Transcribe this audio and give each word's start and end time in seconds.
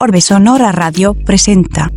Orbe 0.00 0.20
Sonora 0.20 0.70
Radio 0.70 1.12
presenta. 1.12 1.90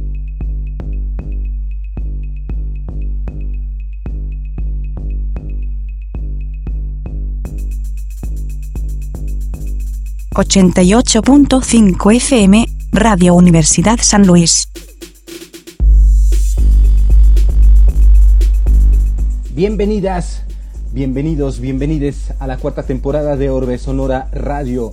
...88.5 10.34 12.16
FM, 12.16 12.66
Radio 12.92 13.36
Universidad 13.36 14.00
San 14.02 14.26
Luis. 14.26 14.68
Bienvenidas, 19.54 20.44
bienvenidos, 20.92 21.60
bienvenides 21.60 22.34
a 22.40 22.48
la 22.48 22.58
cuarta 22.58 22.82
temporada 22.82 23.38
de 23.38 23.52
Orbe 23.52 23.78
Sonora 23.78 24.28
Radio. 24.32 24.92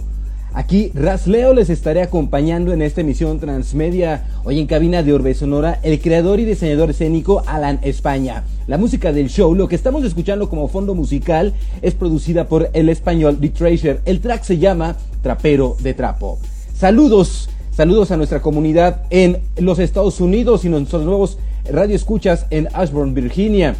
Aquí 0.59 0.90
Rasleo 0.93 1.54
les 1.54 1.70
estaré 1.70 2.02
acompañando 2.02 2.72
en 2.72 2.82
esta 2.82 3.02
emisión 3.02 3.38
transmedia. 3.38 4.25
Hoy 4.43 4.58
en 4.58 4.66
cabina 4.66 5.04
de 5.04 5.12
Orbe 5.12 5.32
Sonora, 5.32 5.79
el 5.84 6.00
creador 6.00 6.40
y 6.40 6.44
diseñador 6.44 6.90
escénico 6.90 7.44
Alan 7.46 7.79
España. 7.82 8.43
La 8.67 8.76
música 8.76 9.12
del 9.12 9.29
show, 9.29 9.54
lo 9.54 9.68
que 9.68 9.76
estamos 9.76 10.03
escuchando 10.03 10.48
como 10.48 10.67
fondo 10.67 10.96
musical, 10.96 11.54
es 11.81 11.94
producida 11.94 12.48
por 12.48 12.71
el 12.72 12.89
español 12.89 13.39
The 13.40 13.50
Treasure. 13.50 14.00
El 14.04 14.18
track 14.18 14.43
se 14.43 14.58
llama 14.58 14.96
Trapero 15.22 15.76
de 15.81 15.94
Trapo. 15.94 16.40
Saludos, 16.75 17.48
saludos 17.70 18.11
a 18.11 18.17
nuestra 18.17 18.43
comunidad 18.43 19.03
en 19.11 19.39
los 19.59 19.79
Estados 19.79 20.20
Unidos 20.20 20.64
y 20.64 20.70
nuestros 20.70 21.04
nuevos 21.04 21.39
radioescuchas 21.70 22.46
en 22.50 22.67
Ashburn, 22.75 23.14
Virginia. 23.14 23.76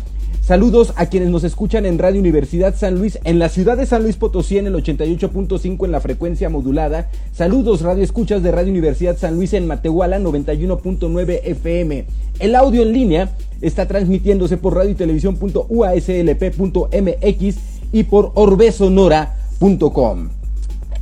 Saludos 0.48 0.95
a 0.97 1.07
quienes 1.11 1.29
nos 1.29 1.45
escuchan 1.45 1.84
en 1.84 1.98
Radio 1.98 2.20
Universidad 2.20 2.75
San 2.75 2.98
Luis, 2.98 3.19
en 3.25 3.38
la 3.38 3.51
ciudad 3.51 3.77
de 3.77 3.84
San 3.84 4.02
Luis 4.02 4.16
Potosí, 4.16 4.57
en 4.57 4.66
el 4.66 4.73
88.5 4.77 5.84
en 5.84 5.93
la 5.93 6.01
frecuencia 6.01 6.48
modulada. 6.48 7.11
Saludos, 7.34 7.83
Radio 7.83 8.02
Escuchas 8.02 8.43
de 8.43 8.51
Radio 8.51 8.71
Universidad 8.71 9.19
San 9.19 9.34
Luis 9.34 9.52
en 9.52 9.66
Matehuala, 9.66 10.19
91.9 10.19 11.41
FM. 11.45 12.07
El 12.38 12.55
audio 12.55 12.80
en 12.80 12.95
línea 12.95 13.29
está 13.60 13.87
transmitiéndose 13.87 14.57
por 14.57 14.74
radio 14.74 14.93
y 14.93 14.95
televisión.uaslp.mx 14.95 17.57
y 17.93 18.05
por 18.05 18.33
orbesonora.com. 18.35 20.30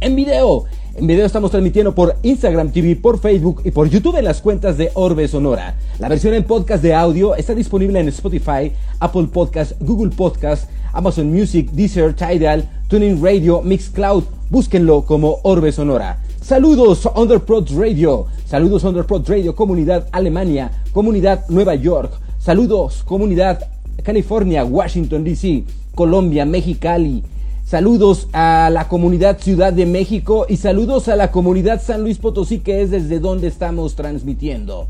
En 0.01 0.17
video, 0.17 0.65
en 0.99 1.07
video 1.07 1.27
estamos 1.27 1.51
transmitiendo 1.51 1.95
por 1.95 2.17
Instagram 2.23 2.73
TV, 2.73 2.97
por 2.97 3.19
Facebook 3.19 3.61
y 3.65 3.71
por 3.71 3.89
YouTube 3.89 4.17
en 4.17 4.25
las 4.25 4.41
cuentas 4.41 4.79
de 4.79 4.91
Orbe 4.95 5.29
Sonora. 5.29 5.75
La 5.99 6.09
versión 6.09 6.33
en 6.33 6.45
podcast 6.45 6.83
de 6.83 6.95
audio 6.95 7.35
está 7.35 7.55
disponible 7.55 8.01
en 8.01 8.09
Spotify, 8.09 8.73
Apple 9.01 9.29
Podcast, 9.31 9.73
Google 9.81 10.11
Podcast, 10.17 10.71
Amazon 10.93 11.31
Music, 11.31 11.71
Deezer, 11.73 12.15
Tidal, 12.15 12.69
Tuning 12.89 13.23
Radio, 13.23 13.61
Mixcloud. 13.63 14.25
Búsquenlo 14.49 15.03
como 15.03 15.41
Orbe 15.43 15.71
Sonora. 15.71 16.23
Saludos 16.41 17.07
Underprod 17.15 17.69
Radio. 17.77 18.27
Saludos 18.47 18.85
Underprod 18.85 19.29
Radio, 19.29 19.55
comunidad 19.55 20.09
Alemania, 20.13 20.71
comunidad 20.93 21.45
Nueva 21.49 21.75
York. 21.75 22.13
Saludos 22.39 23.03
comunidad 23.03 23.69
California, 24.03 24.65
Washington 24.65 25.25
DC, 25.25 25.65
Colombia, 25.95 26.47
Mexicali. 26.47 27.23
Saludos 27.67 28.29
a 28.33 28.71
la 28.71 28.87
comunidad 28.87 29.41
Ciudad 29.41 29.73
de 29.73 29.87
México 29.87 30.47
y 30.49 30.57
saludos 30.57 31.09
a 31.09 31.17
la 31.17 31.33
comunidad 31.33 31.83
San 31.83 32.03
Luis 32.03 32.19
Potosí, 32.19 32.61
que 32.61 32.81
es 32.81 32.93
desde 32.93 33.19
donde 33.19 33.49
estamos 33.49 33.97
transmitiendo. 33.97 34.87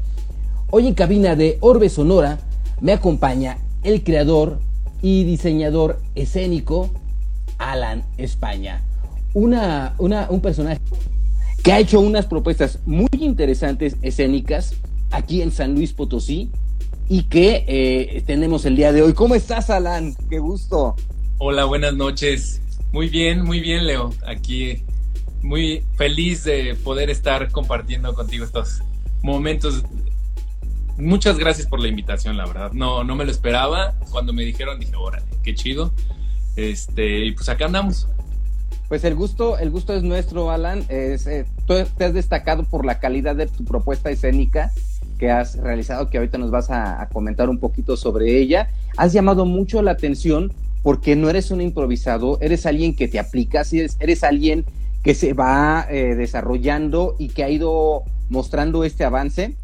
Hoy 0.71 0.87
en 0.87 0.93
cabina 0.93 1.37
de 1.37 1.57
Orbe 1.63 1.89
Sonora 1.89 2.39
me 2.83 2.93
acompaña 2.93 3.57
el 3.83 4.05
creador 4.05 4.59
y 5.01 5.25
diseñador 5.25 6.01
escénico 6.15 6.91
Alan 7.57 8.05
España. 8.19 8.83
Una, 9.33 9.95
un 9.99 10.43
personaje 10.43 10.79
que 11.65 11.73
ha 11.73 11.79
hecho 11.79 11.99
unas 11.99 12.27
propuestas 12.27 12.81
muy 12.85 13.09
interesantes 13.13 13.97
escénicas 14.03 14.75
aquí 15.13 15.41
en 15.41 15.51
San 15.51 15.75
Luis 15.75 15.95
Potosí 15.95 16.51
y 17.09 17.23
que 17.23 17.65
eh, 17.67 18.23
tenemos 18.27 18.67
el 18.67 18.77
día 18.77 18.93
de 18.93 19.01
hoy. 19.01 19.15
¿Cómo 19.15 19.35
estás, 19.35 19.71
Alan? 19.71 20.15
Qué 20.29 20.41
gusto. 20.41 20.95
Hola, 21.39 21.65
buenas 21.65 21.95
noches. 21.95 22.61
Muy 22.97 23.11
bien, 23.11 23.43
muy 23.43 23.61
bien, 23.61 23.87
Leo. 23.87 24.09
Aquí 24.27 24.83
muy 25.43 25.85
feliz 25.97 26.45
de 26.45 26.75
poder 26.83 27.11
estar 27.11 27.51
compartiendo 27.51 28.15
contigo 28.15 28.43
estos 28.43 28.83
momentos. 29.21 29.85
Muchas 30.97 31.37
gracias 31.37 31.67
por 31.67 31.79
la 31.79 31.89
invitación, 31.89 32.39
la 32.39 32.47
verdad. 32.47 32.73
No, 32.73 33.05
no 33.05 33.15
me 33.15 33.27
lo 33.27 33.31
esperaba. 33.31 33.93
Cuando 34.11 34.33
me 34.33 34.45
dijeron, 34.45 34.81
dije, 34.81 34.97
órale, 34.97 35.27
qué 35.43 35.55
chido. 35.55 35.93
Este, 36.57 37.27
y 37.27 37.33
pues 37.33 37.51
acá 37.51 37.67
andamos. 37.67 38.09
Pues 38.89 39.05
el 39.05 39.15
gusto, 39.15 39.59
el 39.59 39.69
gusto 39.71 39.93
es 39.93 40.03
nuestro, 40.03 40.51
Alan. 40.51 40.87
Es, 40.89 41.27
eh, 41.27 41.45
tú 41.67 41.75
te 41.99 42.05
has 42.07 42.15
destacado 42.15 42.65
por 42.65 42.87
la 42.87 42.99
calidad 42.99 43.37
de 43.37 43.47
tu 43.47 43.67
propuesta 43.67 44.09
escénica 44.09 44.73
que 45.19 45.31
has 45.31 45.59
realizado, 45.59 46.09
que 46.09 46.17
ahorita 46.17 46.39
nos 46.39 46.51
vas 46.51 46.71
a, 46.71 47.03
a 47.03 47.11
comentar 47.11 47.51
un 47.51 47.59
poquito 47.59 47.95
sobre 47.99 48.39
ella. 48.39 48.71
Has 48.97 49.13
llamado 49.13 49.45
mucho 49.45 49.83
la 49.83 49.91
atención 49.91 50.51
porque 50.87 51.17
no 51.17 51.29
eres 51.29 51.51
un 51.51 51.61
improvisado, 51.61 52.39
eres 52.41 52.65
alguien 52.65 52.95
que 52.95 53.09
te 53.09 53.19
aplicas, 53.19 53.73
eres, 53.73 53.97
eres 53.99 54.23
alguien 54.23 54.65
que 55.03 55.15
se 55.15 55.33
va 55.33 55.85
eh, 55.91 56.15
desarrollando 56.15 57.17
y 57.19 57.31
que 57.31 57.43
ha 57.43 57.51
ido 57.51 58.05
mostrando 58.29 58.85
este 58.85 59.03
avance 59.03 59.57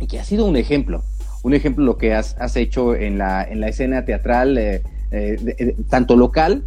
y 0.00 0.06
que 0.06 0.20
ha 0.20 0.24
sido 0.24 0.44
un 0.44 0.56
ejemplo, 0.56 1.02
un 1.42 1.54
ejemplo 1.54 1.82
lo 1.82 1.96
que 1.96 2.12
has, 2.12 2.36
hecho 2.56 2.94
en 2.94 3.16
la, 3.16 3.42
en 3.42 3.60
la 3.60 3.68
escena 3.68 4.04
teatral, 4.04 4.58
eh, 4.58 4.82
eh, 5.12 5.76
tanto 5.88 6.14
local 6.14 6.62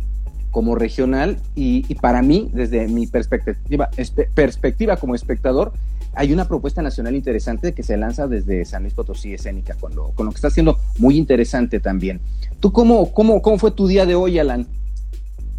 como 0.50 0.74
regional, 0.74 1.38
y, 1.54 1.84
para 1.94 2.24
mí, 2.24 2.50
desde 2.52 2.88
mi 2.88 3.06
perspectiva, 3.06 3.92
perspectiva 4.34 4.98
como 4.98 5.14
espectador, 5.14 5.72
hay 6.16 6.31
una 6.31 6.47
propuesta 6.47 6.81
nacional 6.81 7.16
interesante 7.16 7.74
que 7.74 7.84
se 7.84 7.97
lanza 7.97 8.28
desde 8.28 8.66
San 8.66 8.84
Luis 8.84 8.94
Potosí 8.94 9.34
Escénica, 9.34 9.75
con 9.75 9.96
lo, 9.96 10.12
con 10.12 10.25
lo 10.25 10.31
que 10.31 10.35
está 10.35 10.50
haciendo 10.50 10.79
muy 10.97 11.18
interesante 11.18 11.79
también. 11.79 12.22
¿Tú 12.59 12.72
cómo, 12.72 13.12
cómo, 13.12 13.41
cómo 13.41 13.57
fue 13.57 13.72
tu 13.72 13.88
día 13.88 14.06
de 14.06 14.16
hoy, 14.16 14.40
Alan? 14.40 14.68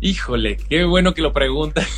Híjole, 0.00 0.56
qué 0.56 0.84
bueno 0.84 1.14
que 1.14 1.22
lo 1.22 1.32
preguntas. 1.32 1.88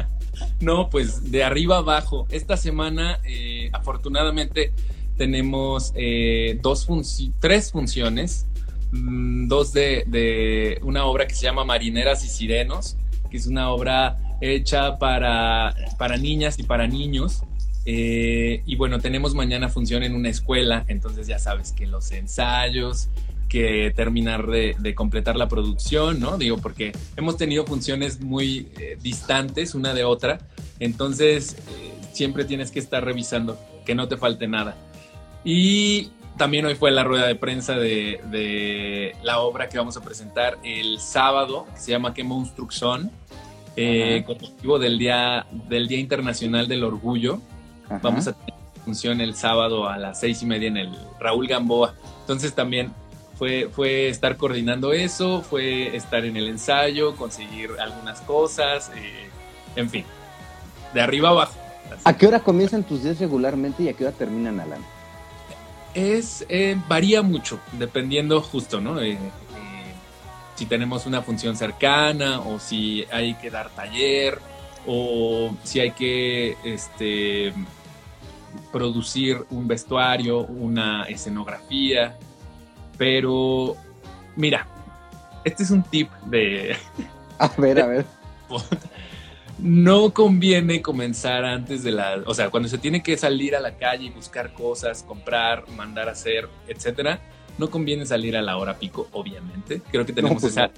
no, 0.60 0.88
pues 0.90 1.30
de 1.30 1.44
arriba 1.44 1.78
abajo. 1.78 2.26
Esta 2.30 2.56
semana, 2.56 3.20
eh, 3.24 3.68
afortunadamente, 3.72 4.72
tenemos 5.16 5.92
eh, 5.96 6.58
dos 6.62 6.88
tres 7.40 7.72
funciones. 7.72 8.46
Mm, 8.92 9.48
dos 9.48 9.72
de, 9.72 10.04
de 10.06 10.80
una 10.82 11.04
obra 11.04 11.26
que 11.26 11.34
se 11.34 11.42
llama 11.42 11.64
Marineras 11.64 12.24
y 12.24 12.28
Sirenos, 12.28 12.96
que 13.30 13.36
es 13.36 13.46
una 13.46 13.70
obra 13.70 14.16
hecha 14.40 14.98
para, 14.98 15.74
para 15.98 16.16
niñas 16.16 16.58
y 16.58 16.62
para 16.62 16.86
niños 16.86 17.42
eh, 17.90 18.62
y 18.66 18.76
bueno, 18.76 18.98
tenemos 18.98 19.34
mañana 19.34 19.70
función 19.70 20.02
en 20.02 20.14
una 20.14 20.28
escuela, 20.28 20.84
entonces 20.88 21.26
ya 21.26 21.38
sabes 21.38 21.72
que 21.72 21.86
los 21.86 22.12
ensayos, 22.12 23.08
que 23.48 23.90
terminar 23.96 24.46
de, 24.46 24.94
completar 24.94 25.36
la 25.36 25.48
producción, 25.48 26.20
¿no? 26.20 26.36
Digo, 26.36 26.58
porque 26.58 26.92
hemos 27.16 27.38
tenido 27.38 27.64
funciones 27.64 28.20
muy 28.20 28.68
eh, 28.78 28.98
distantes 29.00 29.74
una 29.74 29.94
de 29.94 30.04
otra, 30.04 30.38
entonces 30.80 31.54
eh, 31.54 31.94
siempre 32.12 32.44
tienes 32.44 32.70
que 32.70 32.78
estar 32.78 33.02
revisando 33.02 33.58
que 33.86 33.94
no 33.94 34.06
te 34.06 34.18
falte 34.18 34.46
nada. 34.48 34.76
Y 35.42 36.10
también 36.36 36.66
hoy 36.66 36.74
fue 36.74 36.90
la 36.90 37.04
rueda 37.04 37.26
de 37.26 37.36
prensa 37.36 37.74
de, 37.78 39.14
la 39.22 39.38
obra 39.40 39.70
que 39.70 39.78
vamos 39.78 39.96
a 39.96 40.02
presentar 40.02 40.58
el 40.62 41.00
sábado, 41.00 41.66
que 41.72 41.80
se 41.80 41.90
llama 41.92 42.12
¿Qué 42.12 42.22
monstruos 42.22 42.74
son? 42.74 43.10
Con 44.24 44.36
motivo 44.40 44.78
del 44.78 44.98
día, 44.98 45.46
del 45.68 45.88
día 45.88 45.98
Internacional 45.98 46.66
del 46.68 46.84
Orgullo. 46.84 47.40
Vamos 48.02 48.26
a 48.26 48.32
tener 48.32 48.54
función 48.84 49.20
el 49.20 49.34
sábado 49.34 49.88
a 49.88 49.98
las 49.98 50.20
seis 50.20 50.42
y 50.42 50.46
media 50.46 50.68
en 50.68 50.76
el 50.76 50.98
Raúl 51.20 51.46
Gamboa. 51.46 51.94
Entonces 52.20 52.54
también 52.54 52.92
fue, 53.38 53.68
fue 53.70 54.08
estar 54.08 54.36
coordinando 54.36 54.92
eso, 54.92 55.42
fue 55.42 55.94
estar 55.96 56.24
en 56.24 56.36
el 56.36 56.48
ensayo, 56.48 57.14
conseguir 57.14 57.70
algunas 57.80 58.20
cosas, 58.22 58.90
eh, 58.96 59.28
en 59.76 59.88
fin, 59.88 60.04
de 60.92 61.00
arriba 61.00 61.30
abajo. 61.30 61.54
¿A 62.04 62.16
qué 62.16 62.26
hora 62.26 62.40
comienzan 62.40 62.82
tus 62.82 63.04
días 63.04 63.18
regularmente 63.20 63.84
y 63.84 63.88
a 63.88 63.92
qué 63.92 64.04
hora 64.04 64.12
terminan, 64.16 64.58
Alan? 64.58 64.80
Es, 65.94 66.44
eh, 66.48 66.76
varía 66.88 67.22
mucho, 67.22 67.60
dependiendo 67.72 68.40
justo, 68.40 68.80
¿no? 68.80 69.00
Eh, 69.00 69.18
si 70.58 70.66
tenemos 70.66 71.06
una 71.06 71.22
función 71.22 71.56
cercana 71.56 72.40
o 72.40 72.58
si 72.58 73.04
hay 73.12 73.34
que 73.34 73.48
dar 73.48 73.70
taller 73.70 74.40
o 74.88 75.54
si 75.62 75.78
hay 75.78 75.92
que 75.92 76.56
este, 76.64 77.52
producir 78.72 79.44
un 79.50 79.68
vestuario, 79.68 80.40
una 80.40 81.04
escenografía, 81.04 82.18
pero 82.96 83.76
mira, 84.34 84.66
este 85.44 85.62
es 85.62 85.70
un 85.70 85.84
tip 85.84 86.10
de... 86.26 86.74
A 87.38 87.48
ver, 87.56 87.80
a 87.80 87.86
ver. 87.86 88.04
No 89.60 90.14
conviene 90.14 90.82
comenzar 90.82 91.44
antes 91.44 91.82
de 91.82 91.90
la, 91.90 92.22
o 92.26 92.32
sea, 92.32 92.48
cuando 92.48 92.68
se 92.68 92.78
tiene 92.78 93.02
que 93.02 93.16
salir 93.16 93.56
a 93.56 93.60
la 93.60 93.76
calle 93.76 94.04
y 94.04 94.10
buscar 94.10 94.52
cosas, 94.52 95.02
comprar, 95.02 95.68
mandar 95.70 96.08
a 96.08 96.12
hacer, 96.12 96.48
etcétera, 96.68 97.20
no 97.58 97.70
conviene 97.70 98.06
salir 98.06 98.36
a 98.36 98.42
la 98.42 98.56
hora 98.56 98.78
pico, 98.78 99.08
obviamente. 99.12 99.82
Creo 99.90 100.06
que 100.06 100.12
tenemos 100.12 100.40
pues 100.40 100.52
esa, 100.52 100.70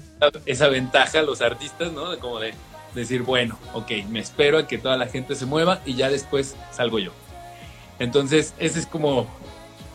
esa 0.47 0.69
ventaja 0.69 1.23
los 1.23 1.41
artistas, 1.43 1.93
¿no? 1.93 2.11
De 2.11 2.19
como 2.19 2.41
de 2.41 2.55
decir, 2.95 3.23
bueno, 3.23 3.59
ok, 3.75 3.91
me 4.09 4.21
espero 4.21 4.59
a 4.59 4.67
que 4.67 4.79
toda 4.79 4.97
la 4.97 5.07
gente 5.07 5.35
se 5.35 5.47
mueva 5.47 5.81
y 5.87 5.95
ya 5.95 6.11
después 6.11 6.57
salgo 6.73 6.99
yo. 6.99 7.13
Entonces, 7.99 8.55
esa 8.59 8.79
es 8.79 8.87
como, 8.87 9.27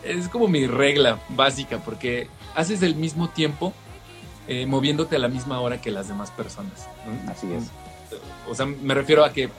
es 0.04 0.28
como 0.28 0.48
mi 0.48 0.66
regla 0.66 1.18
básica, 1.30 1.78
porque 1.78 2.28
haces 2.54 2.82
el 2.82 2.94
mismo 2.94 3.28
tiempo 3.28 3.74
eh, 4.48 4.64
moviéndote 4.66 5.16
a 5.16 5.18
la 5.18 5.28
misma 5.28 5.60
hora 5.60 5.80
que 5.80 5.90
las 5.90 6.08
demás 6.08 6.30
personas. 6.30 6.88
Así 7.28 7.52
es. 7.52 7.64
O 8.48 8.54
sea, 8.54 8.66
me 8.66 8.94
refiero 8.94 9.24
a 9.24 9.32
que 9.32 9.50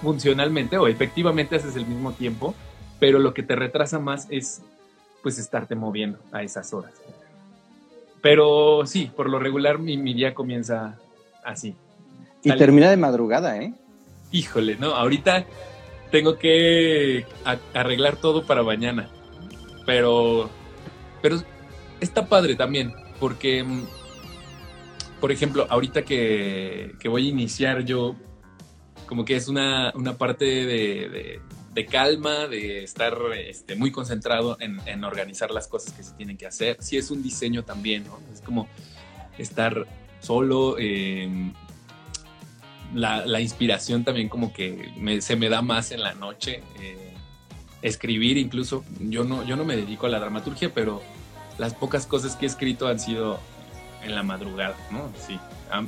funcionalmente 0.00 0.78
o 0.78 0.88
efectivamente 0.88 1.56
haces 1.56 1.76
el 1.76 1.86
mismo 1.86 2.12
tiempo, 2.12 2.54
pero 2.98 3.18
lo 3.18 3.34
que 3.34 3.42
te 3.42 3.54
retrasa 3.54 3.98
más 3.98 4.26
es 4.30 4.62
pues 5.22 5.38
estarte 5.38 5.74
moviendo 5.74 6.18
a 6.32 6.42
esas 6.42 6.72
horas. 6.72 6.92
Pero 8.22 8.82
sí, 8.86 9.10
por 9.14 9.28
lo 9.28 9.38
regular 9.38 9.78
mi, 9.78 9.96
mi 9.96 10.14
día 10.14 10.34
comienza 10.34 10.98
así. 11.44 11.74
Y 12.42 12.56
termina 12.56 12.90
de 12.90 12.96
madrugada, 12.96 13.58
¿eh? 13.58 13.74
Híjole, 14.32 14.76
no, 14.76 14.94
ahorita 14.94 15.44
tengo 16.10 16.38
que 16.38 17.26
arreglar 17.74 18.16
todo 18.16 18.46
para 18.46 18.62
mañana. 18.62 19.08
Pero, 19.86 20.48
pero 21.22 21.42
está 22.00 22.26
padre 22.26 22.54
también, 22.54 22.92
porque, 23.18 23.64
mm, 23.64 23.82
por 25.20 25.32
ejemplo, 25.32 25.66
ahorita 25.68 26.02
que, 26.02 26.92
que 27.00 27.08
voy 27.08 27.26
a 27.26 27.30
iniciar 27.30 27.84
yo, 27.84 28.14
como 29.06 29.24
que 29.24 29.36
es 29.36 29.48
una, 29.48 29.92
una 29.94 30.16
parte 30.16 30.44
de, 30.44 31.08
de, 31.08 31.40
calma, 31.86 32.46
de 32.46 32.84
estar 32.84 33.16
este, 33.36 33.74
muy 33.74 33.90
concentrado 33.90 34.56
en, 34.60 35.04
organizar 35.04 35.50
las 35.50 35.68
cosas 35.68 35.92
que 35.92 36.02
se 36.02 36.12
tienen 36.14 36.36
que 36.36 36.46
hacer. 36.46 36.76
Sí 36.80 36.96
es 36.96 37.10
un 37.10 37.22
diseño 37.22 37.64
también, 37.64 38.04
¿no? 38.04 38.18
Es 38.32 38.40
como 38.40 38.68
estar 39.38 39.86
solo, 40.20 40.76
eh, 40.78 41.52
la, 42.94 43.40
inspiración 43.40 44.04
también 44.04 44.28
como 44.28 44.52
que 44.52 45.20
se 45.20 45.36
me 45.36 45.48
da 45.48 45.62
más 45.62 45.90
en 45.92 46.02
la 46.02 46.14
noche. 46.14 46.62
Eh, 46.80 47.14
escribir 47.82 48.36
incluso, 48.36 48.84
yo 49.00 49.24
no, 49.24 49.44
yo 49.44 49.56
no 49.56 49.64
me 49.64 49.76
dedico 49.76 50.06
a 50.06 50.10
la 50.10 50.20
dramaturgia, 50.20 50.72
pero 50.74 51.02
las 51.58 51.74
pocas 51.74 52.06
cosas 52.06 52.36
que 52.36 52.46
he 52.46 52.48
escrito 52.48 52.88
han 52.88 53.00
sido 53.00 53.40
en 54.02 54.14
la 54.14 54.22
madrugada, 54.22 54.76
¿no? 54.90 55.10
Sí, 55.26 55.38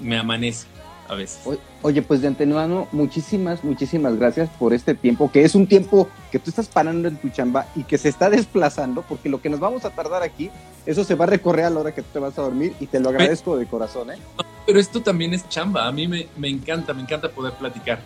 me 0.00 0.16
amanece 0.16 0.66
a 1.12 1.16
veces. 1.16 1.40
Oye, 1.82 2.02
pues 2.02 2.20
de 2.20 2.28
antemano, 2.28 2.88
muchísimas, 2.92 3.62
muchísimas 3.64 4.16
gracias 4.16 4.48
por 4.58 4.72
este 4.72 4.94
tiempo, 4.94 5.30
que 5.30 5.44
es 5.44 5.54
un 5.54 5.66
tiempo 5.66 6.08
que 6.30 6.38
tú 6.38 6.50
estás 6.50 6.68
parando 6.68 7.08
en 7.08 7.16
tu 7.16 7.28
chamba 7.28 7.66
y 7.74 7.84
que 7.84 7.98
se 7.98 8.08
está 8.08 8.30
desplazando, 8.30 9.02
porque 9.02 9.28
lo 9.28 9.40
que 9.40 9.50
nos 9.50 9.60
vamos 9.60 9.84
a 9.84 9.90
tardar 9.90 10.22
aquí, 10.22 10.50
eso 10.86 11.04
se 11.04 11.14
va 11.14 11.24
a 11.24 11.28
recorrer 11.28 11.66
a 11.66 11.70
la 11.70 11.80
hora 11.80 11.94
que 11.94 12.02
tú 12.02 12.08
te 12.12 12.18
vas 12.18 12.38
a 12.38 12.42
dormir 12.42 12.74
y 12.80 12.86
te 12.86 13.00
lo 13.00 13.10
agradezco 13.10 13.56
de 13.56 13.66
corazón, 13.66 14.10
¿eh? 14.10 14.18
Pero 14.66 14.78
esto 14.78 15.02
también 15.02 15.34
es 15.34 15.48
chamba, 15.48 15.86
a 15.86 15.92
mí 15.92 16.06
me, 16.08 16.28
me 16.36 16.48
encanta, 16.48 16.94
me 16.94 17.02
encanta 17.02 17.30
poder 17.30 17.52
platicar 17.54 18.00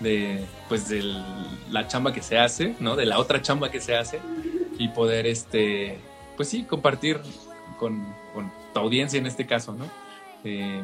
de, 0.00 0.44
pues, 0.68 0.88
de 0.88 1.02
la 1.70 1.86
chamba 1.86 2.12
que 2.12 2.22
se 2.22 2.38
hace, 2.38 2.74
¿no? 2.80 2.96
De 2.96 3.06
la 3.06 3.18
otra 3.18 3.42
chamba 3.42 3.70
que 3.70 3.80
se 3.80 3.96
hace 3.96 4.20
y 4.78 4.88
poder, 4.88 5.26
este, 5.26 5.98
pues 6.36 6.48
sí, 6.48 6.62
compartir 6.62 7.20
con, 7.78 8.04
con 8.32 8.50
tu 8.72 8.80
audiencia 8.80 9.18
en 9.18 9.26
este 9.26 9.46
caso, 9.46 9.72
¿no? 9.72 9.84
Eh, 10.44 10.82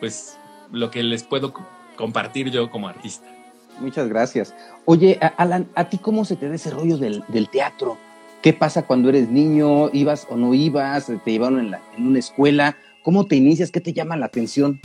pues 0.00 0.36
lo 0.72 0.90
que 0.90 1.02
les 1.02 1.22
puedo 1.22 1.52
compartir 1.96 2.50
yo 2.50 2.70
como 2.70 2.88
artista. 2.88 3.26
Muchas 3.80 4.08
gracias. 4.08 4.54
Oye, 4.84 5.18
Alan, 5.36 5.68
¿a 5.74 5.88
ti 5.88 5.98
cómo 5.98 6.24
se 6.24 6.36
te 6.36 6.48
da 6.48 6.54
ese 6.54 6.70
rollo 6.70 6.96
del, 6.96 7.48
teatro? 7.50 7.98
¿Qué 8.42 8.52
pasa 8.52 8.86
cuando 8.86 9.08
eres 9.08 9.28
niño? 9.28 9.90
¿Ibas 9.92 10.26
o 10.30 10.36
no 10.36 10.54
ibas? 10.54 11.06
¿Te 11.06 11.30
llevaron 11.30 11.58
en, 11.58 11.70
la, 11.72 11.82
en 11.96 12.06
una 12.06 12.18
escuela? 12.18 12.76
¿Cómo 13.02 13.26
te 13.26 13.36
inicias? 13.36 13.70
¿Qué 13.70 13.80
te 13.80 13.92
llama 13.92 14.16
la 14.16 14.26
atención? 14.26 14.80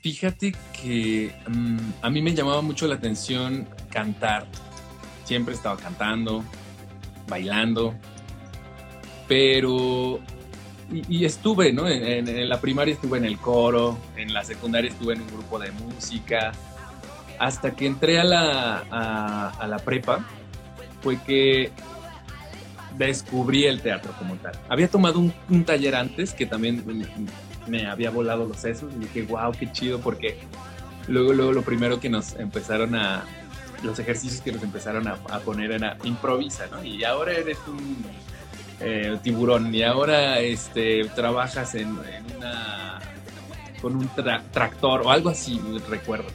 Fíjate 0.00 0.54
que 0.82 1.32
mm, 1.48 1.78
a 2.02 2.10
mí 2.10 2.20
me 2.20 2.34
llamaba 2.34 2.62
mucho 2.62 2.86
la 2.86 2.96
atención 2.96 3.66
cantar. 3.90 4.46
Siempre 5.24 5.54
estaba 5.54 5.76
cantando, 5.76 6.44
bailando, 7.28 7.94
pero 9.26 10.20
y, 10.90 11.24
estuve, 11.24 11.72
¿no? 11.72 11.88
En, 11.88 12.48
la 12.48 12.60
primaria 12.60 12.94
estuve 12.94 13.18
en 13.18 13.24
el 13.24 13.38
coro, 13.38 13.98
en 14.16 14.32
la 14.32 14.44
secundaria 14.44 14.90
estuve 14.90 15.14
en 15.14 15.22
un 15.22 15.28
grupo 15.28 15.58
de 15.58 15.72
música. 15.72 16.52
Hasta 17.38 17.72
que 17.72 17.86
entré 17.86 18.18
a 18.18 18.24
la, 18.24 19.50
a, 19.58 19.66
la 19.66 19.78
prepa, 19.78 20.24
fue 21.02 21.20
que 21.22 21.72
descubrí 22.96 23.64
el 23.64 23.80
teatro 23.80 24.12
como 24.18 24.36
tal. 24.36 24.52
Había 24.68 24.88
tomado 24.88 25.18
un, 25.18 25.64
taller 25.64 25.96
antes 25.96 26.32
que 26.32 26.46
también 26.46 26.84
me, 27.66 27.86
había 27.86 28.10
volado 28.10 28.46
los 28.46 28.58
sesos 28.58 28.92
y 28.94 29.00
dije, 29.00 29.22
wow, 29.22 29.52
qué 29.52 29.70
chido, 29.72 30.00
porque 30.00 30.38
luego, 31.08 31.32
luego 31.32 31.52
lo 31.52 31.62
primero 31.62 31.98
que 31.98 32.08
nos 32.08 32.34
empezaron 32.34 32.94
a, 32.94 33.24
los 33.82 33.98
ejercicios 33.98 34.40
que 34.40 34.52
nos 34.52 34.62
empezaron 34.62 35.08
a, 35.08 35.18
a 35.30 35.40
poner 35.40 35.72
era 35.72 35.98
improvisa, 36.04 36.66
¿no? 36.70 36.82
Y 36.82 37.04
ahora 37.04 37.32
eres 37.32 37.58
un 37.66 37.96
eh, 38.80 39.18
tiburón 39.22 39.74
y 39.74 39.82
ahora 39.82 40.40
este, 40.40 41.04
trabajas 41.14 41.74
en, 41.74 41.98
una 42.36 43.00
con 43.80 43.96
un 43.96 44.08
tractor 44.52 45.02
o 45.04 45.10
algo 45.10 45.28
así, 45.28 45.60
recuerdo. 45.88 46.26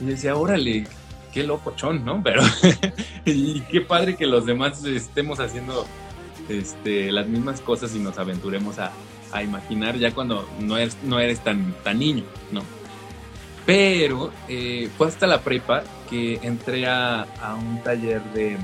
Y 0.00 0.06
decía, 0.06 0.36
órale, 0.36 0.86
qué 1.32 1.44
locochón, 1.44 2.04
¿no? 2.04 2.22
Pero, 2.22 2.42
y 3.24 3.60
qué 3.62 3.80
padre 3.80 4.16
que 4.16 4.26
los 4.26 4.46
demás 4.46 4.84
estemos 4.84 5.38
haciendo 5.38 5.86
este, 6.48 7.12
las 7.12 7.28
mismas 7.28 7.60
cosas 7.60 7.94
y 7.94 7.98
nos 7.98 8.18
aventuremos 8.18 8.78
a, 8.78 8.92
imaginar 9.42 9.98
ya 9.98 10.14
cuando 10.14 10.48
no 10.60 10.78
eres, 10.78 10.96
no 11.02 11.20
eres 11.20 11.40
tan, 11.40 11.74
tan 11.84 11.98
niño, 11.98 12.24
¿no? 12.52 12.62
Pero 13.66 14.32
eh, 14.48 14.88
fue 14.96 15.08
hasta 15.08 15.26
la 15.26 15.42
prepa 15.42 15.82
que 16.08 16.40
entré 16.42 16.86
a, 16.86 17.26
a 17.42 17.54
un 17.54 17.82
taller 17.82 18.22
de, 18.32 18.56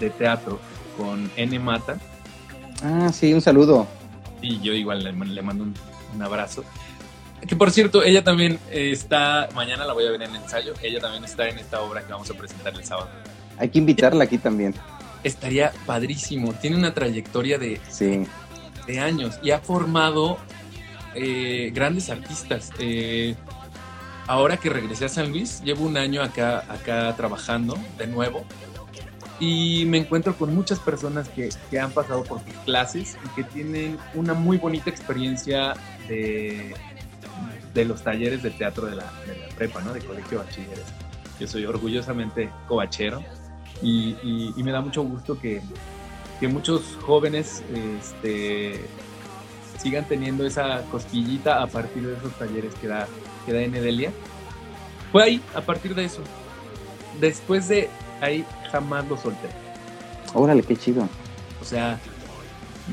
de 0.00 0.10
teatro 0.10 0.58
con 0.96 1.30
N 1.36 1.58
Mata. 1.58 1.98
Ah, 2.82 3.10
sí, 3.12 3.32
un 3.32 3.40
saludo. 3.40 3.86
Y 4.42 4.60
yo 4.60 4.72
igual 4.72 5.02
le, 5.02 5.12
mando 5.42 5.64
un, 5.64 6.22
abrazo. 6.22 6.64
Que 7.46 7.56
por 7.56 7.70
cierto, 7.70 8.02
ella 8.02 8.24
también 8.24 8.58
está, 8.70 9.48
mañana 9.54 9.84
la 9.84 9.92
voy 9.92 10.06
a 10.06 10.10
ver 10.10 10.22
en 10.22 10.30
el 10.34 10.42
ensayo, 10.42 10.74
ella 10.82 11.00
también 11.00 11.24
está 11.24 11.48
en 11.48 11.58
esta 11.58 11.80
obra 11.82 12.02
que 12.04 12.12
vamos 12.12 12.30
a 12.30 12.34
presentar 12.34 12.74
el 12.74 12.84
sábado. 12.84 13.08
Hay 13.58 13.68
que 13.68 13.78
invitarla 13.78 14.24
aquí 14.24 14.38
también. 14.38 14.74
Estaría 15.22 15.72
padrísimo, 15.84 16.52
tiene 16.54 16.76
una 16.76 16.94
trayectoria 16.94 17.58
de, 17.58 17.80
de 18.86 18.98
años 19.00 19.38
y 19.42 19.50
ha 19.50 19.58
formado 19.58 20.38
eh, 21.14 21.70
grandes 21.74 22.10
artistas. 22.10 22.70
Eh, 22.78 23.34
ahora 24.26 24.56
que 24.56 24.68
regresé 24.70 25.06
a 25.06 25.08
San 25.08 25.30
Luis, 25.30 25.62
llevo 25.62 25.86
un 25.86 25.96
año 25.96 26.22
acá, 26.22 26.64
acá 26.68 27.14
trabajando 27.16 27.78
de 27.98 28.06
nuevo 28.06 28.44
y 29.38 29.84
me 29.86 29.98
encuentro 29.98 30.34
con 30.34 30.54
muchas 30.54 30.78
personas 30.78 31.28
que, 31.28 31.50
que, 31.70 31.78
han 31.78 31.90
pasado 31.90 32.24
por 32.24 32.40
sus 32.40 32.54
clases 32.64 33.18
y 33.24 33.28
que 33.34 33.44
tienen 33.44 33.98
una 34.14 34.34
muy 34.34 34.56
bonita 34.56 34.88
experiencia 34.88 35.74
de, 36.08 36.74
de 37.74 37.84
los 37.84 38.02
talleres 38.02 38.42
de 38.42 38.50
teatro 38.50 38.86
de 38.86 38.96
la, 38.96 39.12
de 39.26 39.38
la 39.38 39.48
prepa, 39.54 39.82
¿no? 39.82 39.92
De 39.92 40.00
colegio 40.00 40.38
bachilleres. 40.38 40.84
Yo 41.38 41.46
soy 41.46 41.66
orgullosamente 41.66 42.50
cobachero 42.66 43.22
y, 43.82 44.16
y, 44.56 44.62
me 44.62 44.72
da 44.72 44.80
mucho 44.80 45.02
gusto 45.02 45.38
que, 45.38 45.60
que 46.40 46.48
muchos 46.48 46.96
jóvenes 47.02 47.62
este, 48.00 48.80
sigan 49.78 50.06
teniendo 50.06 50.46
esa 50.46 50.82
cosquillita 50.90 51.62
a 51.62 51.66
partir 51.66 52.06
de 52.06 52.16
esos 52.16 52.32
talleres 52.38 52.74
que 52.76 52.88
da, 52.88 53.06
que 53.44 53.52
da 53.52 53.60
en. 53.60 53.74
Fue 55.12 55.22
ahí, 55.22 55.42
a 55.54 55.60
partir 55.60 55.94
de 55.94 56.06
eso. 56.06 56.22
Después 57.20 57.68
de 57.68 57.90
ahí 58.20 58.44
jamás 58.70 59.06
lo 59.08 59.16
solté. 59.16 59.48
Órale, 60.34 60.62
qué 60.62 60.76
chido. 60.76 61.08
O 61.60 61.64
sea, 61.64 61.98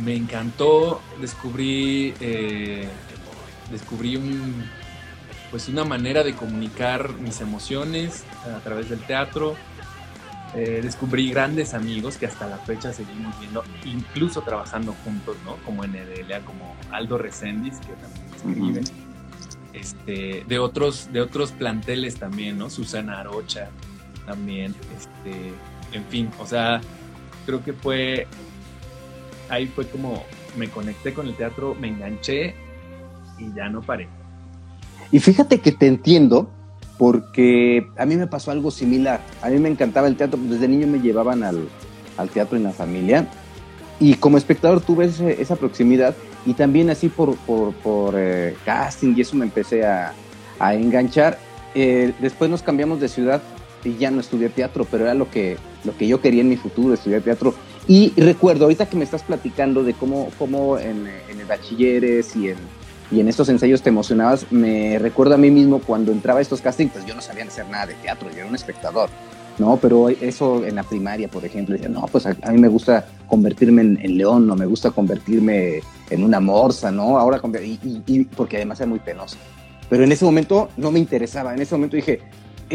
me 0.04 0.16
encantó, 0.16 1.02
descubrí, 1.20 2.14
eh, 2.20 2.88
descubrí 3.72 4.16
un, 4.16 4.66
pues 5.52 5.68
una 5.68 5.84
manera 5.84 6.24
de 6.24 6.34
comunicar 6.34 7.14
mis 7.14 7.42
emociones 7.42 8.24
a 8.46 8.60
través 8.60 8.90
del 8.90 9.00
teatro. 9.00 9.56
Eh, 10.56 10.82
descubrí 10.84 11.32
grandes 11.32 11.74
amigos 11.74 12.18
que 12.18 12.28
hasta 12.28 12.48
la 12.48 12.58
fecha 12.58 12.94
seguimos 12.94 13.40
viendo, 13.40 13.64
incluso 13.86 14.42
trabajando 14.42 14.96
juntos, 15.04 15.36
¿no? 15.46 15.58
Como 15.66 15.84
en 15.84 15.96
Edelia, 15.96 16.42
como 16.42 16.76
Aldo 16.92 17.18
Recendis, 17.18 17.80
que 17.80 17.94
también 17.94 18.78
escribe. 18.78 18.82
este, 19.74 20.46
de, 20.48 20.60
otros, 20.60 21.12
de 21.12 21.22
otros 21.22 21.52
planteles 21.52 22.18
también, 22.18 22.60
¿no? 22.60 22.70
Susana 22.70 23.20
Arocha, 23.20 23.70
también, 24.26 24.76
este, 24.98 25.54
en 25.92 26.06
fin, 26.06 26.30
o 26.40 26.46
sea, 26.46 26.82
creo 27.46 27.64
que 27.64 27.74
fue, 27.74 28.28
ahí 29.50 29.68
fue 29.68 29.88
como 29.88 30.24
me 30.58 30.70
conecté 30.70 31.14
con 31.14 31.28
el 31.28 31.36
teatro, 31.36 31.76
me 31.76 31.88
enganché 31.88 32.56
y 33.38 33.54
ya 33.56 33.70
no 33.70 33.82
paré. 33.82 34.08
Y 35.12 35.20
fíjate 35.20 35.60
que 35.60 35.72
te 35.72 35.88
entiendo, 35.88 36.50
porque 36.98 37.88
a 37.98 38.06
mí 38.06 38.16
me 38.16 38.28
pasó 38.28 38.52
algo 38.52 38.72
similar. 38.72 39.22
A 39.42 39.50
mí 39.50 39.60
me 39.60 39.70
encantaba 39.70 40.08
el 40.08 40.16
teatro, 40.16 40.40
desde 40.42 40.68
niño 40.68 40.88
me 40.88 41.00
llevaban 41.00 41.44
al, 41.44 41.68
teatro 42.34 42.58
en 42.58 42.64
la 42.64 42.72
familia. 42.72 43.28
Y 44.00 44.16
como 44.16 44.38
espectador 44.38 44.82
tuve 44.82 45.06
esa 45.40 45.56
proximidad 45.56 46.16
y 46.46 46.54
también 46.54 46.90
así 46.90 47.10
por, 47.10 47.36
por, 47.36 48.16
eh, 48.18 48.56
casting 48.66 49.14
y 49.16 49.22
eso 49.22 49.36
me 49.36 49.46
empecé 49.46 49.86
a, 49.86 50.14
enganchar. 50.60 51.38
Eh, 51.76 52.14
después 52.20 52.50
nos 52.50 52.62
cambiamos 52.62 53.00
de 53.00 53.10
ciudad 53.10 53.42
y 53.84 53.98
ya 53.98 54.12
no 54.12 54.20
estudié 54.20 54.50
teatro, 54.50 54.86
pero 54.90 55.06
era 55.06 55.14
lo 55.14 55.30
que, 55.30 55.58
lo 55.84 55.96
que 55.96 56.08
yo 56.08 56.22
quería 56.22 56.42
en 56.42 56.50
mi 56.50 56.58
futuro, 56.58 56.94
estudiar 56.94 57.22
teatro. 57.22 57.54
Y, 57.88 58.14
recuerdo, 58.16 58.66
ahorita 58.66 58.88
que 58.88 58.96
me 58.96 59.04
estás 59.04 59.24
platicando 59.24 59.84
de 59.84 59.94
cómo, 59.94 60.30
cómo 60.40 60.78
en, 60.78 61.08
en 61.30 61.40
el 61.40 61.46
bachilleres 61.46 62.36
y 62.36 62.50
en, 62.50 62.58
y 63.12 63.20
en 63.20 63.28
estos 63.28 63.50
ensayos 63.50 63.82
te 63.82 63.90
emocionabas, 63.90 64.52
me 64.52 64.98
recuerdo 65.00 65.36
a 65.36 65.38
mí 65.38 65.52
mismo 65.52 65.80
cuando 65.80 66.12
entraba 66.12 66.40
a 66.40 66.42
estos 66.42 66.62
castings, 66.62 66.94
pues 66.94 67.06
yo 67.06 67.14
no 67.14 67.22
sabía 67.22 67.44
hacer 67.44 67.68
nada 67.68 67.88
de 67.88 67.94
teatro, 67.96 68.30
yo 68.32 68.38
era 68.38 68.48
un 68.48 68.56
espectador. 68.56 69.10
¿no? 69.60 69.78
Pero 69.78 70.10
eso 70.10 70.66
en 70.66 70.76
la 70.76 70.84
primaria, 70.84 71.28
por 71.28 71.46
ejemplo, 71.46 71.74
decía, 71.74 71.90
no, 71.90 72.06
pues 72.12 72.26
a, 72.26 72.34
mí 72.52 72.58
me 72.58 72.68
gusta 72.68 73.06
convertirme 73.28 73.82
en, 73.82 74.18
león, 74.18 74.48
no 74.48 74.56
me 74.56 74.66
gusta 74.66 74.92
convertirme 74.92 75.82
en 76.10 76.24
una 76.24 76.40
morsa, 76.40 76.92
¿no? 76.92 77.20
Ahora, 77.20 77.40
y, 77.64 78.24
porque 78.36 78.58
además 78.58 78.80
era 78.80 78.90
muy 78.90 79.00
penoso. 79.00 79.38
Pero 79.90 80.04
en 80.04 80.12
ese 80.12 80.26
momento 80.26 80.70
no 80.78 80.92
me 80.92 81.00
interesaba, 81.00 81.54
en 81.54 81.62
ese 81.62 81.76
momento 81.76 81.96
dije, 81.96 82.20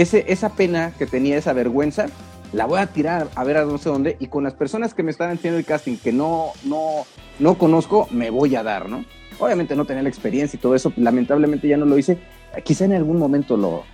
esa 0.02 0.50
pena 0.50 0.92
que 0.96 1.06
tenía, 1.06 1.36
esa 1.36 1.52
vergüenza, 1.52 2.06
la 2.52 2.66
voy 2.66 2.80
a 2.80 2.86
tirar 2.86 3.28
a 3.34 3.44
ver 3.44 3.58
a 3.58 3.64
no 3.64 3.78
sé 3.78 3.88
dónde, 3.88 4.16
y 4.20 4.28
con 4.28 4.44
las 4.44 4.54
personas 4.54 4.94
que 4.94 5.02
me 5.02 5.10
están 5.10 5.30
haciendo 5.30 5.58
el 5.58 5.64
casting 5.64 5.96
que 5.96 6.12
no, 6.12 6.52
no, 6.64 7.06
no 7.38 7.58
conozco, 7.58 8.08
me 8.10 8.30
voy 8.30 8.56
a 8.56 8.62
dar, 8.62 8.88
¿no? 8.88 9.04
Obviamente 9.38 9.76
no 9.76 9.84
tenía 9.84 10.02
la 10.02 10.08
experiencia 10.08 10.56
y 10.56 10.60
todo 10.60 10.74
eso, 10.74 10.92
lamentablemente 10.96 11.68
ya 11.68 11.76
no 11.76 11.84
lo 11.84 11.98
hice, 11.98 12.18
quizá 12.64 12.84
en 12.84 12.94
algún 12.94 13.18
momento 13.18 13.56
lo, 13.56 13.84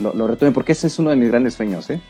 lo, 0.00 0.26
retome, 0.26 0.52
porque 0.52 0.72
ese 0.72 0.86
es 0.86 0.98
uno 0.98 1.10
de 1.10 1.16
mis 1.16 1.28
grandes 1.28 1.54
sueños, 1.54 1.90
¿eh? 1.90 2.00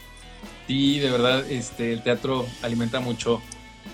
Sí, 0.66 0.98
de 0.98 1.10
verdad, 1.10 1.50
este, 1.50 1.92
el 1.92 2.02
teatro 2.02 2.44
alimenta 2.62 3.00
mucho 3.00 3.40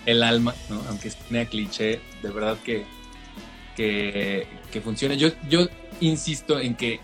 el 0.06 0.22
alma, 0.22 0.54
¿no? 0.68 0.80
aunque 0.88 1.10
sea 1.10 1.46
cliché, 1.46 2.00
de 2.22 2.30
verdad 2.30 2.56
que, 2.64 2.84
que, 3.76 4.46
que 4.72 4.80
funciona. 4.80 5.14
Yo, 5.14 5.28
yo 5.48 5.68
insisto 6.00 6.58
en 6.58 6.74
que 6.74 7.00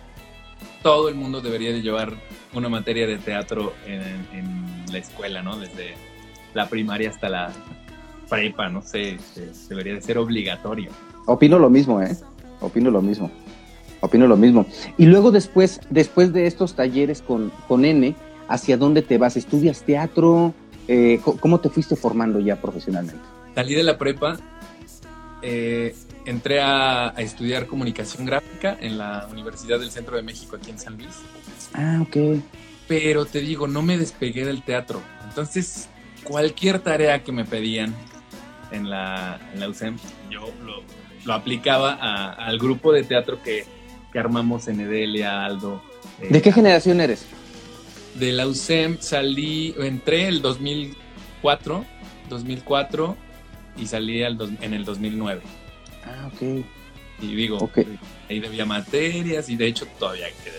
todo 0.83 1.09
el 1.09 1.15
mundo 1.15 1.41
debería 1.41 1.73
de 1.73 1.83
llevar 1.83 2.15
una 2.55 2.69
materia 2.69 3.07
de 3.07 3.19
teatro 3.19 3.73
en, 3.87 4.61
la 4.91 4.99
escuela, 4.99 5.41
¿no? 5.41 5.57
Desde 5.57 5.95
la 6.53 6.69
primaria 6.69 7.11
hasta 7.11 7.29
la 7.29 7.53
prepa, 8.29 8.69
no 8.69 8.83
sé, 8.83 9.11
este, 9.11 9.53
debería 9.69 9.95
de 9.95 10.03
ser 10.03 10.19
obligatorio. 10.19 10.91
Opino 11.27 11.61
lo 11.61 11.71
mismo, 11.71 12.03
¿eh? 12.03 12.17
Opino 12.61 12.91
lo 12.91 13.01
mismo. 13.01 13.31
Opino 14.01 14.27
lo 14.27 14.37
mismo. 14.37 14.67
Y 14.99 15.07
luego 15.07 15.31
después, 15.31 15.81
después 15.91 16.33
de 16.33 16.49
estos 16.49 16.75
talleres 16.75 17.23
con, 17.23 17.53
con 17.69 17.85
N, 17.85 18.17
¿Hacia 18.51 18.77
dónde 18.77 19.03
te 19.03 19.17
vas? 19.17 19.37
¿Estudias 19.37 19.85
teatro? 19.85 20.53
Eh, 20.89 21.21
¿Cómo 21.39 21.61
te 21.61 21.69
fuiste 21.69 21.95
formando 21.95 22.41
ya 22.41 22.61
profesionalmente? 22.61 23.23
Salí 23.55 23.75
de 23.77 23.85
la 23.85 23.97
prepa, 23.97 24.39
eh, 25.41 25.95
entré 26.27 26.61
a, 26.61 27.15
estudiar 27.19 27.67
comunicación 27.67 28.27
gráfica 28.27 28.77
en 28.81 28.99
la 28.99 29.27
Universidad 29.31 29.79
del 29.81 29.91
Centro 29.91 30.17
de 30.17 30.23
México 30.23 30.57
aquí 30.57 30.71
en 30.71 30.79
San 30.79 30.97
Luis. 30.97 31.17
Ah, 31.75 31.99
ok. 32.03 32.43
Pero 32.89 33.25
te 33.25 33.41
digo, 33.41 33.67
no 33.67 33.83
me 33.83 33.99
despegué 33.99 34.45
del 34.45 34.63
teatro. 34.63 35.01
Entonces, 35.29 35.89
cualquier 36.25 36.81
tarea 36.81 37.23
que 37.23 37.33
me 37.33 37.45
pedían 37.45 37.95
en 38.73 38.91
la, 38.91 39.41
en 39.53 39.61
la 39.61 39.69
UCEM, 39.69 39.97
yo 40.31 40.53
lo, 41.25 41.33
aplicaba 41.33 41.93
al 42.33 42.59
grupo 42.59 42.93
de 42.93 43.05
teatro 43.05 43.43
que, 43.43 43.65
que 44.13 44.19
armamos 44.19 44.69
en 44.69 44.81
Edelia, 44.81 45.45
Aldo. 45.45 45.83
¿De 46.29 46.43
qué 46.43 46.53
generación 46.53 47.01
eres? 47.01 47.27
de 48.15 48.33
la 48.33 48.47
UCEM 48.47 48.99
salí, 49.01 49.75
entré 49.79 50.29
el 50.29 50.43
2004, 50.43 51.85
2004 52.29 53.17
y 53.79 53.87
salí 53.87 54.23
en 54.23 54.75
el 54.75 54.85
2009. 54.85 55.43
Ah, 56.05 56.29
ok. 56.33 56.65
Y 57.23 57.35
digo, 57.35 57.71
ahí 58.29 58.41
debía 58.41 58.65
materias 58.65 59.49
y 59.49 59.57
de 59.57 59.67
hecho 59.67 59.87
todavía 59.99 60.27
quedé 60.43 60.59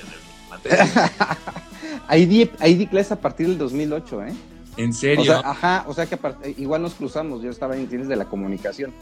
materias. 0.49 1.11
ahí, 2.07 2.25
di, 2.25 2.49
ahí 2.59 2.75
di 2.75 2.87
clases 2.87 3.13
a 3.13 3.21
partir 3.21 3.47
del 3.47 3.57
2008, 3.57 4.23
¿eh? 4.23 4.33
¿En 4.77 4.93
serio? 4.93 5.41
ajá, 5.43 5.85
o 5.87 5.93
sea 5.93 6.05
que 6.05 6.17
igual 6.57 6.81
nos 6.81 6.93
cruzamos, 6.93 7.41
yo 7.41 7.49
estaba 7.49 7.75
en 7.75 7.87
ciencias 7.87 8.07
de 8.07 8.15
la 8.15 8.25
comunicación. 8.25 8.93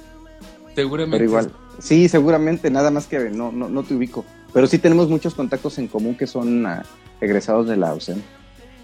Seguramente. 0.75 1.17
Pero 1.17 1.29
igual, 1.29 1.51
sí, 1.79 2.07
seguramente, 2.07 2.69
nada 2.71 2.91
más 2.91 3.07
que 3.07 3.29
no, 3.29 3.51
no, 3.51 3.69
no 3.69 3.83
te 3.83 3.93
ubico. 3.93 4.25
Pero 4.53 4.67
sí 4.67 4.79
tenemos 4.79 5.09
muchos 5.09 5.35
contactos 5.35 5.77
en 5.77 5.87
común 5.87 6.15
que 6.15 6.25
son 6.25 6.65
uh, 6.65 6.81
egresados 7.21 7.67
de 7.67 7.77
la 7.77 7.93
UCEM. 7.93 8.21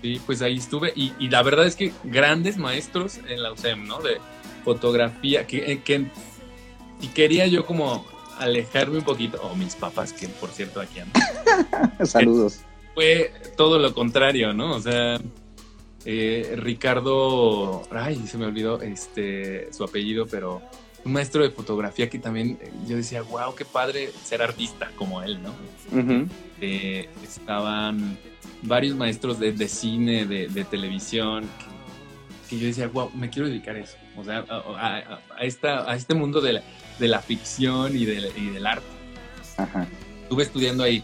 Sí, 0.02 0.22
pues 0.26 0.42
ahí 0.42 0.58
estuve 0.58 0.94
y, 0.96 1.14
la 1.30 1.42
verdad 1.42 1.66
es 1.66 1.76
que 1.76 1.92
grandes 2.04 2.58
maestros 2.58 3.20
en 3.28 3.42
la 3.42 3.52
UCEM, 3.52 3.88
¿no? 3.88 4.00
De 4.02 4.18
fotografía, 4.64 5.48
que, 5.48 5.72
eh, 5.72 5.82
que 5.84 6.06
y 7.02 7.08
quería 7.08 7.48
yo 7.48 7.66
como 7.66 8.06
alejarme 8.38 8.98
un 8.98 9.04
poquito, 9.04 9.42
o 9.42 9.56
mis 9.56 9.76
papás, 9.76 10.14
que 10.14 10.28
por 10.28 10.50
cierto 10.50 10.82
aquí 10.82 11.00
andan. 11.00 11.24
Saludos. 12.06 12.62
Fue 12.94 13.34
todo 13.58 13.80
lo 13.80 13.94
contrario, 13.94 14.54
¿no? 14.54 14.76
O 14.76 14.82
sea, 14.82 15.20
eh, 16.06 16.54
Ricardo, 16.58 17.84
ay, 17.92 18.26
se 18.28 18.38
me 18.38 18.46
olvidó 18.46 18.82
este 18.82 19.72
su 19.74 19.84
apellido, 19.84 20.28
pero 20.28 20.62
un 21.04 21.14
maestro 21.14 21.44
de 21.44 21.52
fotografía 21.52 22.10
que 22.10 22.20
también 22.20 22.58
eh, 22.62 22.72
yo 22.88 22.96
decía, 22.96 23.22
wow, 23.22 23.54
qué 23.56 23.66
padre 23.66 24.12
ser 24.24 24.42
artista 24.42 24.92
como 24.98 25.22
él, 25.22 25.40
¿no? 25.42 25.54
estaban 27.24 28.18
varios 28.64 28.96
maestros 28.96 29.40
de, 29.40 29.68
cine, 29.68 30.26
de, 30.26 30.64
televisión, 30.64 31.46
que, 32.50 32.58
yo 32.58 32.68
decía, 32.68 32.88
wow, 32.88 33.12
me 33.14 33.30
quiero 33.30 33.48
dedicar 33.48 33.76
a 33.76 33.80
eso, 33.80 33.98
o 34.18 34.24
sea, 34.24 34.46
a, 34.50 35.44
esta, 35.44 35.90
a 35.90 35.96
este 35.96 36.14
mundo 36.16 36.42
de 36.42 36.54
la, 36.54 36.64
ficción 37.22 37.96
y, 37.96 38.06
del 38.06 38.66
arte. 38.66 38.86
Estuve 40.24 40.44
estudiando 40.44 40.84
ahí. 40.84 41.04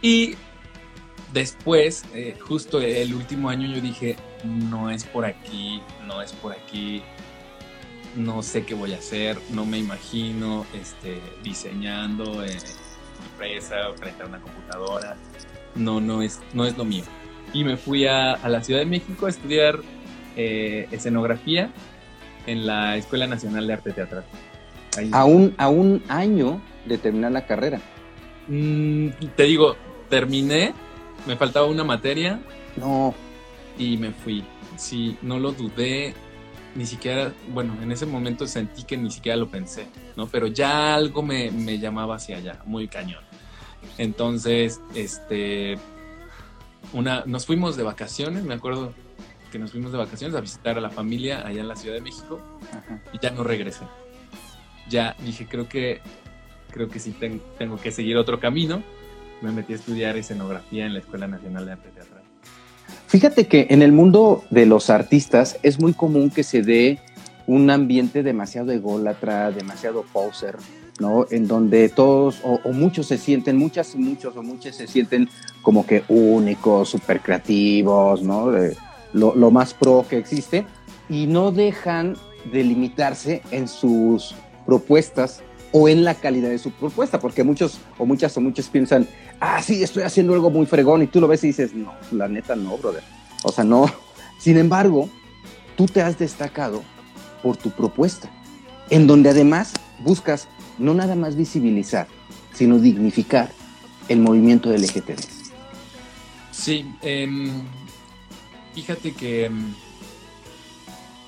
Y 0.00 0.34
después, 1.32 2.04
eh, 2.14 2.36
justo 2.40 2.80
el 2.80 3.14
último 3.14 3.48
año, 3.48 3.72
yo 3.72 3.80
dije, 3.80 4.16
no 4.44 4.90
es 4.90 5.04
por 5.04 5.24
aquí, 5.24 5.80
no 6.06 6.20
es 6.20 6.32
por 6.32 6.52
aquí, 6.52 7.02
no 8.16 8.42
sé 8.42 8.64
qué 8.64 8.74
voy 8.74 8.92
a 8.94 8.98
hacer, 8.98 9.38
no 9.50 9.64
me 9.64 9.78
imagino 9.78 10.66
este, 10.74 11.20
diseñando 11.42 12.44
en 12.44 12.58
una 12.58 13.26
empresa 13.30 13.88
o 13.88 13.94
frente 13.94 14.22
a 14.22 14.26
una 14.26 14.40
computadora 14.40 15.16
no, 15.74 16.00
no 16.00 16.22
es, 16.22 16.40
no 16.52 16.66
es 16.66 16.76
lo 16.76 16.84
mío. 16.84 17.04
Y 17.52 17.64
me 17.64 17.76
fui 17.76 18.06
a, 18.06 18.36
la 18.48 18.62
Ciudad 18.62 18.80
de 18.80 18.86
México 18.86 19.26
a 19.26 19.30
estudiar 19.30 19.80
eh, 20.36 20.88
escenografía 20.90 21.70
en 22.46 22.66
la 22.66 22.96
Escuela 22.96 23.26
Nacional 23.26 23.66
de 23.66 23.72
Arte 23.72 23.92
Teatral. 23.92 24.24
A, 25.12 25.24
un, 25.24 25.54
a 25.56 25.68
un 25.68 26.02
año 26.08 26.60
de 26.86 26.98
terminar 26.98 27.32
la 27.32 27.46
carrera. 27.46 27.80
Mm, 28.48 29.08
te 29.36 29.44
digo, 29.44 29.76
terminé, 30.10 30.74
me 31.26 31.36
faltaba 31.36 31.66
una 31.66 31.84
materia. 31.84 32.40
No. 32.76 33.14
Y 33.78 33.96
me 33.96 34.10
fui. 34.12 34.44
Sí, 34.76 35.16
no 35.22 35.38
lo 35.38 35.52
dudé, 35.52 36.14
ni 36.74 36.86
siquiera, 36.86 37.32
bueno, 37.52 37.76
en 37.82 37.92
ese 37.92 38.06
momento 38.06 38.46
sentí 38.46 38.84
que 38.84 38.96
ni 38.96 39.10
siquiera 39.10 39.36
lo 39.36 39.48
pensé, 39.48 39.86
¿no? 40.16 40.26
Pero 40.26 40.46
ya 40.46 40.94
algo 40.94 41.22
me, 41.22 41.50
me 41.50 41.78
llamaba 41.78 42.16
hacia 42.16 42.38
allá, 42.38 42.62
muy 42.64 42.88
cañón. 42.88 43.22
Entonces, 43.98 44.80
este, 44.94 45.76
una, 46.92 47.24
nos 47.26 47.46
fuimos 47.46 47.76
de 47.76 47.82
vacaciones, 47.82 48.44
me 48.44 48.54
acuerdo 48.54 48.92
que 49.50 49.58
nos 49.58 49.72
fuimos 49.72 49.92
de 49.92 49.98
vacaciones 49.98 50.34
a 50.34 50.40
visitar 50.40 50.78
a 50.78 50.80
la 50.80 50.90
familia 50.90 51.46
allá 51.46 51.60
en 51.60 51.68
la 51.68 51.76
Ciudad 51.76 51.94
de 51.94 52.00
México 52.00 52.40
y 53.12 53.18
ya 53.18 53.30
no 53.30 53.44
regresé. 53.44 53.84
Ya 54.88 55.16
dije, 55.24 55.46
creo 55.46 55.68
que, 55.68 56.00
creo 56.70 56.88
que 56.88 56.98
sí 56.98 57.14
tengo 57.58 57.76
que 57.76 57.90
seguir 57.90 58.16
otro 58.16 58.40
camino. 58.40 58.82
Me 59.40 59.50
metí 59.52 59.72
a 59.72 59.76
estudiar 59.76 60.16
escenografía 60.16 60.86
en 60.86 60.94
la 60.94 61.00
Escuela 61.00 61.26
Nacional 61.26 61.66
de 61.66 61.72
Arte 61.72 61.88
Teatral. 61.90 62.22
Fíjate 63.06 63.46
que 63.46 63.66
en 63.70 63.82
el 63.82 63.92
mundo 63.92 64.44
de 64.50 64.66
los 64.66 64.88
artistas 64.88 65.58
es 65.62 65.78
muy 65.80 65.92
común 65.92 66.30
que 66.30 66.42
se 66.42 66.62
dé 66.62 66.98
un 67.46 67.70
ambiente 67.70 68.22
demasiado 68.22 68.72
ególatra, 68.72 69.50
demasiado 69.50 70.04
poser, 70.12 70.56
¿no? 71.00 71.26
En 71.30 71.46
donde 71.46 71.88
todos 71.88 72.40
o, 72.42 72.60
muchos 72.72 73.06
se 73.06 73.18
sienten, 73.18 73.56
muchas 73.56 73.94
y 73.94 73.98
muchos 73.98 74.36
o 74.36 74.42
muchas 74.42 74.76
se 74.76 74.86
sienten 74.86 75.28
como 75.60 75.84
que 75.86 76.04
únicos, 76.08 76.88
súper 76.88 77.20
creativos, 77.20 78.22
¿no? 78.22 78.50
lo, 79.12 79.50
más 79.50 79.74
pro 79.74 80.06
que 80.08 80.18
existe 80.18 80.64
y 81.08 81.26
no 81.26 81.52
dejan 81.52 82.16
de 82.50 82.64
limitarse 82.64 83.42
en 83.50 83.68
sus 83.68 84.34
propuestas 84.64 85.42
o 85.72 85.88
en 85.88 86.04
la 86.04 86.14
calidad 86.14 86.50
de 86.50 86.58
su 86.58 86.70
propuesta, 86.70 87.18
porque 87.18 87.44
muchos 87.44 87.78
o 87.98 88.04
muchas 88.04 88.36
o 88.36 88.40
muchos 88.40 88.68
piensan, 88.68 89.08
ah, 89.40 89.62
sí, 89.62 89.82
estoy 89.82 90.02
haciendo 90.02 90.34
algo 90.34 90.50
muy 90.50 90.66
fregón 90.66 91.02
y 91.02 91.06
tú 91.06 91.20
lo 91.20 91.28
ves 91.28 91.42
y 91.44 91.48
dices, 91.48 91.74
no, 91.74 91.92
la 92.12 92.28
neta 92.28 92.54
no, 92.54 92.76
brother. 92.76 93.02
O 93.42 93.50
sea, 93.50 93.64
no. 93.64 93.90
Sin 94.38 94.58
embargo, 94.58 95.08
tú 95.76 95.86
te 95.86 96.02
has 96.02 96.18
destacado 96.18 96.82
por 97.42 97.56
tu 97.56 97.70
propuesta, 97.70 98.30
en 98.90 99.06
donde 99.06 99.30
además 99.30 99.72
buscas 100.00 100.48
no 100.78 100.94
nada 100.94 101.14
más 101.14 101.36
visibilizar, 101.36 102.06
sino 102.52 102.78
dignificar 102.78 103.50
el 104.08 104.20
movimiento 104.20 104.68
del 104.68 104.82
LGTB. 104.82 105.18
Sí, 106.50 106.86
em, 107.00 107.50
fíjate 108.74 109.12
que 109.12 109.46
em, 109.46 109.74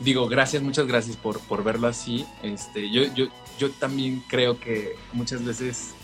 digo, 0.00 0.28
gracias, 0.28 0.62
muchas 0.62 0.86
gracias 0.86 1.16
por, 1.16 1.40
por 1.40 1.62
verlo 1.64 1.88
así. 1.88 2.24
Este, 2.42 2.90
yo, 2.90 3.02
yo, 3.14 3.26
yo 3.58 3.70
también 3.70 4.22
creo 4.28 4.58
que 4.58 4.96
muchas 5.12 5.44
veces 5.44 5.94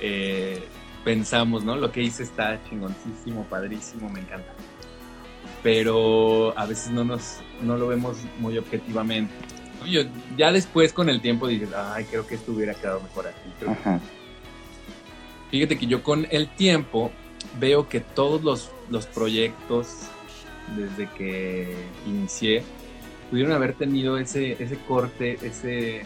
eh, 0.00 0.62
pensamos, 1.04 1.64
¿no? 1.64 1.76
Lo 1.76 1.92
que 1.92 2.02
hice 2.02 2.22
está 2.22 2.60
chingoncísimo, 2.68 3.44
padrísimo, 3.44 4.08
me 4.08 4.20
encanta. 4.20 4.52
pero 5.62 6.56
a 6.58 6.66
veces 6.66 6.90
no, 6.92 7.04
nos, 7.04 7.38
no 7.62 7.76
lo 7.76 7.88
vemos 7.88 8.18
muy 8.38 8.58
objetivamente. 8.58 9.32
Yo, 9.86 10.02
ya 10.36 10.52
después 10.52 10.92
con 10.92 11.08
el 11.08 11.20
tiempo 11.20 11.46
dices, 11.46 11.70
ay, 11.74 12.04
creo 12.04 12.26
que 12.26 12.34
esto 12.34 12.52
hubiera 12.52 12.74
quedado 12.74 13.00
mejor 13.00 13.26
aquí. 13.28 14.00
Fíjate 15.50 15.78
que 15.78 15.86
yo 15.86 16.02
con 16.02 16.26
el 16.30 16.48
tiempo 16.48 17.10
veo 17.58 17.88
que 17.88 18.00
todos 18.00 18.42
los, 18.42 18.70
los 18.90 19.06
proyectos 19.06 19.88
desde 20.76 21.08
que 21.12 21.74
inicié 22.06 22.62
pudieron 23.34 23.52
haber 23.52 23.72
tenido 23.72 24.16
ese, 24.16 24.52
ese 24.62 24.78
corte, 24.86 25.32
ese, 25.42 26.02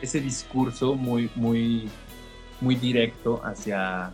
ese 0.00 0.20
discurso 0.20 0.94
muy, 0.94 1.28
muy, 1.34 1.90
muy 2.60 2.76
directo 2.76 3.44
hacia, 3.44 4.12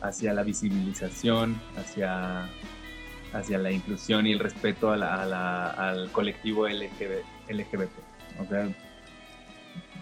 hacia 0.00 0.32
la 0.32 0.42
visibilización, 0.42 1.60
hacia, 1.76 2.48
hacia 3.32 3.58
la 3.58 3.70
inclusión 3.70 4.26
y 4.26 4.32
el 4.32 4.40
respeto 4.40 4.90
al 4.90 6.10
colectivo 6.10 6.66
LGBT. 6.66 7.22
O 8.40 8.44
sea, 8.44 8.68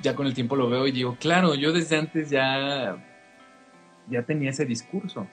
ya 0.00 0.14
con 0.14 0.26
el 0.26 0.32
tiempo 0.32 0.56
lo 0.56 0.70
veo 0.70 0.86
y 0.86 0.90
digo, 0.90 1.18
claro, 1.20 1.54
yo 1.54 1.70
desde 1.70 1.98
antes 1.98 2.30
ya, 2.30 2.96
ya 4.08 4.22
tenía 4.22 4.48
ese 4.48 4.64
discurso. 4.64 5.26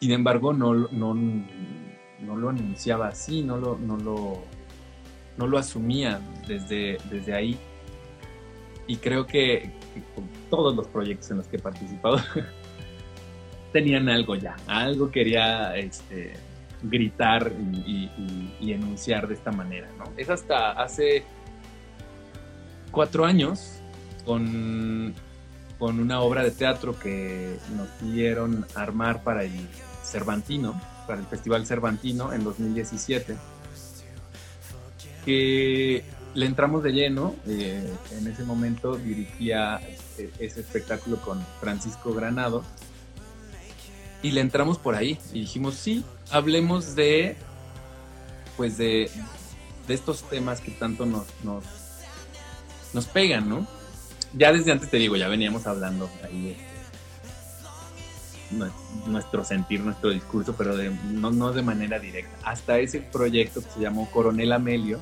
Sin 0.00 0.10
embargo, 0.10 0.52
no, 0.52 0.74
no, 0.74 1.14
no 1.14 2.36
lo 2.36 2.48
anunciaba 2.48 3.06
así, 3.06 3.44
no 3.44 3.56
lo, 3.56 3.78
no 3.78 3.96
lo, 3.96 4.42
no 5.40 5.46
lo 5.46 5.56
asumía 5.56 6.20
desde, 6.46 6.98
desde 7.10 7.34
ahí. 7.34 7.58
Y 8.86 8.96
creo 8.96 9.26
que, 9.26 9.70
todos 10.50 10.76
los 10.76 10.86
proyectos 10.88 11.30
en 11.30 11.38
los 11.38 11.46
que 11.46 11.56
he 11.56 11.60
participado 11.60 12.18
tenían 13.72 14.08
algo 14.08 14.34
ya, 14.36 14.56
algo 14.66 15.10
quería 15.10 15.76
este, 15.76 16.34
gritar 16.82 17.52
y, 17.86 18.10
enunciar 18.60 19.26
de 19.28 19.34
esta 19.34 19.50
manera. 19.50 19.88
¿no? 19.96 20.04
Es 20.16 20.28
hasta 20.28 20.72
hace 20.72 21.24
cuatro 22.90 23.24
años 23.24 23.80
con, 24.26 25.14
con 25.78 26.00
una 26.00 26.20
obra 26.20 26.42
de 26.42 26.50
teatro 26.50 26.98
que 26.98 27.56
nos 27.76 27.88
pidieron 28.00 28.66
armar 28.74 29.22
para 29.22 29.44
el 29.44 29.68
Cervantino, 30.04 30.80
para 31.06 31.20
el 31.20 31.26
Festival 31.26 31.66
Cervantino 31.66 32.32
en 32.32 32.44
2017, 32.44 33.36
que 35.24 36.04
le 36.34 36.46
entramos 36.46 36.82
de 36.82 36.92
lleno. 36.92 37.34
Eh, 37.46 37.92
en 38.12 38.26
ese 38.26 38.44
momento 38.44 38.96
dirigía 38.96 39.80
eh, 40.18 40.30
ese 40.38 40.60
espectáculo 40.60 41.20
con 41.20 41.44
Francisco 41.60 42.12
Granado 42.12 42.62
y 44.22 44.32
le 44.32 44.40
entramos 44.40 44.78
por 44.78 44.94
ahí 44.94 45.18
y 45.32 45.40
dijimos, 45.40 45.74
sí, 45.74 46.04
hablemos 46.30 46.94
de, 46.94 47.36
pues 48.56 48.76
de, 48.76 49.10
de 49.88 49.94
estos 49.94 50.22
temas 50.28 50.60
que 50.60 50.70
tanto 50.72 51.06
nos, 51.06 51.26
nos, 51.42 51.64
nos 52.92 53.06
pegan, 53.06 53.48
¿no? 53.48 53.66
Ya 54.34 54.52
desde 54.52 54.72
antes 54.72 54.90
te 54.90 54.98
digo, 54.98 55.16
ya 55.16 55.28
veníamos 55.28 55.66
hablando 55.66 56.08
ahí 56.22 56.56
nuestro 59.06 59.44
sentir, 59.44 59.80
nuestro 59.80 60.10
discurso, 60.10 60.54
pero 60.56 60.76
de, 60.76 60.90
no, 60.90 61.30
no, 61.30 61.52
de 61.52 61.62
manera 61.62 61.98
directa. 61.98 62.30
Hasta 62.44 62.78
ese 62.78 63.00
proyecto 63.00 63.62
que 63.62 63.70
se 63.70 63.80
llamó 63.80 64.10
Coronel 64.10 64.52
Amelio 64.52 65.00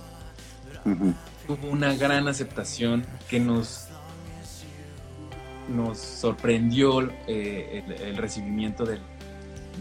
tuvo 1.46 1.68
una 1.70 1.94
gran 1.94 2.28
aceptación 2.28 3.04
que 3.28 3.40
nos, 3.40 3.88
nos 5.68 5.98
sorprendió 5.98 7.10
eh, 7.26 7.82
el, 8.02 8.16
recibimiento 8.16 8.84
del, 8.84 9.00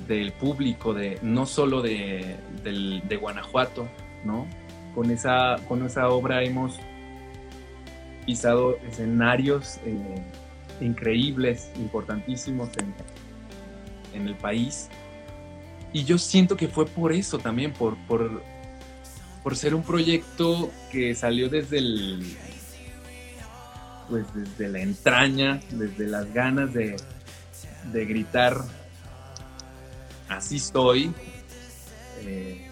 del, 0.08 0.32
público, 0.34 0.94
de, 0.94 1.20
no 1.22 1.46
solo 1.46 1.82
de, 1.82 2.38
de, 2.64 3.16
Guanajuato, 3.18 3.88
¿no? 4.24 4.48
Con 4.96 5.12
esa, 5.12 5.58
con 5.68 5.86
esa 5.86 6.10
obra 6.10 6.44
hemos 6.44 6.80
pisado 8.26 8.78
escenarios 8.90 9.78
eh, 9.86 10.22
increíbles, 10.82 11.72
importantísimos 11.78 12.70
en, 12.78 12.94
en 14.14 14.28
el 14.28 14.36
país. 14.36 14.90
Y 15.94 16.04
yo 16.04 16.18
siento 16.18 16.58
que 16.58 16.68
fue 16.68 16.86
por 16.86 17.14
eso 17.14 17.40
también, 17.40 17.74
por, 17.74 17.98
por, 18.08 18.44
por 19.44 19.56
ser 19.56 19.74
un 19.74 19.84
proyecto 19.84 20.72
que 20.92 21.16
salió 21.16 21.50
desde 21.50 21.80
el 21.80 22.38
pues 24.10 24.26
desde 24.34 24.70
la 24.70 24.80
entraña, 24.80 25.60
desde 25.72 26.08
las 26.08 26.34
ganas 26.34 26.74
de, 26.74 26.96
de 27.92 28.06
gritar 28.06 28.64
así 30.30 30.58
estoy. 30.58 31.14
Eh, 32.22 32.68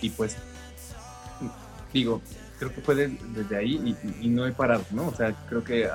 y 0.00 0.10
pues 0.10 0.36
digo, 1.92 2.22
creo 2.58 2.74
que 2.74 2.80
fue 2.80 2.94
desde 2.94 3.56
ahí 3.56 3.96
y, 4.20 4.28
no 4.28 4.46
he 4.46 4.52
parado, 4.52 4.84
¿no? 4.90 5.08
O 5.08 5.14
sea, 5.14 5.34
creo 5.48 5.64
que 5.64 5.88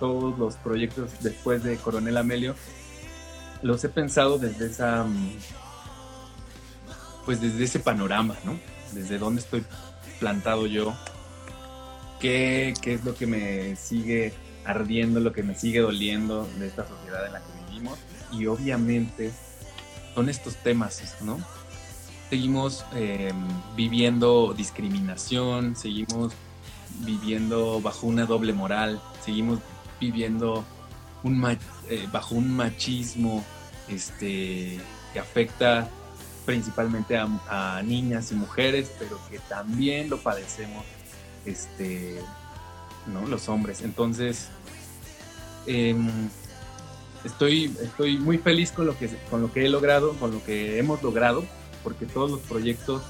todos 0.00 0.38
los 0.38 0.56
proyectos 0.56 1.10
después 1.20 1.62
de 1.62 1.76
Coronel 1.76 2.16
Amelio 2.16 2.54
los 3.62 3.82
he 3.84 3.88
pensado 3.88 4.38
desde 4.38 4.66
esa, 4.66 5.04
mm, 5.04 5.30
pues 7.24 7.40
desde 7.40 7.64
ese 7.64 7.80
panorama, 7.80 8.36
¿no? 8.44 8.58
Desde 8.92 9.18
dónde 9.18 9.40
estoy 9.40 9.64
plantado 10.18 10.66
yo, 10.66 10.94
qué, 12.20 12.74
qué 12.80 12.94
es 12.94 13.04
lo 13.04 13.14
que 13.14 13.26
me 13.26 13.76
sigue 13.76 14.32
ardiendo, 14.64 15.20
lo 15.20 15.32
que 15.32 15.42
me 15.42 15.54
sigue 15.54 15.80
doliendo 15.80 16.46
de 16.58 16.66
esta 16.66 16.86
sociedad 16.86 17.26
en 17.26 17.32
la 17.32 17.40
que 17.40 17.52
vivimos. 17.66 17.98
Y 18.32 18.46
obviamente 18.46 19.32
son 20.14 20.28
estos 20.28 20.56
temas, 20.56 21.16
¿no? 21.22 21.38
Seguimos 22.28 22.84
em, 22.94 23.34
viviendo 23.74 24.52
discriminación, 24.54 25.74
seguimos 25.76 26.34
viviendo 27.00 27.80
bajo 27.80 28.06
una 28.06 28.26
doble 28.26 28.52
moral, 28.52 29.00
seguimos 29.24 29.60
viviendo 29.98 30.64
un, 31.22 31.38
eh, 31.90 32.08
bajo 32.12 32.34
un 32.34 32.54
machismo 32.54 33.44
este, 33.88 34.78
que 35.12 35.18
afecta 35.18 35.88
principalmente 36.44 37.16
a, 37.16 37.82
niñas 37.84 38.32
y 38.32 38.34
mujeres, 38.34 38.90
pero 38.98 39.20
que 39.30 39.38
también 39.38 40.08
lo 40.08 40.18
padecemos 40.18 40.84
este, 41.44 42.20
¿no? 43.06 43.26
los 43.26 43.48
hombres. 43.50 43.82
Entonces, 43.82 44.48
em, 45.66 46.30
estoy, 47.24 47.76
estoy 47.82 48.16
muy 48.16 48.38
feliz 48.38 48.72
con 48.72 48.86
lo, 48.86 48.98
que, 48.98 49.10
con 49.30 49.42
lo 49.42 49.52
que 49.52 49.66
he 49.66 49.68
logrado, 49.68 50.14
con 50.14 50.32
lo 50.32 50.42
que 50.42 50.78
hemos 50.78 51.02
logrado, 51.02 51.44
porque 51.82 52.06
todos 52.06 52.30
los 52.30 52.40
proyectos 52.40 53.02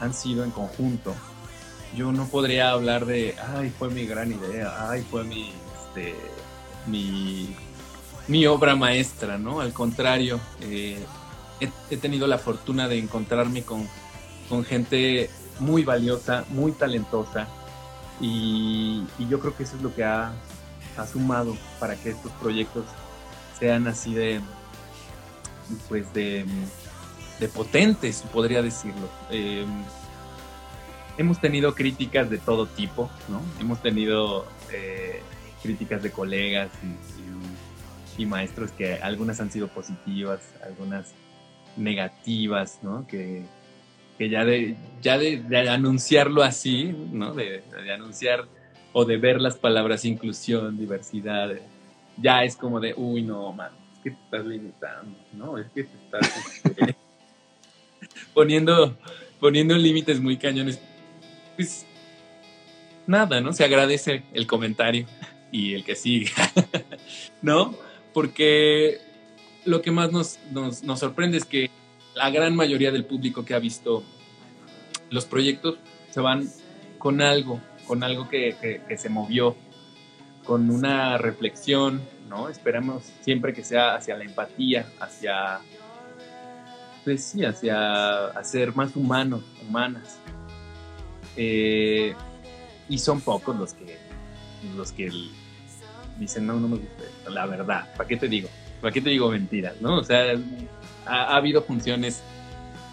han 0.00 0.12
sido 0.12 0.42
en 0.42 0.50
conjunto. 0.50 1.14
Yo 1.96 2.10
no 2.10 2.26
podría 2.26 2.70
hablar 2.70 3.06
de, 3.06 3.36
ay, 3.54 3.72
fue 3.78 3.90
mi 3.90 4.06
gran 4.06 4.32
idea, 4.32 4.90
ay, 4.90 5.06
fue 5.08 5.22
mi, 5.22 5.52
este, 5.76 6.14
mi 6.86 7.54
mi 8.28 8.46
obra 8.46 8.74
maestra, 8.76 9.38
¿no? 9.38 9.60
Al 9.60 9.72
contrario, 9.72 10.40
eh, 10.60 10.98
he, 11.90 11.96
tenido 11.96 12.26
la 12.26 12.38
fortuna 12.38 12.88
de 12.88 12.98
encontrarme 12.98 13.62
con, 13.62 13.88
gente 14.64 15.30
muy 15.60 15.84
valiosa, 15.84 16.44
muy 16.50 16.72
talentosa, 16.72 17.48
y, 18.20 19.04
yo 19.28 19.40
creo 19.40 19.56
que 19.56 19.64
eso 19.64 19.76
es 19.76 19.82
lo 19.82 19.94
que 19.94 20.04
ha, 20.04 20.32
sumado 21.12 21.54
para 21.78 21.94
que 21.94 22.08
estos 22.08 22.32
proyectos 22.32 22.86
sean 23.58 23.86
así 23.86 24.14
de, 24.14 24.40
pues 25.88 26.12
de, 26.14 26.46
potentes, 27.54 28.22
podría 28.32 28.62
decirlo. 28.62 29.08
Em, 29.30 29.68
hemos 31.18 31.38
tenido 31.38 31.74
críticas 31.74 32.30
de 32.30 32.38
todo 32.38 32.66
tipo, 32.66 33.10
¿no? 33.28 33.42
Hemos 33.60 33.82
tenido 33.82 34.46
eh, 34.72 35.20
críticas 35.62 36.02
de 36.02 36.10
colegas 36.10 36.70
y 36.82 37.25
maestros 38.24 38.70
que 38.72 38.94
algunas 38.94 39.40
han 39.40 39.50
sido 39.50 39.68
positivas, 39.68 40.40
algunas 40.64 41.12
negativas, 41.76 42.78
¿no? 42.82 43.06
Que, 43.06 43.44
ya, 44.18 44.44
de, 44.44 44.76
ya 45.02 45.18
de, 45.18 45.68
anunciarlo 45.68 46.42
así, 46.42 46.94
¿no? 47.12 47.34
De, 47.34 47.62
anunciar 47.92 48.46
o 48.92 49.04
de 49.04 49.18
ver 49.18 49.40
las 49.40 49.56
palabras 49.56 50.04
inclusión, 50.04 50.78
diversidad, 50.78 51.50
ya 52.16 52.44
es 52.44 52.56
como 52.56 52.80
de, 52.80 52.94
uy, 52.96 53.22
no, 53.22 53.52
man, 53.52 53.72
es 53.94 54.00
que 54.02 54.10
te 54.10 54.16
estás 54.16 54.46
limitando, 54.46 55.18
¿no? 55.34 55.58
Es 55.58 55.66
que 55.72 55.84
te 55.84 55.96
estás 55.96 56.64
este, 56.64 56.96
poniendo, 58.34 58.96
poniendo 59.38 59.76
límites 59.76 60.20
muy 60.20 60.38
cañones. 60.38 60.80
Pues 61.56 61.84
nada, 63.06 63.40
¿no? 63.40 63.52
Se 63.52 63.64
agradece 63.64 64.22
el 64.32 64.46
comentario 64.46 65.06
y 65.52 65.74
el 65.74 65.84
que 65.84 65.94
siga, 65.94 66.32
¿no? 67.42 67.74
Porque 68.16 68.98
lo 69.66 69.82
que 69.82 69.90
más 69.90 70.10
nos, 70.10 70.38
sorprende 70.98 71.36
es 71.36 71.44
que 71.44 71.70
la 72.14 72.30
gran 72.30 72.56
mayoría 72.56 72.90
del 72.90 73.04
público 73.04 73.44
que 73.44 73.52
ha 73.52 73.58
visto 73.58 74.04
los 75.10 75.26
proyectos 75.26 75.76
se 76.10 76.22
van 76.22 76.48
con 76.96 77.20
algo, 77.20 77.60
con 77.86 78.02
algo 78.02 78.26
que, 78.26 78.80
se 78.96 79.10
movió, 79.10 79.54
con 80.46 80.70
una 80.70 81.18
reflexión, 81.18 82.00
¿no? 82.26 82.48
Esperamos 82.48 83.04
siempre 83.20 83.52
que 83.52 83.62
sea 83.62 83.96
hacia 83.96 84.16
la 84.16 84.24
empatía, 84.24 84.90
hacia, 84.98 85.60
pues 87.04 87.22
sí, 87.22 87.44
hacia 87.44 88.28
hacer 88.28 88.74
más 88.74 88.96
humanos, 88.96 89.42
humanas. 89.68 90.18
Eh, 91.36 92.14
y 92.88 92.96
son 92.96 93.20
pocos 93.20 93.54
los 93.54 93.74
que, 93.74 93.98
los 94.74 94.90
que 94.92 95.10
dicen, 96.18 96.46
no, 96.46 96.54
no 96.54 96.68
me 96.68 96.76
gusta 96.76 97.30
la 97.30 97.46
verdad, 97.46 97.92
¿para 97.96 98.08
qué 98.08 98.16
te 98.16 98.28
digo? 98.28 98.48
¿Para 98.80 98.92
qué 98.92 99.00
te 99.00 99.10
digo 99.10 99.30
mentiras? 99.30 99.74
¿no? 99.80 99.98
O 99.98 100.04
sea, 100.04 100.34
ha, 101.06 101.22
ha 101.24 101.36
habido 101.36 101.62
funciones 101.62 102.22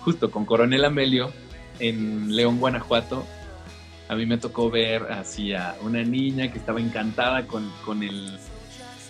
justo 0.03 0.31
con 0.31 0.45
Coronel 0.45 0.83
Amelio 0.85 1.31
en 1.79 2.35
León, 2.35 2.59
Guanajuato, 2.59 3.25
a 4.09 4.15
mí 4.15 4.25
me 4.25 4.37
tocó 4.37 4.69
ver 4.69 5.11
así 5.11 5.53
a 5.53 5.75
una 5.81 6.03
niña 6.03 6.51
que 6.51 6.59
estaba 6.59 6.79
encantada 6.79 7.47
con, 7.47 7.71
con, 7.85 8.03
el, 8.03 8.37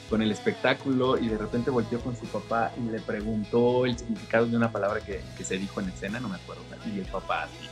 con 0.09 0.21
el 0.21 0.31
espectáculo 0.31 1.17
y 1.17 1.27
de 1.27 1.37
repente 1.37 1.71
volteó 1.71 1.99
con 1.99 2.15
su 2.15 2.25
papá 2.27 2.71
y 2.77 2.89
le 2.89 2.99
preguntó 2.99 3.85
el 3.85 3.97
significado 3.97 4.45
de 4.45 4.55
una 4.55 4.71
palabra 4.71 5.01
que, 5.01 5.21
que 5.37 5.43
se 5.43 5.57
dijo 5.57 5.81
en 5.81 5.89
escena, 5.89 6.19
no 6.19 6.29
me 6.29 6.35
acuerdo, 6.35 6.61
y 6.93 6.99
el 6.99 7.05
papá 7.05 7.43
así, 7.43 7.67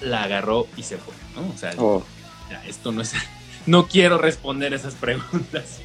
la 0.00 0.24
agarró 0.24 0.66
y 0.76 0.82
se 0.82 0.96
fue, 0.96 1.14
¿no? 1.34 1.48
O 1.52 1.56
sea, 1.58 1.72
Oh. 1.78 2.02
ya, 2.50 2.64
esto 2.66 2.92
no 2.92 3.02
es, 3.02 3.14
no 3.66 3.86
quiero 3.86 4.18
responder 4.18 4.72
esas 4.74 4.94
preguntas. 4.94 5.80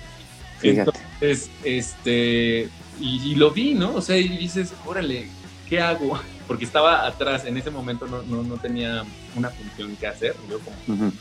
Fíjate. 0.60 0.91
Entonces, 0.91 1.50
este, 1.63 2.70
y, 3.00 3.32
y 3.32 3.36
lo 3.36 3.52
vi, 3.52 3.74
¿no? 3.74 3.96
O 3.96 4.02
sea, 4.02 4.17
y 4.17 4.28
dices, 4.28 4.74
órale, 4.86 5.28
¿qué 5.67 5.82
hago? 5.82 6.20
Porque 6.48 6.65
estaba 6.65 7.08
atrás, 7.08 7.46
en 7.46 7.58
ese 7.58 7.72
momento 7.72 8.06
no, 8.08 8.24
no, 8.24 8.44
no 8.44 8.58
tenía 8.58 9.04
una 9.36 9.50
función 9.50 9.96
que 9.96 10.08
hacer, 10.08 10.36
yo 10.50 10.60
como, 10.60 11.12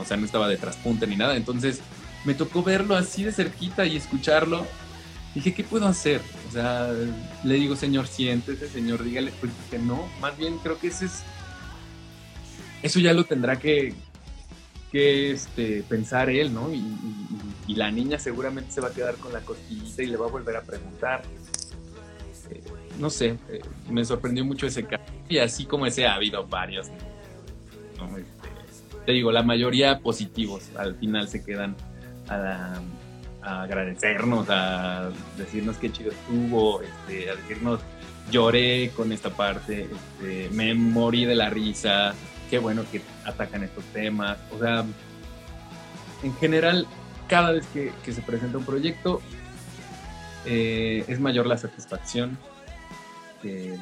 o 0.00 0.04
sea, 0.04 0.16
no 0.16 0.24
estaba 0.24 0.48
de 0.48 0.56
traspunte 0.56 1.04
ni 1.06 1.16
nada, 1.16 1.36
entonces 1.36 1.80
me 2.24 2.34
tocó 2.34 2.62
verlo 2.62 2.94
así 2.94 3.24
de 3.24 3.32
cerquita 3.32 3.86
y 3.86 3.96
escucharlo. 3.96 4.64
Dije, 5.34 5.52
¿qué 5.52 5.64
puedo 5.64 5.86
hacer? 5.86 6.20
O 6.48 6.52
sea, 6.52 6.90
le 7.44 7.54
digo, 7.54 7.74
señor, 7.74 8.06
siéntese, 8.06 8.68
señor, 8.68 9.02
dígale, 9.02 9.32
pues 9.40 9.52
que 9.70 9.78
no, 9.78 10.08
más 10.20 10.36
bien 10.38 10.58
creo 10.58 10.78
que 10.78 10.88
ese 10.88 11.06
es, 11.06 11.22
eso 12.82 13.00
ya 13.00 13.12
lo 13.12 13.24
tendrá 13.24 13.58
que, 13.58 13.94
que 14.90 15.30
este, 15.32 15.82
pensar 15.88 16.30
él, 16.30 16.52
¿no? 16.52 16.72
Y, 16.72 16.84
la 17.74 17.90
niña 17.92 18.18
seguramente 18.18 18.72
se 18.72 18.80
va 18.80 18.88
a 18.88 18.92
quedar 18.92 19.14
con 19.16 19.32
la 19.32 19.40
costillita 19.40 20.02
y 20.02 20.06
le 20.06 20.16
va 20.16 20.26
a 20.26 20.30
volver 20.30 20.56
a 20.56 20.62
preguntar. 20.62 21.22
Eh, 22.50 22.60
no 22.98 23.08
sé, 23.08 23.36
eh, 23.50 23.60
me 23.88 24.04
sorprendió 24.04 24.44
mucho 24.44 24.66
ese 24.66 24.84
caso. 24.84 25.04
Y 25.28 25.38
así 25.38 25.64
como 25.64 25.86
ese 25.86 26.06
ha 26.06 26.14
habido 26.14 26.44
varios. 26.46 26.88
Este, 26.88 28.48
te 29.06 29.12
digo, 29.12 29.30
la 29.30 29.42
mayoría 29.42 30.00
positivos. 30.00 30.70
Al 30.76 30.96
final 30.96 31.28
se 31.28 31.44
quedan 31.44 31.76
a, 32.26 32.36
la- 32.38 32.82
a 33.42 33.62
agradecernos, 33.62 34.46
a 34.50 35.10
decirnos 35.36 35.76
qué 35.76 35.92
chido 35.92 36.10
estuvo, 36.10 36.82
este, 36.82 37.30
a 37.30 37.36
decirnos 37.36 37.80
lloré 38.30 38.90
con 38.94 39.12
esta 39.12 39.30
parte, 39.30 39.88
este, 39.90 40.48
me 40.50 40.74
morí 40.74 41.24
de 41.24 41.34
la 41.34 41.48
risa, 41.50 42.14
qué 42.50 42.58
bueno 42.58 42.82
que 42.90 43.00
atacan 43.28 43.62
estos 43.62 43.84
temas. 43.86 44.38
O 44.54 44.58
sea, 44.58 44.84
en 46.22 46.34
general, 46.36 46.86
cada 47.28 47.52
vez 47.52 47.66
que, 47.72 47.92
se 48.12 48.22
presenta 48.22 48.58
un 48.58 48.64
proyecto, 48.64 49.20
eh, 50.46 51.04
es 51.06 51.20
mayor 51.20 51.46
la 51.46 51.58
satisfacción 51.58 52.38
que, 53.42 53.76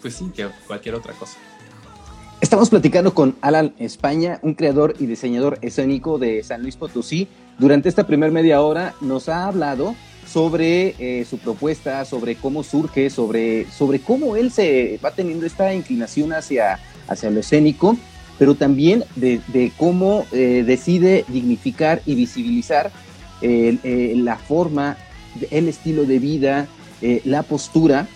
pues 0.00 0.14
sí, 0.14 0.30
que 0.34 0.48
cualquier 0.66 0.94
otra 0.94 1.12
cosa. 1.14 1.38
Estamos 2.40 2.68
platicando 2.68 3.14
con 3.14 3.36
Alan 3.40 3.74
España, 3.78 4.38
un 4.42 4.54
creador 4.54 4.94
y 4.98 5.06
diseñador 5.06 5.58
escénico 5.62 6.18
de 6.18 6.42
San 6.42 6.62
Luis 6.62 6.76
Potosí. 6.76 7.26
Durante 7.58 7.88
esta 7.88 8.06
primera 8.06 8.30
media 8.30 8.60
hora 8.60 8.94
nos 9.00 9.28
ha 9.28 9.46
hablado 9.46 9.94
sobre 10.26 10.94
eh, 10.98 11.24
su 11.24 11.38
propuesta, 11.38 12.04
sobre 12.04 12.36
cómo 12.36 12.62
surge, 12.62 13.08
sobre, 13.08 13.70
sobre 13.70 14.00
cómo 14.00 14.36
él 14.36 14.50
se 14.50 14.98
va 15.02 15.12
teniendo 15.12 15.46
esta 15.46 15.72
inclinación 15.72 16.32
hacia, 16.32 16.78
hacia 17.08 17.30
lo 17.30 17.40
escénico, 17.40 17.96
pero 18.38 18.54
también 18.54 19.04
de, 19.16 19.72
cómo 19.76 20.26
eh, 20.32 20.64
decide 20.66 21.24
dignificar 21.28 22.02
y 22.06 22.14
visibilizar 22.14 22.90
la 23.42 24.36
forma, 24.36 24.96
el 25.50 25.68
estilo 25.68 26.04
de 26.04 26.18
vida, 26.18 26.66
eh, 27.02 27.20
la 27.26 27.42
postura 27.42 28.06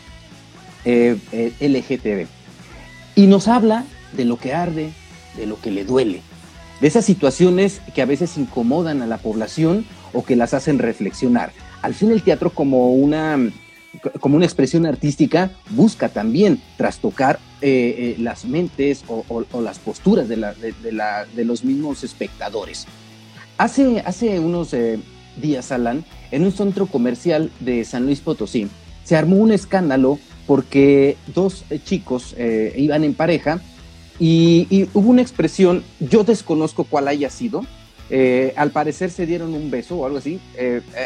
eh, 0.86 1.18
LGTB. 1.60 2.26
Y 3.16 3.26
nos 3.26 3.48
habla 3.48 3.84
de 4.16 4.24
lo 4.24 4.38
que 4.38 4.54
arde, 4.54 4.92
de 5.36 5.46
lo 5.46 5.60
que 5.60 5.70
le 5.70 5.84
duele, 5.84 6.22
de 6.80 6.88
esas 6.88 7.04
situaciones 7.04 7.82
que 7.94 8.00
a 8.00 8.06
veces 8.06 8.38
incomodan 8.38 9.02
a 9.02 9.06
la 9.06 9.18
población 9.18 9.84
o 10.14 10.24
que 10.24 10.36
las 10.36 10.54
hacen 10.54 10.78
reflexionar. 10.78 11.52
Al 11.82 11.92
fin 11.92 12.12
el 12.12 12.22
teatro 12.22 12.48
como 12.48 12.92
una, 12.94 13.36
como 14.20 14.36
una 14.36 14.46
expresión 14.46 14.86
artística 14.86 15.50
busca 15.68 16.08
también 16.08 16.62
trastocar 16.78 17.38
eh, 17.60 18.14
eh, 18.16 18.22
las 18.22 18.44
mentes 18.44 19.04
o, 19.08 19.60
las 19.60 19.78
posturas 19.80 20.28
de, 20.28 20.36
los 21.44 21.64
mismos 21.64 22.04
espectadores. 22.04 22.86
Hace, 23.56 24.00
hace 24.06 24.38
unos 24.38 24.72
eh, 24.74 25.00
días, 25.40 25.72
Alan, 25.72 26.04
en 26.30 26.44
un 26.44 26.52
centro 26.52 26.86
comercial 26.86 27.50
de 27.58 27.84
San 27.84 28.06
Luis 28.06 28.20
Potosí, 28.20 28.68
se 29.02 29.16
armó 29.16 29.36
un 29.36 29.50
escándalo 29.50 30.18
porque 30.46 31.16
dos 31.34 31.64
chicos 31.84 32.34
iban 32.76 33.04
en 33.04 33.14
pareja 33.14 33.60
y, 34.18 34.66
y 34.70 34.88
hubo 34.94 35.10
una 35.10 35.22
expresión, 35.22 35.82
yo 35.98 36.24
desconozco 36.24 36.84
cuál 36.84 37.08
haya 37.08 37.28
sido, 37.28 37.66
al 38.56 38.70
parecer 38.70 39.10
se 39.10 39.26
dieron 39.26 39.52
un 39.52 39.70
beso 39.70 39.96
o 39.96 40.06
algo 40.06 40.18
así. 40.18 40.40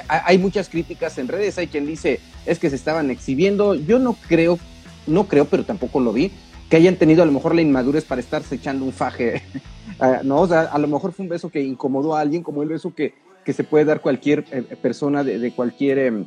Hay 0.09 0.39
muchas 0.39 0.69
críticas 0.69 1.19
en 1.19 1.29
redes, 1.29 1.59
hay 1.59 1.67
quien 1.67 1.87
dice 1.87 2.21
es 2.47 2.59
que 2.59 2.71
se 2.71 2.77
estaban 2.77 3.11
exhibiendo, 3.11 3.75
yo 3.75 3.99
no 3.99 4.17
creo, 4.29 4.59
no 5.07 5.29
creo, 5.29 5.47
pero 5.47 5.65
tampoco 5.65 6.01
lo 6.01 6.13
vi, 6.13 6.31
que 6.69 6.77
hayan 6.77 6.97
tenido 6.97 7.23
a 7.23 7.27
lo 7.27 7.33
mejor 7.33 7.55
la 7.55 7.63
inmadurez 7.63 8.05
para 8.05 8.21
estarse 8.21 8.55
echando 8.55 8.85
un 8.85 8.93
faje, 8.93 9.43
Ah, 10.01 10.21
no, 10.25 10.43
a 10.45 10.79
lo 10.79 10.89
mejor 10.89 11.13
fue 11.13 11.25
un 11.25 11.29
beso 11.29 11.51
que 11.51 11.63
incomodó 11.63 12.17
a 12.17 12.21
alguien, 12.21 12.43
como 12.43 12.63
el 12.63 12.69
beso 12.69 12.93
que, 12.93 13.15
que 13.45 13.53
se 13.53 13.63
puede 13.63 13.85
dar 13.85 14.01
cualquier 14.01 14.45
eh, 14.51 14.63
persona 14.81 15.23
de, 15.23 15.39
de 15.39 15.53
cualquier 15.53 15.99
eh, 15.99 16.25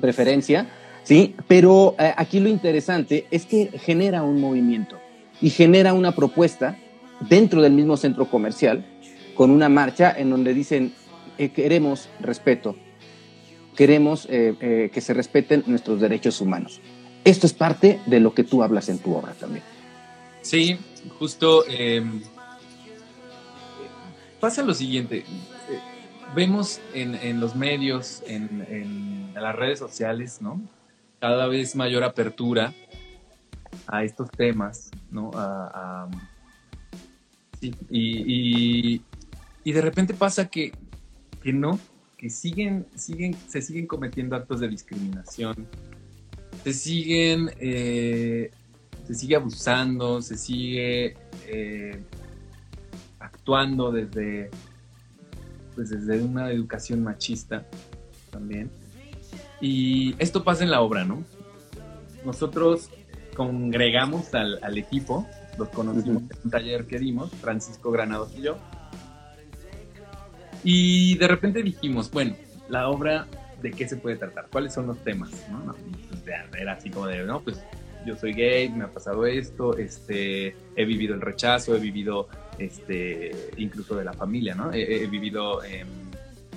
preferencia, 0.00 0.66
¿sí? 1.04 1.36
Pero 1.46 1.94
eh, 1.98 2.12
aquí 2.16 2.40
lo 2.40 2.48
interesante 2.48 3.26
es 3.30 3.46
que 3.46 3.70
genera 3.78 4.24
un 4.24 4.40
movimiento 4.40 4.98
y 5.40 5.50
genera 5.50 5.92
una 5.92 6.12
propuesta 6.12 6.78
dentro 7.28 7.62
del 7.62 7.72
mismo 7.72 7.96
centro 7.96 8.28
comercial 8.30 8.84
con 9.34 9.50
una 9.50 9.68
marcha 9.68 10.12
en 10.16 10.30
donde 10.30 10.54
dicen 10.54 10.92
eh, 11.38 11.50
queremos 11.50 12.08
respeto, 12.20 12.76
queremos 13.76 14.26
eh, 14.30 14.54
eh, 14.60 14.90
que 14.92 15.00
se 15.00 15.14
respeten 15.14 15.64
nuestros 15.66 16.00
derechos 16.00 16.40
humanos. 16.40 16.80
Esto 17.24 17.46
es 17.46 17.52
parte 17.52 18.00
de 18.06 18.20
lo 18.20 18.34
que 18.34 18.44
tú 18.44 18.62
hablas 18.62 18.88
en 18.88 18.98
tu 18.98 19.14
obra 19.14 19.32
también. 19.34 19.64
Sí, 20.42 20.78
justo 21.18 21.64
eh, 21.68 22.02
pasa 24.40 24.62
lo 24.62 24.74
siguiente. 24.74 25.24
vemos 26.34 26.80
en, 26.94 27.14
en 27.14 27.38
los 27.40 27.54
medios, 27.54 28.22
en, 28.26 28.64
en 28.68 29.34
las 29.34 29.54
redes 29.54 29.78
sociales, 29.78 30.40
¿no? 30.40 30.60
Cada 31.20 31.46
vez 31.46 31.76
mayor 31.76 32.02
apertura 32.02 32.72
a 33.86 34.02
estos 34.02 34.30
temas, 34.34 34.92
¿no? 35.10 35.30
Y, 37.60 37.76
y- 37.90 39.02
y 39.64 39.72
de 39.72 39.80
repente 39.80 40.14
pasa 40.14 40.48
que, 40.48 40.74
que 41.40 41.52
no, 41.52 41.78
que 42.18 42.28
siguen, 42.28 42.86
siguen, 42.96 43.36
se 43.48 43.62
siguen 43.62 43.86
cometiendo 43.86 44.34
actos 44.34 44.58
de 44.58 44.68
discriminación, 44.68 45.54
se 46.64 46.72
siguen, 46.72 47.50
eh, 47.58 48.50
se 49.06 49.14
sigue 49.14 49.36
abusando, 49.36 50.22
se 50.22 50.36
sigue 50.36 51.16
eh, 51.46 52.02
actuando 53.18 53.90
desde, 53.90 54.50
pues 55.74 55.90
desde 55.90 56.22
una 56.22 56.50
educación 56.50 57.02
machista 57.02 57.66
también. 58.30 58.70
Y 59.60 60.14
esto 60.18 60.44
pasa 60.44 60.64
en 60.64 60.70
la 60.70 60.80
obra, 60.80 61.04
¿no? 61.04 61.24
Nosotros 62.24 62.90
congregamos 63.36 64.32
al, 64.34 64.58
al 64.62 64.78
equipo, 64.78 65.26
los 65.58 65.68
conocimos 65.68 66.22
en 66.22 66.38
un 66.44 66.50
taller 66.50 66.86
que 66.86 66.98
dimos, 66.98 67.30
Francisco 67.32 67.90
Granados 67.90 68.32
y 68.36 68.42
yo. 68.42 68.56
Y 70.64 71.16
de 71.18 71.26
repente 71.26 71.62
dijimos, 71.62 72.10
bueno, 72.10 72.36
la 72.68 72.88
obra, 72.88 73.26
¿de 73.62 73.70
qué 73.70 73.88
se 73.88 73.96
puede 73.96 74.16
tratar? 74.16 74.48
¿Cuáles 74.50 74.74
son 74.74 74.86
los 74.86 74.98
temas? 74.98 75.30
¿no? 75.50 75.74
Pues, 75.74 76.22
era 76.58 76.72
así 76.72 76.90
como 76.90 77.06
de, 77.06 77.24
no, 77.24 77.40
pues 77.40 77.62
yo 78.04 78.16
soy 78.16 78.32
gay, 78.32 78.68
me 78.68 78.84
ha 78.84 78.92
pasado 78.92 79.26
esto, 79.26 79.76
este, 79.76 80.56
he 80.76 80.84
vivido 80.84 81.14
el 81.14 81.20
rechazo, 81.20 81.76
he 81.76 81.80
vivido, 81.80 82.28
este, 82.58 83.30
incluso 83.56 83.96
de 83.96 84.04
la 84.04 84.12
familia, 84.12 84.54
¿no? 84.54 84.72
He, 84.72 85.06
vivido 85.06 85.62
em, 85.64 85.86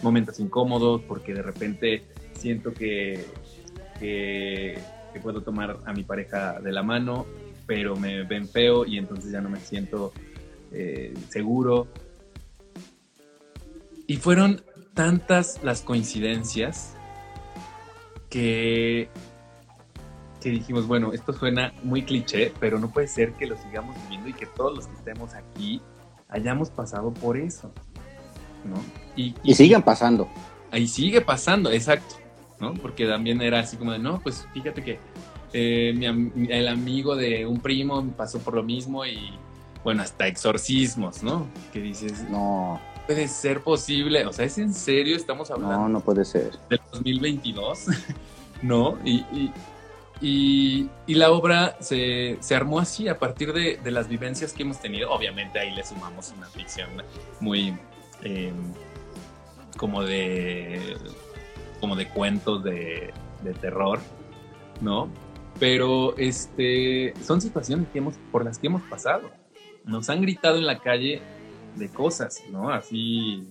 momentos 0.02 0.40
incómodos 0.40 1.02
porque 1.08 1.34
de 1.34 1.42
repente 1.42 2.04
siento 2.34 2.74
que, 2.74 3.26
que, 4.00 4.80
que 5.14 5.20
puedo 5.20 5.42
tomar 5.42 5.78
a 5.86 5.94
mi 5.94 6.04
pareja 6.04 6.60
de 6.60 6.72
la 6.72 6.84
mano, 6.84 7.26
pero 7.68 7.96
me 7.96 8.24
ven 8.24 8.48
feo 8.48 8.86
y 8.86 8.98
entonces 8.98 9.32
ya 9.32 9.42
no 9.42 9.50
me 9.50 9.60
siento 9.60 10.14
eh, 10.72 11.14
seguro. 11.30 11.88
Y 14.08 14.18
fueron 14.18 14.62
tantas 14.94 15.64
las 15.64 15.82
coincidencias 15.82 16.95
que, 18.36 19.08
que 20.42 20.50
dijimos, 20.50 20.88
bueno, 20.88 21.14
esto 21.14 21.32
suena 21.32 21.74
muy 21.84 22.04
cliché, 22.04 22.52
pero 22.60 22.78
no 22.80 22.90
puede 22.90 23.08
ser 23.08 23.32
que 23.36 23.48
lo 23.48 23.56
sigamos 23.56 23.96
viviendo 24.04 24.28
y 24.28 24.34
que 24.34 24.46
todos 24.46 24.76
los 24.76 24.88
que 24.88 24.96
estemos 24.96 25.34
aquí 25.34 25.82
hayamos 26.28 26.70
pasado 26.70 27.14
por 27.14 27.38
eso, 27.38 27.72
¿no? 28.66 28.76
Y, 29.16 29.34
y 29.42 29.54
sigan 29.54 29.84
pasando. 29.84 30.28
Ahí 30.70 30.86
sigue 30.86 31.22
pasando, 31.22 31.72
exacto, 31.72 32.16
¿no? 32.60 32.74
Porque 32.74 33.08
también 33.08 33.42
era 33.42 33.62
así 33.62 33.78
como 33.78 33.94
de, 33.94 34.00
no, 34.00 34.20
pues 34.20 34.46
fíjate 34.54 34.84
que 34.84 35.00
eh, 35.54 35.94
mi, 35.96 36.52
el 36.52 36.68
amigo 36.68 37.16
de 37.16 37.46
un 37.46 37.62
primo 37.62 38.06
pasó 38.18 38.40
por 38.40 38.54
lo 38.54 38.64
mismo 38.64 39.06
y, 39.06 39.32
bueno, 39.82 40.02
hasta 40.04 40.28
exorcismos, 40.28 41.24
¿no? 41.24 41.48
Que 41.72 41.80
dices, 41.80 42.30
no. 42.30 42.82
Puede 43.06 43.28
ser 43.28 43.62
posible, 43.62 44.26
o 44.26 44.34
sea, 44.34 44.46
¿es 44.46 44.58
en 44.58 44.74
serio? 44.74 45.16
Estamos 45.16 45.52
hablando. 45.52 45.78
No, 45.78 45.90
no 45.90 46.00
puede 46.00 46.26
ser. 46.26 46.52
Del 46.70 46.80
2022, 46.92 47.86
¿no? 48.64 48.98
Y, 49.06 49.52
y, 50.22 50.90
y, 51.06 51.14
la 51.14 51.32
obra 51.32 51.78
se, 51.82 52.38
se, 52.40 52.56
armó 52.56 52.80
así 52.80 53.08
a 53.08 53.20
partir 53.20 53.54
de, 53.54 53.78
de, 53.84 53.92
las 53.92 54.08
vivencias 54.08 54.54
que 54.54 54.64
hemos 54.64 54.80
tenido. 54.80 55.12
Obviamente 55.12 55.60
ahí 55.60 55.72
le 55.76 55.84
sumamos 55.84 56.34
una 56.36 56.48
ficción 56.48 56.90
muy 57.40 57.78
eh, 58.24 58.52
como 59.78 60.04
de 60.04 60.98
como 61.80 61.96
de 61.96 62.08
cuentos 62.08 62.64
de, 62.64 63.14
de, 63.44 63.54
terror, 63.54 64.00
¿no? 64.82 65.10
Pero 65.60 66.18
este 66.18 67.14
son 67.24 67.40
situaciones 67.40 67.88
que 67.90 68.00
hemos, 68.00 68.16
por 68.32 68.44
las 68.44 68.58
que 68.58 68.68
hemos 68.68 68.82
pasado. 68.84 69.30
Nos 69.84 70.10
han 70.10 70.22
gritado 70.22 70.58
en 70.58 70.66
la 70.66 70.80
calle 70.80 71.22
de 71.76 71.90
cosas, 71.90 72.44
¿no? 72.52 72.70
Así 72.70 73.48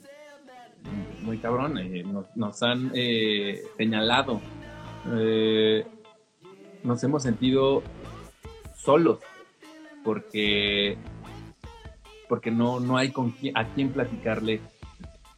muy 1.23 1.39
cabrón, 1.39 1.79
eh, 1.79 2.03
nos, 2.05 2.27
nos, 2.37 2.63
han 2.63 2.91
eh, 2.95 3.63
señalado. 3.77 4.41
Eh, 5.13 5.87
nos 6.83 7.03
hemos 7.03 7.23
sentido 7.23 7.83
solos 8.77 9.21
porque 10.05 10.99
porque 12.29 12.51
no, 12.51 12.81
no 12.81 12.97
hay 12.97 13.11
con 13.11 13.35
a 13.55 13.67
quién 13.69 13.93
platicarle 13.93 14.61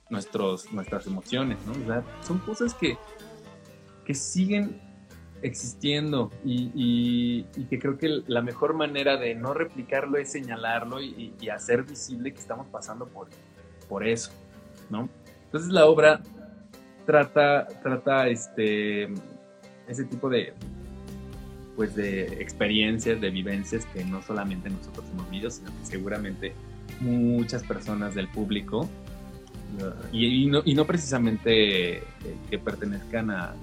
nuestros, 0.08 0.72
nuestras 0.72 1.06
emociones, 1.06 1.58
¿no? 1.66 1.72
O 1.72 1.86
sea, 1.86 2.04
son 2.22 2.38
cosas 2.38 2.74
que, 2.74 2.96
que 4.04 4.14
siguen 4.14 4.80
existiendo 5.42 6.30
y, 6.44 7.44
que 7.68 7.78
creo 7.78 7.98
que 7.98 8.22
la 8.26 8.42
mejor 8.42 8.74
manera 8.74 9.16
de 9.16 9.34
no 9.34 9.54
replicarlo 9.54 10.18
es 10.18 10.32
señalarlo 10.32 11.00
y, 11.02 11.34
hacer 11.48 11.84
visible 11.84 12.32
que 12.32 12.40
estamos 12.40 12.66
pasando 12.68 13.06
por, 13.06 13.28
por 13.88 14.06
eso, 14.06 14.32
¿no? 14.90 15.08
Entonces 15.44 15.72
la 15.72 15.86
obra 15.86 16.20
trata, 17.06 17.66
trata 17.82 18.28
este, 18.28 19.04
ese 19.86 20.04
tipo 20.04 20.28
de, 20.28 20.52
pues 21.76 21.94
de 21.94 22.24
experiencias, 22.42 23.20
de 23.20 23.30
vivencias 23.30 23.86
que 23.86 24.04
no 24.04 24.22
solamente 24.22 24.68
nosotros 24.68 25.06
hemos 25.12 25.30
vivido, 25.30 25.50
sino 25.50 25.70
que 25.70 25.86
seguramente 25.86 26.52
muchas 27.00 27.62
personas 27.62 28.14
del 28.14 28.28
público 28.28 28.88
y, 30.12 30.46
no, 30.46 30.62
y 30.64 30.74
no, 30.74 30.86
precisamente 30.86 31.98
eh, 31.98 32.02
que 32.48 32.58
pertenezcan 32.58 33.30
a, 33.30 33.54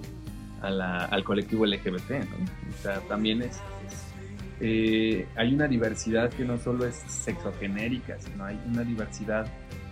al 0.63 1.23
colectivo 1.23 1.65
LGBT, 1.65 2.11
¿no? 2.11 2.37
O 2.69 2.81
sea, 2.81 2.99
también 3.01 3.41
es, 3.41 3.59
eh, 4.61 5.27
hay 5.35 5.53
una 5.53 5.67
diversidad 5.67 6.29
que 6.29 6.45
no 6.45 6.57
solo 6.57 6.85
es 6.85 6.95
sexogenérica, 6.95 8.17
sino 8.19 8.45
hay 8.45 8.59
una 8.65 8.83
diversidad 8.83 9.45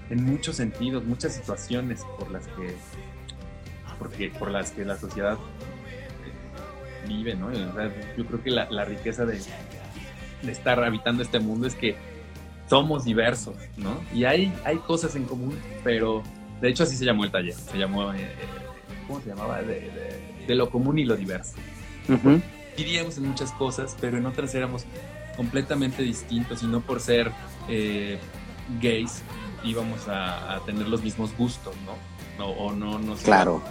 en 0.10 0.24
muchos 0.24 0.56
sentidos, 0.56 1.04
muchas 1.04 1.34
situaciones 1.34 2.06
por 2.18 2.32
las 2.32 2.48
que, 2.48 2.74
porque, 4.00 4.30
por 4.30 4.52
las 4.52 4.72
que 4.72 4.86
la 4.86 4.98
sociedad 4.98 5.34
eh, 5.34 7.08
vive, 7.08 7.36
¿no? 7.36 7.52
yo 7.52 8.26
creo 8.26 8.44
que 8.44 8.50
la, 8.50 8.70
la 8.70 8.86
riqueza 8.86 9.26
de, 9.26 9.40
estar 10.48 10.84
habitando 10.84 11.22
este 11.22 11.40
mundo 11.40 11.68
es 11.68 11.76
que 11.76 11.96
somos 12.70 13.04
diversos, 13.04 13.56
¿no? 13.78 14.02
Y 14.14 14.24
hay, 14.24 14.54
hay 14.64 14.78
cosas 14.78 15.16
en 15.16 15.26
común, 15.26 15.58
pero 15.84 16.24
de 16.62 16.70
hecho 16.70 16.84
así 16.84 16.96
se 16.96 17.04
llamó 17.04 17.26
el 17.26 17.32
taller, 17.32 17.54
se 17.54 17.78
llamó, 17.78 18.14
eh, 18.14 18.28
¿cómo 19.06 19.20
se 19.20 19.30
llamaba? 19.30 19.60
Lo 20.56 20.70
común 20.70 21.00
y 21.00 21.06
lo 21.06 21.16
diverso. 21.16 21.54
Diríamos 22.78 23.18
en 23.18 23.28
muchas 23.28 23.52
cosas, 23.54 23.96
pero 24.00 24.18
en 24.18 24.26
otras 24.26 24.54
éramos 24.56 24.86
completamente 25.36 26.04
distintos 26.04 26.64
y 26.64 26.68
no 26.68 26.82
por 26.82 27.00
ser 27.00 27.32
eh, 27.70 28.20
gays 28.82 29.22
íbamos 29.64 30.08
a, 30.08 30.60
tener 30.66 30.88
los 30.88 31.04
mismos 31.04 31.36
gustos, 31.38 31.76
¿no? 31.86 32.46
o 32.46 32.74
no, 32.74 32.98
no 32.98 33.16
sé, 33.16 33.26
Claro. 33.26 33.62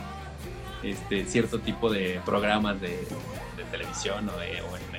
Este, 0.83 1.27
cierto 1.27 1.59
tipo 1.59 1.91
de 1.93 2.21
programas 2.25 2.81
de, 2.81 3.07
televisión 3.71 4.29
o, 4.29 4.39
de, 4.39 4.63
o 4.63 4.77
en 4.77 4.91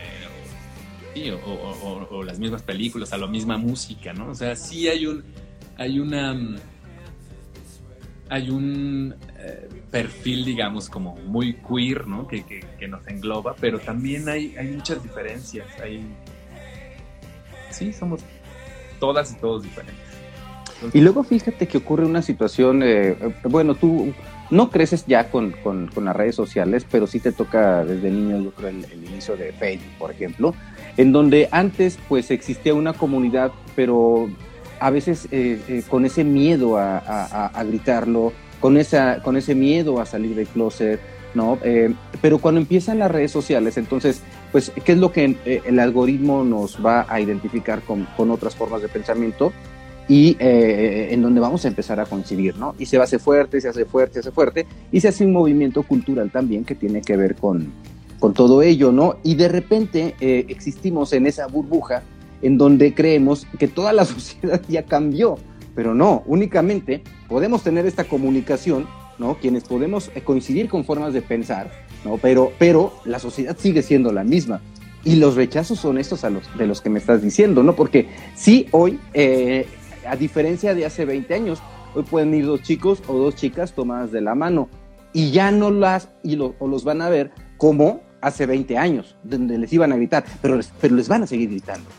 o, 1.44 2.24
las 2.24 2.40
mismas 2.40 2.62
películas, 2.62 3.14
a 3.14 3.18
la 3.18 3.28
misma 3.28 3.58
música, 3.58 4.14
¿no? 4.14 4.30
O 4.30 4.36
sea, 4.36 4.56
sí 4.56 4.88
hay 4.88 5.06
un, 5.06 5.24
hay 5.78 6.00
una, 6.00 6.36
hay 8.32 8.50
un 8.50 9.14
eh, 9.40 9.68
perfil, 9.92 10.46
digamos, 10.46 10.90
como 10.90 11.18
muy 11.18 11.56
queer, 11.56 12.08
¿no? 12.08 12.28
Que, 12.28 12.46
que, 12.46 12.88
nos 12.88 13.06
engloba, 13.08 13.56
pero 13.60 13.78
también 13.78 14.30
hay, 14.30 14.56
hay 14.58 14.70
muchas 14.70 15.04
diferencias, 15.04 15.68
hay, 15.84 16.02
sí, 17.72 17.92
somos 17.92 18.22
todas 19.02 19.34
y 19.34 19.36
todos 19.36 19.64
diferentes. 19.64 20.06
y 20.94 21.02
luego 21.02 21.24
fíjate 21.26 21.68
que 21.68 21.78
ocurre 21.78 22.06
una 22.06 22.22
situación, 22.22 22.82
eh, 22.84 23.18
bueno, 23.44 23.76
tú 23.76 24.14
no 24.50 24.70
creces 24.70 25.06
ya 25.06 25.30
con, 25.30 25.52
con, 25.52 26.06
las 26.06 26.16
redes 26.16 26.36
sociales, 26.36 26.86
pero 26.90 27.08
sí 27.08 27.20
te 27.20 27.34
toca 27.34 27.84
desde 27.84 28.10
niño, 28.10 28.42
yo 28.44 28.52
creo, 28.52 28.70
el, 28.70 28.86
el 28.86 29.04
inicio 29.10 29.36
de 29.36 29.52
Facebook, 29.52 29.98
por 30.00 30.10
ejemplo, 30.10 30.56
en 30.96 31.12
donde 31.12 31.50
antes 31.52 32.00
pues 32.08 32.32
existía 32.32 32.74
una 32.74 32.94
comunidad, 32.94 33.52
pero 33.76 34.30
a 34.82 34.90
veces 34.90 35.28
eh, 35.32 35.62
eh, 35.68 35.84
con 35.88 36.06
ese 36.06 36.24
miedo 36.24 36.78
a, 36.78 37.64
gritarlo, 37.66 38.34
con, 38.60 38.78
esa, 38.78 39.22
con 39.22 39.38
ese 39.38 39.54
miedo 39.54 40.02
a 40.02 40.08
salir 40.08 40.36
del 40.36 40.48
closet, 40.48 41.00
¿no? 41.36 41.60
Eh, 41.64 41.94
pero 42.20 42.40
cuando 42.40 42.60
empiezan 42.60 42.98
las 42.98 43.12
redes 43.12 43.32
sociales, 43.32 43.78
entonces, 43.78 44.22
pues, 44.52 44.72
¿qué 44.84 44.94
es 44.94 44.98
lo 44.98 45.12
que 45.12 45.38
el 45.66 45.80
algoritmo 45.80 46.44
nos 46.44 46.84
va 46.84 47.06
a 47.08 47.22
identificar 47.22 47.82
con, 47.82 48.08
con 48.18 48.32
otras 48.32 48.56
formas 48.56 48.82
de 48.82 48.90
pensamiento? 48.90 49.54
y 50.08 50.36
en 50.42 51.22
donde 51.22 51.40
vamos 51.40 51.64
a 51.64 51.70
empezar 51.70 51.98
a 52.02 52.06
coincidir, 52.06 52.58
¿no? 52.58 52.76
Y 52.78 52.86
se 52.86 52.98
hace 52.98 53.18
fuerte, 53.18 53.62
se 53.62 53.70
hace 53.70 53.86
fuerte, 53.86 54.16
se 54.16 54.20
hace 54.20 54.32
fuerte, 54.32 54.68
y 54.92 55.00
se 55.00 55.08
hace 55.08 55.24
un 55.24 55.32
movimiento 55.32 55.84
cultural 55.84 56.30
también 56.32 56.66
que 56.66 56.76
tiene 56.76 57.02
que 57.02 57.16
ver 57.16 57.36
con, 57.36 57.72
con 58.22 58.36
todo 58.36 58.62
ello, 58.62 58.92
¿no? 58.92 59.16
Y 59.24 59.34
de 59.34 59.48
repente 59.48 60.16
eh, 60.22 60.46
existimos 60.48 61.12
en 61.12 61.26
esa 61.26 61.48
burbuja 61.48 62.04
en 62.42 62.58
donde 62.58 62.94
creemos 62.94 63.48
que 63.60 63.68
toda 63.68 63.94
la 63.94 64.06
sociedad 64.06 64.62
ya 64.68 64.84
cambió, 64.84 65.38
pero 65.76 65.94
no, 65.96 66.24
únicamente 66.26 67.04
podemos 67.28 67.64
tener 67.64 67.86
esta 67.86 68.04
comunicación, 68.04 68.88
¿no? 69.18 69.36
Quienes 69.36 69.64
podemos 69.64 70.12
eh, 70.16 70.22
coincidir 70.22 70.68
con 70.68 70.84
formas 70.84 71.14
de 71.14 71.22
pensar, 71.22 71.72
¿no? 72.04 72.18
Pero, 72.18 72.52
pero 72.58 72.94
la 73.06 73.20
sociedad 73.20 73.58
sigue 73.58 73.82
siendo 73.82 74.12
la 74.12 74.24
misma. 74.24 74.62
Y 75.04 75.16
los 75.16 75.36
rechazos 75.36 75.80
son 75.80 75.98
estos 75.98 76.24
a 76.24 76.30
los, 76.30 76.44
de 76.58 76.68
los 76.68 76.82
que 76.82 76.90
me 76.90 77.00
estás 77.00 77.24
diciendo, 77.24 77.64
¿no? 77.64 77.76
Porque 77.76 78.08
sí, 78.36 78.68
hoy, 78.72 79.00
eh, 79.14 79.66
a 80.08 80.16
diferencia 80.16 80.76
de 80.76 80.86
hace 80.86 81.06
20 81.06 81.34
años, 81.34 81.62
hoy 81.96 82.04
pueden 82.04 82.34
ir 82.34 82.46
dos 82.46 82.62
chicos 82.62 83.02
o 83.08 83.18
dos 83.18 83.36
chicas 83.36 83.74
tomadas 83.74 84.12
de 84.12 84.22
la 84.22 84.36
mano 84.36 84.70
y 85.14 85.32
ya 85.32 85.52
no 85.52 85.72
las, 85.72 86.10
y 86.24 86.38
o 86.40 86.68
los 86.68 86.84
van 86.84 87.02
a 87.02 87.10
ver 87.10 87.32
como 87.58 88.02
hace 88.22 88.46
20 88.46 88.78
años, 88.78 89.18
donde 89.24 89.58
les 89.58 89.74
iban 89.74 89.92
a 89.92 89.96
gritar, 89.96 90.24
pero 90.42 90.60
pero 90.80 90.96
les 90.96 91.08
van 91.08 91.24
a 91.24 91.28
seguir 91.28 91.50
gritando. 91.50 91.90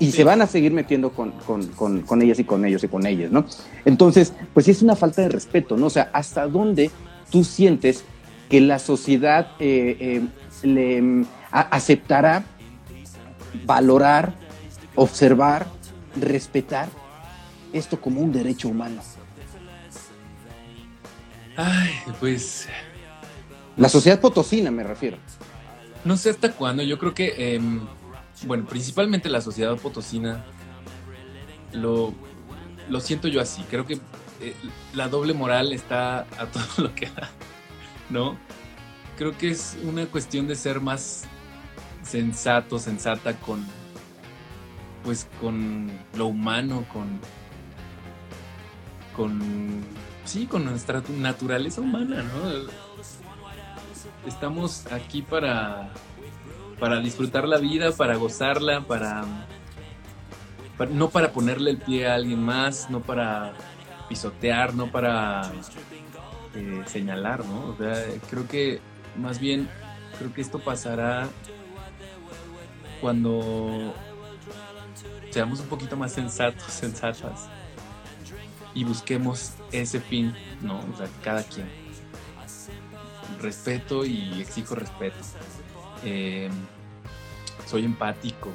Y 0.00 0.10
se 0.10 0.24
van 0.24 0.42
a 0.42 0.46
seguir 0.46 0.72
metiendo 0.72 1.10
con, 1.10 1.30
con, 1.32 1.66
con, 1.68 2.02
con, 2.02 2.20
ellas 2.20 2.38
y 2.38 2.44
con 2.44 2.64
ellos 2.64 2.82
y 2.82 2.88
con 2.88 3.06
ellas, 3.06 3.30
¿no? 3.30 3.46
Entonces, 3.84 4.32
pues 4.52 4.66
es 4.68 4.82
una 4.82 4.96
falta 4.96 5.22
de 5.22 5.28
respeto, 5.28 5.76
¿no? 5.76 5.86
O 5.86 5.90
sea, 5.90 6.10
¿hasta 6.12 6.46
dónde 6.48 6.90
tú 7.30 7.44
sientes 7.44 8.04
que 8.48 8.60
la 8.60 8.78
sociedad 8.78 9.52
eh, 9.60 9.96
eh, 10.00 10.22
le 10.66 11.00
mm, 11.00 11.26
aceptará 11.50 12.44
valorar, 13.64 14.34
observar, 14.96 15.66
respetar 16.16 16.88
esto 17.72 18.00
como 18.00 18.20
un 18.20 18.32
derecho 18.32 18.68
humano? 18.68 19.00
Ay, 21.56 21.90
pues... 22.18 22.68
La 23.76 23.88
sociedad 23.88 24.20
potosina 24.20 24.70
me 24.70 24.84
refiero. 24.84 25.18
No 26.04 26.16
sé 26.16 26.30
hasta 26.30 26.52
cuándo, 26.52 26.82
yo 26.82 26.98
creo 26.98 27.14
que, 27.14 27.54
em, 27.54 27.80
bueno, 28.46 28.64
principalmente 28.66 29.28
la 29.28 29.40
sociedad 29.40 29.76
potosina, 29.76 30.44
lo, 31.72 32.14
lo 32.88 33.00
siento 33.00 33.28
yo 33.28 33.40
así, 33.40 33.62
creo 33.70 33.86
que 33.86 33.94
eh, 34.40 34.54
la 34.94 35.08
doble 35.08 35.34
moral 35.34 35.72
está 35.72 36.20
a 36.20 36.46
todo 36.52 36.88
lo 36.88 36.94
que 36.94 37.06
da, 37.06 37.30
¿no? 38.10 38.36
Creo 39.16 39.36
que 39.36 39.50
es 39.50 39.76
una 39.82 40.06
cuestión 40.06 40.46
de 40.46 40.56
ser 40.56 40.80
más 40.80 41.24
sensato, 42.02 42.78
sensata 42.78 43.34
con, 43.40 43.64
pues 45.04 45.28
con 45.40 45.90
lo 46.16 46.26
humano, 46.26 46.84
con, 46.92 47.20
con, 49.16 49.84
sí, 50.24 50.46
con 50.46 50.64
nuestra 50.64 51.02
naturaleza 51.08 51.80
humana, 51.80 52.22
¿no? 52.22 52.84
estamos 54.26 54.86
aquí 54.90 55.22
para, 55.22 55.92
para 56.78 57.00
disfrutar 57.00 57.46
la 57.48 57.58
vida, 57.58 57.92
para 57.92 58.16
gozarla, 58.16 58.82
para, 58.82 59.24
no 60.90 61.10
para 61.10 61.32
ponerle 61.32 61.70
el 61.70 61.78
pie 61.78 62.08
a 62.08 62.14
alguien 62.14 62.42
más, 62.42 62.90
no 62.90 63.00
para 63.00 63.52
pisotear, 64.08 64.74
no 64.74 64.90
para 64.90 65.50
eh, 66.54 66.82
señalar, 66.86 67.44
¿no? 67.44 67.66
O 67.66 67.76
sea, 67.76 68.04
creo 68.30 68.46
que 68.48 68.80
más 69.16 69.38
bien, 69.38 69.68
creo 70.18 70.32
que 70.32 70.40
esto 70.40 70.58
pasará 70.58 71.28
cuando 73.00 73.94
seamos 75.30 75.60
un 75.60 75.66
poquito 75.66 75.96
más 75.96 76.12
sensatos, 76.12 76.72
sensatas 76.72 77.48
y 78.74 78.84
busquemos 78.84 79.52
ese 79.72 80.00
fin, 80.00 80.34
¿no? 80.60 80.78
O 80.92 80.96
sea, 80.96 81.08
cada 81.22 81.42
quien. 81.42 81.68
Respeto 83.40 84.04
y 84.04 84.40
exijo 84.40 84.74
respeto. 84.74 85.16
Eh, 86.02 86.48
soy 87.66 87.84
empático. 87.84 88.50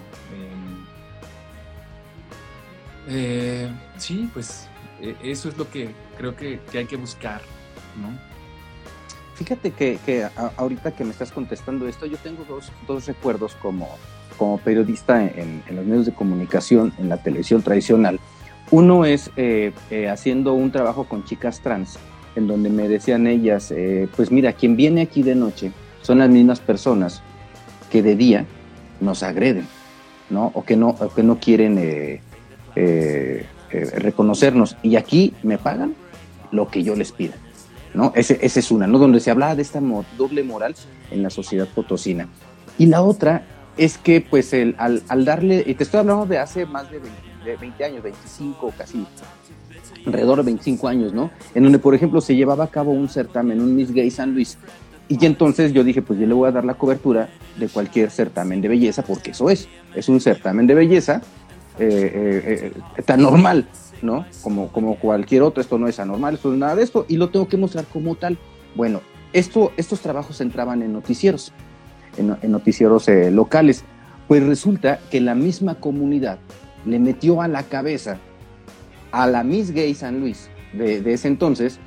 Eh, 3.08 3.66
eh, 3.68 3.70
sí, 3.98 4.30
pues 4.34 4.68
e, 5.02 5.16
eso 5.24 5.50
es 5.50 5.58
lo 5.58 5.70
que 5.70 5.90
creo 6.18 6.36
que, 6.36 6.60
hay 6.74 6.86
que 6.86 6.98
buscar, 6.98 7.42
¿no? 8.02 8.10
Fíjate 9.36 9.72
que, 9.72 10.28
ahorita 10.58 10.92
que 10.92 11.06
me 11.06 11.12
estás 11.12 11.32
contestando 11.32 11.88
esto, 11.88 12.06
yo 12.06 12.18
tengo 12.18 12.46
dos, 12.88 13.06
recuerdos 13.06 13.56
como, 13.62 13.88
como 14.38 14.58
periodista 14.58 15.24
en, 15.24 15.64
los 15.70 15.86
medios 15.86 16.06
de 16.06 16.14
comunicación, 16.14 16.92
en 16.98 17.08
la 17.08 17.24
televisión 17.24 17.62
tradicional. 17.62 18.20
Uno 18.70 19.06
es 19.06 19.32
eh, 19.38 19.72
haciendo 20.12 20.54
un 20.54 20.72
trabajo 20.72 21.06
con 21.06 21.24
chicas 21.24 21.62
trans, 21.62 21.98
en 22.36 22.48
donde 22.48 22.70
me 22.70 22.90
decían 22.90 23.28
ellas, 23.28 23.74
pues 24.18 24.30
mira, 24.30 24.52
quien 24.52 24.76
viene 24.76 25.02
aquí 25.04 25.24
de 25.24 25.36
noche 25.36 25.72
son 26.02 26.20
las 26.20 26.30
mismas 26.30 26.60
personas 26.60 27.24
que 27.90 28.02
de 28.02 28.16
día 28.16 28.46
nos 29.02 29.24
agreden, 29.24 29.68
¿no? 30.30 30.52
O 30.54 30.64
que 30.64 30.76
no, 30.76 30.96
que 31.16 31.24
no 31.24 31.40
quieren 31.40 32.22
reconocernos. 33.74 34.78
Y 34.84 34.96
aquí 34.96 35.34
me 35.44 35.58
pagan 35.58 35.96
lo 36.52 36.70
que 36.70 36.84
yo 36.84 36.96
les 36.96 37.12
pida, 37.12 37.36
¿no? 37.94 38.12
Ese, 38.16 38.40
esa 38.42 38.60
es 38.60 38.72
una, 38.72 38.88
¿no? 38.88 38.98
Donde 38.98 39.20
se 39.20 39.32
hablaba 39.32 39.56
de 39.56 39.62
esta 39.62 39.82
doble 40.18 40.44
moral 40.44 40.76
en 41.12 41.24
la 41.24 41.30
sociedad 41.30 41.68
potosina. 41.68 42.28
Y 42.78 42.86
la 42.86 43.02
otra 43.02 43.46
es 43.78 43.98
que, 43.98 44.22
pues, 44.22 44.54
el, 44.54 44.76
al, 44.78 45.26
darle, 45.26 45.64
y 45.66 45.74
te 45.74 45.84
estoy 45.84 46.02
hablando 46.02 46.26
de 46.26 46.38
hace 46.38 46.66
más 46.66 46.90
de 46.92 47.00
20 47.00 47.30
de 47.44 47.56
20 47.56 47.84
años, 47.86 48.04
25 48.04 48.74
casi, 48.78 49.06
alrededor 50.06 50.38
de 50.38 50.44
25 50.44 50.88
años, 50.88 51.14
¿no? 51.14 51.32
En 51.56 51.64
donde, 51.64 51.80
por 51.80 51.96
ejemplo, 51.96 52.22
se 52.22 52.36
llevaba 52.36 52.66
a 52.66 52.68
cabo 52.68 52.92
un 52.92 53.10
certamen, 53.10 53.62
un 53.62 53.76
Miss 53.76 53.92
Gay 53.92 54.12
San 54.12 54.34
Luis. 54.34 54.58
Y 55.10 55.26
entonces 55.26 55.74
yo 55.74 55.84
dije, 55.84 56.04
pues 56.04 56.20
yo 56.20 56.28
le 56.28 56.34
voy 56.36 56.48
a 56.48 56.52
dar 56.52 56.64
la 56.64 56.76
cobertura 56.76 57.30
de 57.58 57.68
cualquier 57.68 58.12
certamen 58.12 58.62
de 58.62 58.68
belleza, 58.68 59.04
porque 59.04 59.32
eso 59.32 59.50
es, 59.50 59.68
es 59.96 60.08
un 60.08 60.22
certamen 60.22 60.68
de 60.68 60.76
belleza 60.76 61.22
eh, 61.80 62.12
eh, 62.14 62.72
eh, 62.96 63.02
tan 63.02 63.22
normal, 63.24 63.68
¿no? 64.04 64.26
Como, 64.44 64.72
como 64.72 65.00
cualquier 65.00 65.42
otro, 65.42 65.62
esto 65.62 65.80
no 65.80 65.88
es 65.88 66.00
anormal, 66.00 66.36
esto 66.36 66.50
no 66.50 66.54
es 66.54 66.60
nada 66.60 66.76
de 66.76 66.84
esto, 66.84 67.06
y 67.10 67.18
lo 67.18 67.30
tengo 67.30 67.48
que 67.48 67.58
mostrar 67.58 67.86
como 67.86 68.16
tal. 68.16 68.38
Bueno, 68.76 69.02
esto, 69.34 69.72
estos 69.78 70.00
trabajos 70.02 70.42
entraban 70.42 70.84
en 70.84 70.94
noticieros, 70.94 71.54
en, 72.16 72.38
en 72.42 72.52
noticieros 72.52 73.08
locales. 73.32 73.84
Pues 74.28 74.46
resulta 74.46 75.00
que 75.10 75.22
la 75.22 75.34
misma 75.34 75.76
comunidad 75.76 76.38
le 76.86 77.00
metió 77.00 77.42
a 77.42 77.48
la 77.48 77.64
cabeza 77.64 78.20
a 79.12 79.26
la 79.26 79.44
Miss 79.44 79.72
Gay 79.72 79.96
San 79.96 80.20
Luis 80.20 80.50
de, 80.74 81.14
ese 81.14 81.28
entonces 81.28 81.80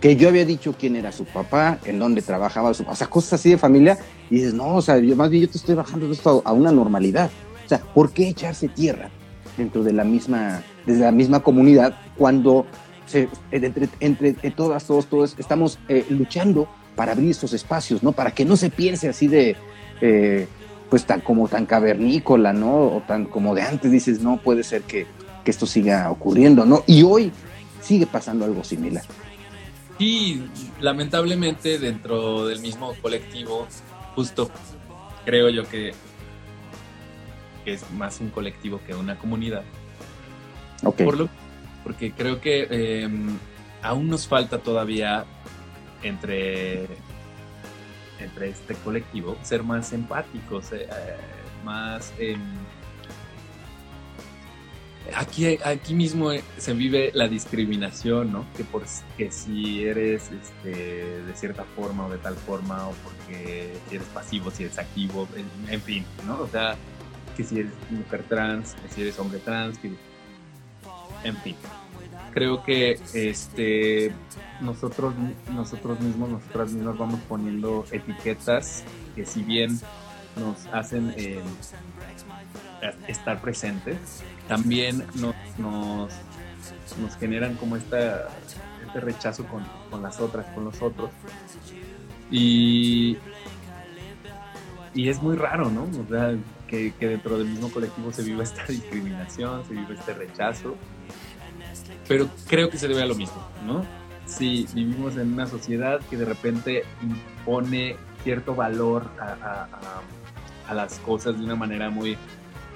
que 0.00 0.16
yo 0.16 0.28
había 0.28 0.44
dicho 0.44 0.74
quién 0.78 0.96
era 0.96 1.12
su 1.12 1.24
papá, 1.24 1.78
en 1.84 1.98
dónde 1.98 2.22
trabajaba 2.22 2.72
su 2.74 2.84
papá, 2.84 2.92
o 2.92 2.96
sea, 2.96 3.06
cosas 3.08 3.34
así 3.34 3.50
de 3.50 3.58
familia, 3.58 3.98
y 4.30 4.36
dices, 4.36 4.54
no, 4.54 4.76
o 4.76 4.82
sea, 4.82 4.98
yo 4.98 5.16
más 5.16 5.30
bien 5.30 5.42
yo 5.42 5.50
te 5.50 5.58
estoy 5.58 5.74
bajando 5.74 6.10
esto 6.10 6.42
a, 6.44 6.52
una 6.52 6.70
normalidad. 6.70 7.30
O 7.64 7.68
sea, 7.68 7.78
¿por 7.78 8.12
qué 8.12 8.28
echarse 8.28 8.68
tierra 8.68 9.10
dentro 9.56 9.82
de 9.82 9.92
la 9.92 10.04
misma, 10.04 10.62
desde 10.86 11.00
la 11.00 11.12
misma 11.12 11.40
comunidad 11.40 11.98
cuando 12.16 12.66
entre, 13.50 13.88
entre, 14.00 14.32
todas, 14.50 14.84
todos, 14.84 15.06
todos 15.06 15.34
estamos 15.38 15.78
eh, 15.88 16.04
luchando 16.10 16.68
para 16.94 17.12
abrir 17.12 17.30
estos 17.30 17.52
espacios, 17.52 18.02
¿no? 18.02 18.12
Para 18.12 18.32
que 18.32 18.44
no 18.44 18.56
se 18.56 18.70
piense 18.70 19.08
así 19.08 19.28
de, 19.28 19.56
eh, 20.00 20.46
pues 20.90 21.04
tan 21.04 21.20
como 21.20 21.48
tan 21.48 21.66
cavernícola, 21.66 22.52
¿no? 22.52 22.96
O 22.96 23.02
tan 23.06 23.26
como 23.26 23.54
de 23.54 23.62
antes 23.62 23.90
dices, 23.90 24.20
no 24.20 24.38
puede 24.38 24.62
ser 24.62 24.82
que, 24.82 25.06
esto 25.48 25.64
siga 25.64 26.10
ocurriendo, 26.10 26.66
¿no? 26.66 26.84
Y 26.86 27.04
hoy 27.04 27.32
sigue 27.80 28.06
pasando 28.06 28.44
algo 28.44 28.62
similar. 28.64 29.02
Y 29.98 30.42
lamentablemente 30.80 31.78
dentro 31.78 32.46
del 32.46 32.60
mismo 32.60 32.94
colectivo, 33.02 33.66
justo 34.14 34.50
creo 35.24 35.48
yo 35.50 35.68
que, 35.68 35.92
es 37.64 37.90
más 37.92 38.20
un 38.20 38.30
colectivo 38.30 38.80
que 38.86 38.94
una 38.94 39.18
comunidad. 39.18 39.62
Okay. 40.84 41.08
porque 41.82 42.12
creo 42.12 42.40
que 42.40 42.68
em, 43.02 43.36
aún 43.82 44.08
nos 44.08 44.28
falta 44.28 44.58
todavía 44.58 45.24
entre 46.04 46.86
entre 48.20 48.50
este 48.50 48.74
colectivo, 48.74 49.36
ser 49.42 49.62
más 49.62 49.92
empáticos, 49.92 50.72
eh, 50.72 50.88
más... 51.64 52.12
Em, 52.18 52.40
aquí, 55.14 55.58
aquí 55.64 55.94
mismo 55.94 56.32
eh, 56.32 56.42
se 56.56 56.72
vive 56.72 57.10
la 57.14 57.28
discriminación, 57.28 58.32
¿no? 58.32 58.46
Que, 58.56 58.64
por, 58.64 58.84
que 59.16 59.30
si 59.30 59.84
eres 59.84 60.30
este, 60.30 61.22
de 61.22 61.34
cierta 61.34 61.64
forma 61.64 62.06
o 62.06 62.10
de 62.10 62.18
tal 62.18 62.34
forma, 62.36 62.88
o 62.88 62.92
porque 63.04 63.72
eres 63.90 64.06
pasivo, 64.08 64.50
si 64.50 64.64
eres 64.64 64.78
activo, 64.78 65.28
en, 65.68 65.80
fin, 65.80 66.04
¿no? 66.26 66.40
O 66.40 66.48
sea, 66.48 66.76
que 67.36 67.44
si 67.44 67.60
eres 67.60 67.72
mujer 67.90 68.24
trans, 68.28 68.74
que 68.74 68.94
si 68.94 69.02
eres 69.02 69.18
hombre 69.18 69.38
trans, 69.38 69.78
que, 69.78 69.92
en 71.24 71.36
fin 71.38 71.56
creo 72.32 72.62
que 72.62 73.00
este 73.14 74.12
nosotros 74.60 75.14
nosotros 75.52 75.98
mismos 76.00 76.28
nosotras 76.28 76.72
mismas 76.72 76.98
vamos 76.98 77.20
poniendo 77.28 77.84
etiquetas 77.90 78.84
que 79.16 79.24
si 79.24 79.42
bien 79.42 79.80
nos 80.36 80.66
hacen 80.72 81.12
eh, 81.16 81.40
estar 83.06 83.40
presentes 83.40 84.22
también 84.46 85.04
nos, 85.14 85.34
nos, 85.58 87.16
generan 87.18 87.54
como 87.56 87.76
esta 87.76 88.28
este 88.86 89.00
rechazo 89.00 89.44
con, 89.44 89.64
con, 89.90 90.02
las 90.02 90.20
otras 90.20 90.46
con 90.54 90.64
los 90.64 90.80
otros. 90.80 91.10
Y 92.30 93.18
y 94.94 95.08
es 95.08 95.22
muy 95.22 95.36
raro 95.36 95.70
no 95.70 95.82
o 95.82 96.08
sea 96.08 96.34
que, 96.66 96.92
que 96.98 97.08
dentro 97.08 97.38
del 97.38 97.48
mismo 97.48 97.70
colectivo 97.70 98.10
se 98.12 98.22
viva 98.22 98.42
esta 98.42 98.64
discriminación 98.68 99.64
se 99.66 99.74
vive 99.74 99.94
este 99.94 100.14
rechazo. 100.14 100.76
Pero 102.06 102.28
creo 102.48 102.70
que 102.70 102.78
se 102.78 102.88
debe 102.88 103.02
a 103.02 103.06
lo 103.06 103.14
mismo, 103.14 103.46
¿no? 103.66 103.84
Si 104.24 104.66
vivimos 104.74 105.16
en 105.16 105.32
una 105.32 105.46
sociedad 105.46 106.00
que 106.08 106.16
de 106.16 106.24
repente 106.24 106.84
impone 107.02 107.96
cierto 108.22 108.54
valor 108.54 109.10
a, 109.18 109.68
las 110.74 110.98
cosas 110.98 111.38
de 111.38 111.44
una 111.44 111.54
manera 111.54 111.88
muy 111.88 112.18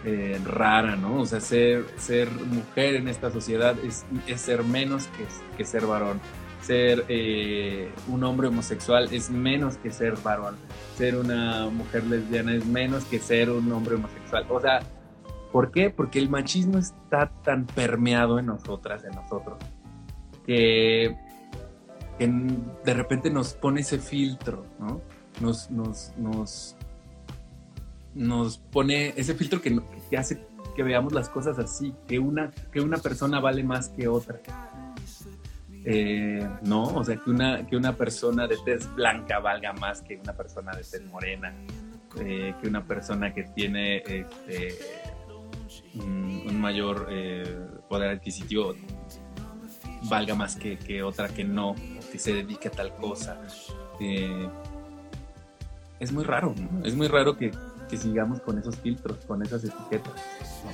eh, 0.05 0.41
rara, 0.45 0.97
¿no? 0.97 1.21
O 1.21 1.27
sea, 1.27 1.41
ser, 1.41 1.85
ser 1.97 2.31
mujer 2.31 2.97
en 2.97 3.09
esta 3.09 3.31
sociedad 3.31 3.77
es, 3.85 4.05
ser 4.41 4.65
menos 4.65 5.09
que, 5.57 5.65
ser 5.65 5.87
varón. 5.87 6.21
Ser 6.63 7.05
eh, 7.09 7.91
un 8.09 8.23
hombre 8.23 8.49
homosexual 8.49 9.09
es 9.13 9.31
menos 9.31 9.77
que 9.79 9.91
ser 9.91 10.15
varón. 10.23 10.57
Ser 10.97 11.17
una 11.17 11.67
mujer 11.67 12.05
lesbiana 12.05 12.55
es 12.55 12.65
menos 12.67 13.05
que 13.05 13.19
ser 13.19 13.51
un 13.51 13.71
hombre 13.73 13.97
homosexual. 13.97 14.47
O 14.49 14.61
sea, 14.61 14.81
¿Por 15.53 15.71
qué? 15.71 15.91
Porque 15.91 16.19
el 16.19 16.31
machismo 16.31 16.79
está 16.79 17.31
tan 17.45 17.67
permeado 17.67 18.39
en 18.39 18.47
nosotras, 18.47 19.05
en 19.05 19.15
nosotros, 19.15 19.59
que, 20.47 21.15
de 22.19 22.95
repente 22.95 23.31
nos 23.31 23.53
pone 23.53 23.83
ese 23.83 23.99
filtro, 23.99 24.65
¿no? 24.79 25.03
Nos, 25.41 25.71
nos, 25.71 26.77
nos 28.15 28.59
pone 28.59 29.15
ese 29.17 29.35
filtro 29.35 29.61
que, 29.61 29.81
que, 30.11 30.17
hace 30.17 30.45
que 30.75 30.83
veamos 30.83 31.13
las 31.13 31.29
cosas 31.29 31.59
así, 31.59 31.95
que 32.07 32.19
una, 32.19 32.51
que 32.73 32.81
una 32.81 32.99
persona 32.99 33.41
vale 33.41 33.63
más 33.63 33.89
que 33.89 34.09
otra. 34.09 34.41
Eh, 35.85 36.49
no, 36.63 36.85
o 36.85 37.05
sea, 37.05 37.17
que 37.17 37.31
una, 37.31 37.67
que 37.67 37.77
una 37.77 37.97
persona 37.97 38.47
de 38.47 38.57
tez 38.65 38.93
blanca 38.95 39.41
valga 39.41 39.73
más 39.73 40.01
que 40.01 40.17
una 40.17 40.33
persona 40.33 40.73
de 40.73 40.85
tez 40.85 41.05
morena, 41.07 41.53
eh, 42.21 42.55
que 42.61 42.69
una 42.69 42.85
persona 42.85 43.35
que 43.35 43.45
tiene 43.45 43.99
este, 43.99 44.79
un, 45.95 46.61
mayor 46.61 47.09
eh, 47.11 47.59
poder 47.89 48.11
adquisitivo 48.11 48.75
valga 50.05 50.35
más 50.35 50.57
que, 50.57 51.03
otra 51.03 51.29
que 51.29 51.45
no, 51.45 51.75
que 52.11 52.19
se 52.19 52.33
dedique 52.33 52.69
a 52.69 52.71
tal 52.71 52.95
cosa. 52.95 53.41
Es 55.99 56.13
muy 56.13 56.25
raro, 56.25 56.55
es 56.85 56.95
muy 56.95 57.09
raro 57.09 57.37
que, 57.37 57.51
sigamos 57.97 58.41
con 58.41 58.59
esos 58.59 58.77
filtros, 58.77 59.19
con 59.27 59.43
esas 59.43 59.65
etiquetas. 59.65 60.13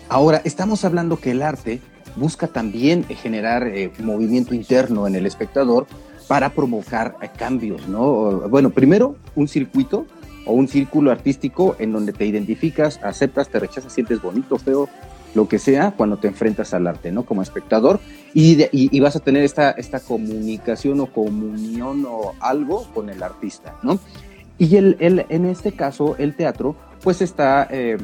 Ahora, 0.09 0.41
estamos 0.45 0.85
hablando 0.85 1.19
que 1.19 1.33
el 1.33 1.43
arte 1.43 1.81
busca 2.17 2.49
también 2.49 3.05
generar 3.05 3.67
eh, 3.67 3.93
movimiento 4.01 4.55
interno 4.55 5.07
en 5.07 5.15
el 5.15 5.27
espectador, 5.27 5.87
para 6.29 6.51
provocar 6.51 7.17
cambios, 7.37 7.89
¿no? 7.89 8.49
Bueno, 8.49 8.71
primero 8.71 9.17
un 9.35 9.49
circuito 9.49 10.07
o 10.45 10.53
un 10.53 10.69
círculo 10.69 11.11
artístico 11.11 11.75
en 11.79 11.91
donde 11.91 12.13
te 12.13 12.27
identificas, 12.27 13.01
aceptas, 13.03 13.49
te 13.49 13.59
rechazas, 13.59 13.93
sientes 13.93 14.21
bonito, 14.23 14.59
feo, 14.59 14.89
lo 15.35 15.49
que 15.49 15.59
sea, 15.59 15.93
cuando 15.97 16.19
te 16.19 16.29
enfrentas 16.29 16.75
al 16.75 16.87
arte, 16.87 17.11
¿no? 17.13 17.25
Como 17.25 17.43
espectador, 17.43 17.99
y, 18.35 18.67
y, 18.73 19.01
vas 19.01 19.17
a 19.17 19.21
tener 19.21 19.43
esta, 19.43 19.71
esta 19.73 20.01
comunicación 20.01 21.01
o 21.01 21.07
comunión 21.07 22.07
o 22.07 22.35
algo 22.41 22.87
con 22.95 23.09
el 23.09 23.23
artista, 23.23 23.77
¿no? 23.83 23.99
Y 24.59 24.77
el, 24.77 24.97
el, 25.01 25.25
en 25.29 25.47
este 25.47 25.73
caso, 25.73 26.17
el 26.19 26.35
teatro, 26.35 26.77
pues 27.03 27.23
está 27.23 27.69
eh, 27.71 27.99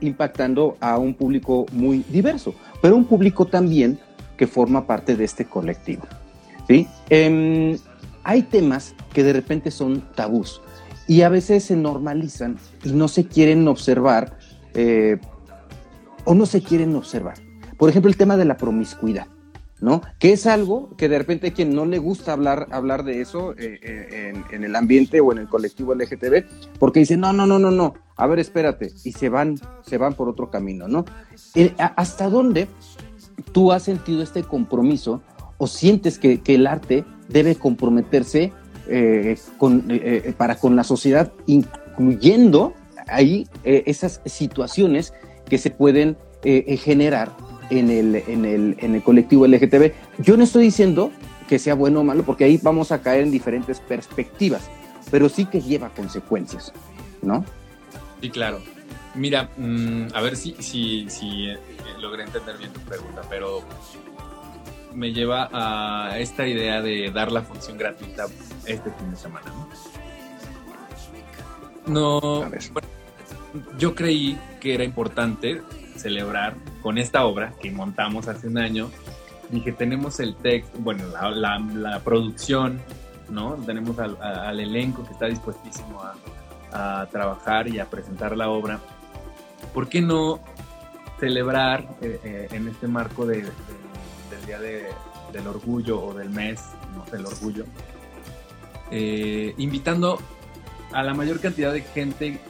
impactando 0.00 0.76
a 0.80 0.98
un 0.98 1.14
público 1.14 1.66
muy 1.72 2.04
diverso, 2.08 2.54
pero 2.80 2.96
un 2.96 3.04
público 3.04 3.46
también 3.46 3.98
que 4.36 4.46
forma 4.46 4.86
parte 4.86 5.16
de 5.16 5.24
este 5.24 5.44
colectivo. 5.44 6.04
¿sí? 6.68 6.86
Em, 7.10 7.78
hay 8.24 8.42
temas 8.42 8.94
que 9.12 9.24
de 9.24 9.32
repente 9.32 9.70
son 9.70 10.02
tabús 10.14 10.60
y 11.06 11.22
a 11.22 11.28
veces 11.28 11.64
se 11.64 11.76
normalizan 11.76 12.56
y 12.84 12.92
no 12.92 13.08
se 13.08 13.26
quieren 13.26 13.66
observar 13.66 14.36
eh, 14.74 15.18
o 16.24 16.34
no 16.34 16.46
se 16.46 16.62
quieren 16.62 16.94
observar. 16.94 17.34
Por 17.78 17.88
ejemplo, 17.88 18.10
el 18.10 18.16
tema 18.16 18.36
de 18.36 18.44
la 18.44 18.56
promiscuidad. 18.56 19.26
¿No? 19.80 20.02
Que 20.18 20.32
es 20.32 20.46
algo 20.46 20.96
que 20.96 21.08
de 21.08 21.18
repente 21.18 21.48
a 21.48 21.52
quien 21.52 21.74
no 21.74 21.86
le 21.86 21.98
gusta 21.98 22.32
hablar, 22.32 22.66
hablar 22.70 23.04
de 23.04 23.20
eso 23.20 23.52
eh, 23.52 23.78
eh, 23.82 24.32
en, 24.50 24.64
el 24.64 24.76
ambiente 24.76 25.20
o 25.20 25.32
en 25.32 25.38
el 25.38 25.48
colectivo 25.48 25.94
LGTB, 25.94 26.44
porque 26.78 27.00
dice, 27.00 27.16
no, 27.16 27.32
no, 27.32 27.46
no, 27.46 27.58
no, 27.58 27.70
no, 27.70 27.94
a 28.16 28.26
ver, 28.26 28.38
espérate, 28.40 28.92
y 29.04 29.12
se 29.12 29.28
van, 29.28 29.58
se 29.82 29.96
van 29.96 30.14
por 30.14 30.28
otro 30.28 30.50
camino, 30.50 30.88
¿no? 30.88 31.04
¿Hasta 31.78 32.28
dónde 32.28 32.68
tú 33.52 33.72
has 33.72 33.84
sentido 33.84 34.22
este 34.22 34.42
compromiso 34.42 35.22
o 35.58 35.66
sientes 35.66 36.18
que, 36.18 36.40
el 36.46 36.66
arte 36.66 37.04
debe 37.28 37.56
comprometerse 37.56 38.52
eh, 38.88 39.36
con, 39.58 39.84
eh, 39.90 40.32
para 40.36 40.56
con 40.56 40.76
la 40.76 40.84
sociedad, 40.84 41.32
incluyendo 41.46 42.72
ahí 43.06 43.46
eh, 43.64 43.82
esas 43.86 44.20
situaciones 44.24 45.12
que 45.48 45.58
se 45.58 45.70
pueden 45.70 46.16
generar 46.42 47.36
en 47.70 47.90
el, 47.90 48.16
en, 48.26 48.44
el, 48.44 48.76
en 48.78 48.94
el 48.94 49.02
colectivo 49.02 49.46
LGTB. 49.46 49.92
Yo 50.18 50.36
no 50.36 50.44
estoy 50.44 50.64
diciendo 50.64 51.10
que 51.48 51.58
sea 51.58 51.74
bueno 51.74 52.00
o 52.00 52.04
malo, 52.04 52.22
porque 52.24 52.44
ahí 52.44 52.58
vamos 52.62 52.92
a 52.92 53.00
caer 53.00 53.22
en 53.22 53.30
diferentes 53.30 53.80
perspectivas, 53.80 54.68
pero 55.10 55.28
sí 55.28 55.46
que 55.46 55.60
lleva 55.60 55.88
consecuencias, 55.90 56.72
¿no? 57.22 57.44
Sí, 58.20 58.30
claro. 58.30 58.60
Mira, 59.14 59.50
mm, 59.56 60.08
a 60.14 60.20
ver 60.20 60.36
si, 60.36 60.54
si, 60.58 61.08
si 61.08 61.48
logré 62.00 62.24
entender 62.24 62.58
bien 62.58 62.72
tu 62.72 62.80
pregunta, 62.80 63.22
pero 63.28 63.62
me 64.94 65.12
lleva 65.12 65.48
a 65.52 66.18
esta 66.18 66.46
idea 66.46 66.82
de 66.82 67.10
dar 67.10 67.32
la 67.32 67.42
función 67.42 67.78
gratuita 67.78 68.26
este 68.66 68.90
fin 68.92 69.10
de 69.10 69.16
semana. 69.16 69.52
No, 71.86 72.44
yo 73.78 73.94
creí 73.94 74.38
que 74.60 74.74
era 74.74 74.84
importante 74.84 75.62
celebrar 75.98 76.54
con 76.82 76.98
esta 76.98 77.24
obra 77.24 77.52
que 77.60 77.70
montamos 77.70 78.28
hace 78.28 78.46
un 78.48 78.58
año. 78.58 78.90
Dije, 79.50 79.72
tenemos 79.72 80.20
el 80.20 80.34
texto, 80.36 80.78
bueno, 80.80 81.04
la, 81.08 82.00
producción, 82.04 82.80
¿no? 83.30 83.54
Tenemos 83.54 83.98
al, 83.98 84.60
elenco 84.60 85.04
que 85.04 85.12
está 85.12 85.26
dispuestísimo 85.26 86.02
a, 86.02 87.02
a 87.02 87.06
trabajar 87.06 87.68
y 87.68 87.78
a 87.78 87.86
presentar 87.86 88.36
la 88.36 88.50
obra. 88.50 88.78
¿Por 89.72 89.88
qué 89.88 90.00
no 90.00 90.40
celebrar 91.18 91.86
eh, 92.00 92.20
eh, 92.24 92.48
en 92.52 92.68
este 92.68 92.86
marco 92.86 93.26
del 93.26 93.50
Día 94.46 94.58
del 94.60 95.46
Orgullo 95.46 96.02
o 96.02 96.14
del 96.14 96.30
mes 96.30 96.60
del 97.12 97.26
Orgullo, 97.26 97.64
eh, 98.90 99.54
invitando 99.58 100.18
a 100.92 101.02
la 101.02 101.14
mayor 101.14 101.40
cantidad 101.40 101.72
de 101.72 101.82
gente 101.82 102.40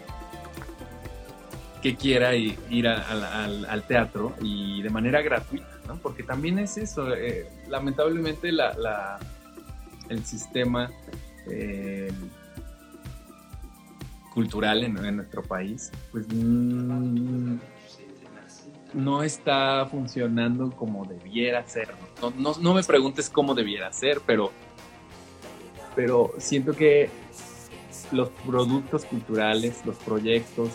que 1.80 1.96
quiera 1.96 2.34
ir 2.34 2.88
al, 2.88 3.82
teatro 3.86 4.34
y 4.40 4.82
de 4.82 4.90
manera 4.90 5.22
gratuita, 5.22 5.68
¿no? 5.86 5.96
porque 5.96 6.22
también 6.22 6.58
es 6.58 6.76
eso, 6.76 7.06
lamentablemente 7.68 8.52
la, 8.52 9.18
el 10.08 10.24
sistema 10.24 10.90
cultural 14.38 14.84
en, 14.84 15.16
nuestro 15.16 15.42
país, 15.42 15.90
pues 16.12 16.24
mm, 16.28 17.56
no 18.94 19.22
está 19.24 19.86
funcionando 19.90 20.70
como 20.70 21.04
debiera 21.04 21.66
ser. 21.66 21.88
No, 22.38 22.74
me 22.74 22.84
preguntes 22.84 23.28
cómo 23.28 23.54
debiera 23.54 23.92
ser, 23.92 24.20
pero, 24.24 24.52
pero 25.96 26.34
siento 26.38 26.72
que 26.72 27.10
los 28.12 28.28
productos 28.46 29.04
culturales, 29.06 29.84
los 29.84 29.96
proyectos, 29.96 30.70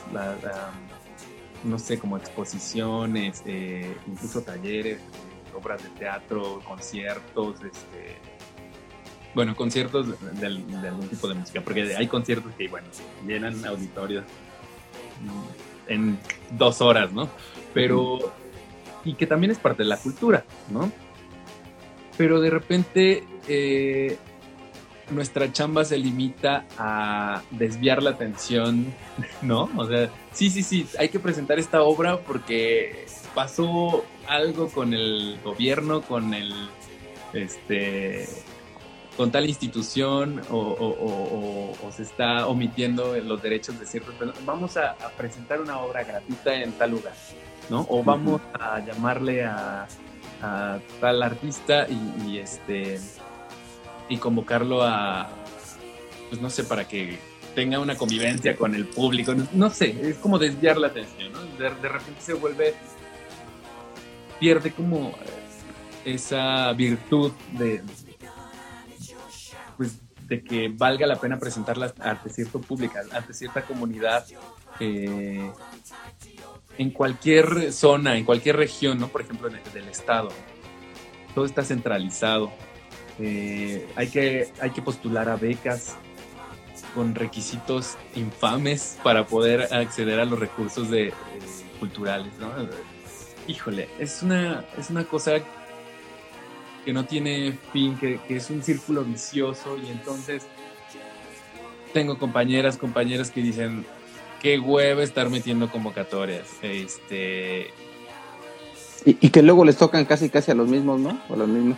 no 1.64 1.80
sé, 1.80 2.00
como 2.00 2.18
exposiciones, 2.18 3.42
eh, 3.46 3.96
incluso 4.08 4.42
talleres, 4.42 5.00
obras 5.56 5.84
de 5.84 5.90
teatro, 5.90 6.62
conciertos, 6.68 7.56
este, 7.64 8.18
bueno, 9.34 9.56
conciertos 9.56 10.08
de, 10.40 10.46
algún 10.46 11.08
tipo 11.08 11.28
de 11.28 11.36
música, 11.36 11.62
porque 11.62 11.96
hay 11.96 12.08
conciertos 12.08 12.54
que, 12.56 12.68
bueno, 12.68 12.88
llenan 13.26 13.66
auditorios 13.66 14.26
en 15.88 16.20
dos 16.52 16.82
horas, 16.82 17.12
¿no? 17.12 17.30
Pero, 17.74 18.34
y 19.04 19.16
que 19.16 19.28
también 19.28 19.52
es 19.52 19.58
parte 19.58 19.84
de 19.84 19.90
la 19.90 19.98
cultura, 19.98 20.46
¿no? 20.70 20.92
Pero 22.18 22.42
de 22.42 22.50
repente 22.50 23.24
eh, 23.48 24.18
nuestra 25.10 25.52
chamba 25.52 25.86
se 25.86 25.98
limita 25.98 26.66
a 26.78 27.42
desviar 27.52 28.02
la 28.02 28.12
atención, 28.12 28.94
¿no? 29.42 29.70
O 29.78 29.86
sea, 29.86 30.10
sí, 30.32 30.50
sí, 30.50 30.64
sí, 30.64 30.88
hay 30.98 31.10
que 31.10 31.20
presentar 31.20 31.60
esta 31.60 31.82
obra 31.84 32.20
porque 32.20 33.06
pasó 33.34 34.06
algo 34.28 34.70
con 34.70 34.94
el 34.94 35.40
gobierno, 35.44 36.02
con 36.02 36.34
el, 36.34 36.54
este, 37.34 38.28
con 39.18 39.32
tal 39.32 39.48
institución 39.48 40.42
o, 40.50 41.74
se 41.96 42.04
está 42.04 42.48
omitiendo 42.48 43.16
los 43.18 43.42
derechos 43.42 43.80
de 43.80 43.86
ciertos 43.86 44.16
vamos 44.46 44.78
a, 44.78 44.96
presentar 45.16 45.62
una 45.62 45.80
obra 45.80 46.04
gratuita 46.04 46.56
en 46.56 46.72
tal 46.74 46.92
lugar, 46.92 47.14
¿no? 47.70 47.86
O 47.90 48.04
vamos 48.04 48.42
a 48.54 48.80
llamarle 48.80 49.46
a, 49.46 49.88
tal 51.00 51.24
artista 51.24 51.88
y, 51.88 52.38
este 52.38 53.00
y 54.14 54.18
convocarlo 54.18 54.84
a 54.84 55.30
pues 56.30 56.42
no 56.42 56.50
sé 56.50 56.64
para 56.64 56.88
que 56.88 57.20
tenga 57.54 57.80
una 57.80 57.96
convivencia 57.96 58.56
con 58.56 58.74
el 58.74 58.88
público, 58.88 59.34
no, 59.54 59.70
sé, 59.70 59.96
es 60.02 60.18
como 60.18 60.40
desviar 60.40 60.78
la 60.78 60.88
atención, 60.88 61.32
¿no? 61.32 61.44
De, 61.58 61.70
repente 61.70 62.20
se 62.20 62.34
vuelve 62.34 62.74
pierde 64.40 64.72
como 64.72 65.14
esa 66.04 66.74
virtud 66.74 67.32
de, 67.52 67.84
pues, 69.78 70.00
de 70.28 70.44
que 70.44 70.70
valga 70.70 71.06
la 71.06 71.18
pena 71.18 71.38
presentarlas 71.38 71.94
ante 72.00 72.30
cierto 72.30 72.60
público, 72.60 72.96
ante 73.12 73.34
cierta 73.34 73.62
comunidad, 73.62 74.26
eh, 74.80 75.52
en 76.80 76.90
cualquier 76.90 77.72
zona, 77.72 78.18
en 78.18 78.26
cualquier 78.26 78.56
región, 78.56 79.00
¿no? 79.00 79.10
Por 79.10 79.22
ejemplo, 79.22 79.48
en 79.48 79.56
el, 79.56 79.74
del 79.74 79.88
estado. 79.88 80.30
Todo 81.36 81.46
está 81.46 81.64
centralizado. 81.64 82.52
Eh, 83.20 83.88
hay, 83.96 84.08
que, 84.08 84.50
hay 84.60 84.72
que 84.72 84.82
postular 84.82 85.30
a 85.30 85.36
becas 85.36 85.96
con 86.96 87.16
requisitos 87.16 87.98
infames 88.16 88.98
para 89.04 89.26
poder 89.26 89.74
acceder 89.74 90.20
a 90.20 90.26
los 90.26 90.40
recursos 90.40 90.90
de, 90.90 91.08
eh, 91.08 91.14
culturales, 91.80 92.32
¿no? 92.40 92.52
Híjole, 93.48 93.90
es 94.00 94.24
una, 94.24 94.66
es 94.78 94.90
una 94.90 95.04
cosa 95.04 95.34
que 96.86 96.94
no 96.94 97.06
tiene 97.06 97.58
fin, 97.72 97.98
que, 97.98 98.20
es 98.30 98.50
un 98.50 98.64
círculo 98.64 99.04
vicioso 99.04 99.78
y 99.78 99.90
entonces 99.90 100.44
tengo 101.94 102.18
compañeras, 102.18 102.78
compañeros 102.78 103.32
que 103.32 103.42
dicen, 103.42 103.86
qué 104.42 104.60
huevo 104.60 105.02
estar 105.02 105.30
metiendo 105.30 105.70
convocatorias. 105.70 106.48
Este... 106.62 107.68
Y, 109.06 109.30
que 109.30 109.42
luego 109.42 109.66
les 109.66 109.76
tocan 109.76 110.06
casi 110.06 110.30
casi 110.30 110.52
a 110.52 110.56
los 110.56 110.70
mismos, 110.70 111.00
¿no? 111.00 111.22
O 111.28 111.36
los 111.36 111.48
mismos. 111.48 111.78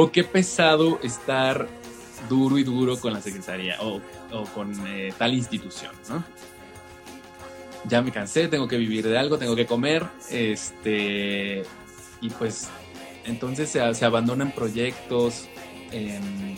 O 0.00 0.12
qué 0.12 0.22
pesado 0.22 1.00
estar 1.02 1.66
duro 2.28 2.56
y 2.56 2.62
duro 2.62 3.00
con 3.00 3.12
la 3.12 3.20
secretaría 3.20 3.78
o, 3.80 4.00
con 4.54 4.72
eh, 4.86 5.12
tal 5.18 5.34
institución, 5.34 5.90
¿no? 6.08 6.22
Ya 7.82 8.00
me 8.00 8.12
cansé, 8.12 8.46
tengo 8.46 8.68
que 8.68 8.76
vivir 8.76 9.08
de 9.08 9.18
algo, 9.18 9.38
tengo 9.38 9.56
que 9.56 9.66
comer, 9.66 10.06
este, 10.30 11.64
y 12.20 12.30
pues 12.30 12.68
entonces 13.24 13.70
se, 13.70 14.04
abandonan 14.04 14.52
proyectos, 14.52 15.48
em, 15.90 16.54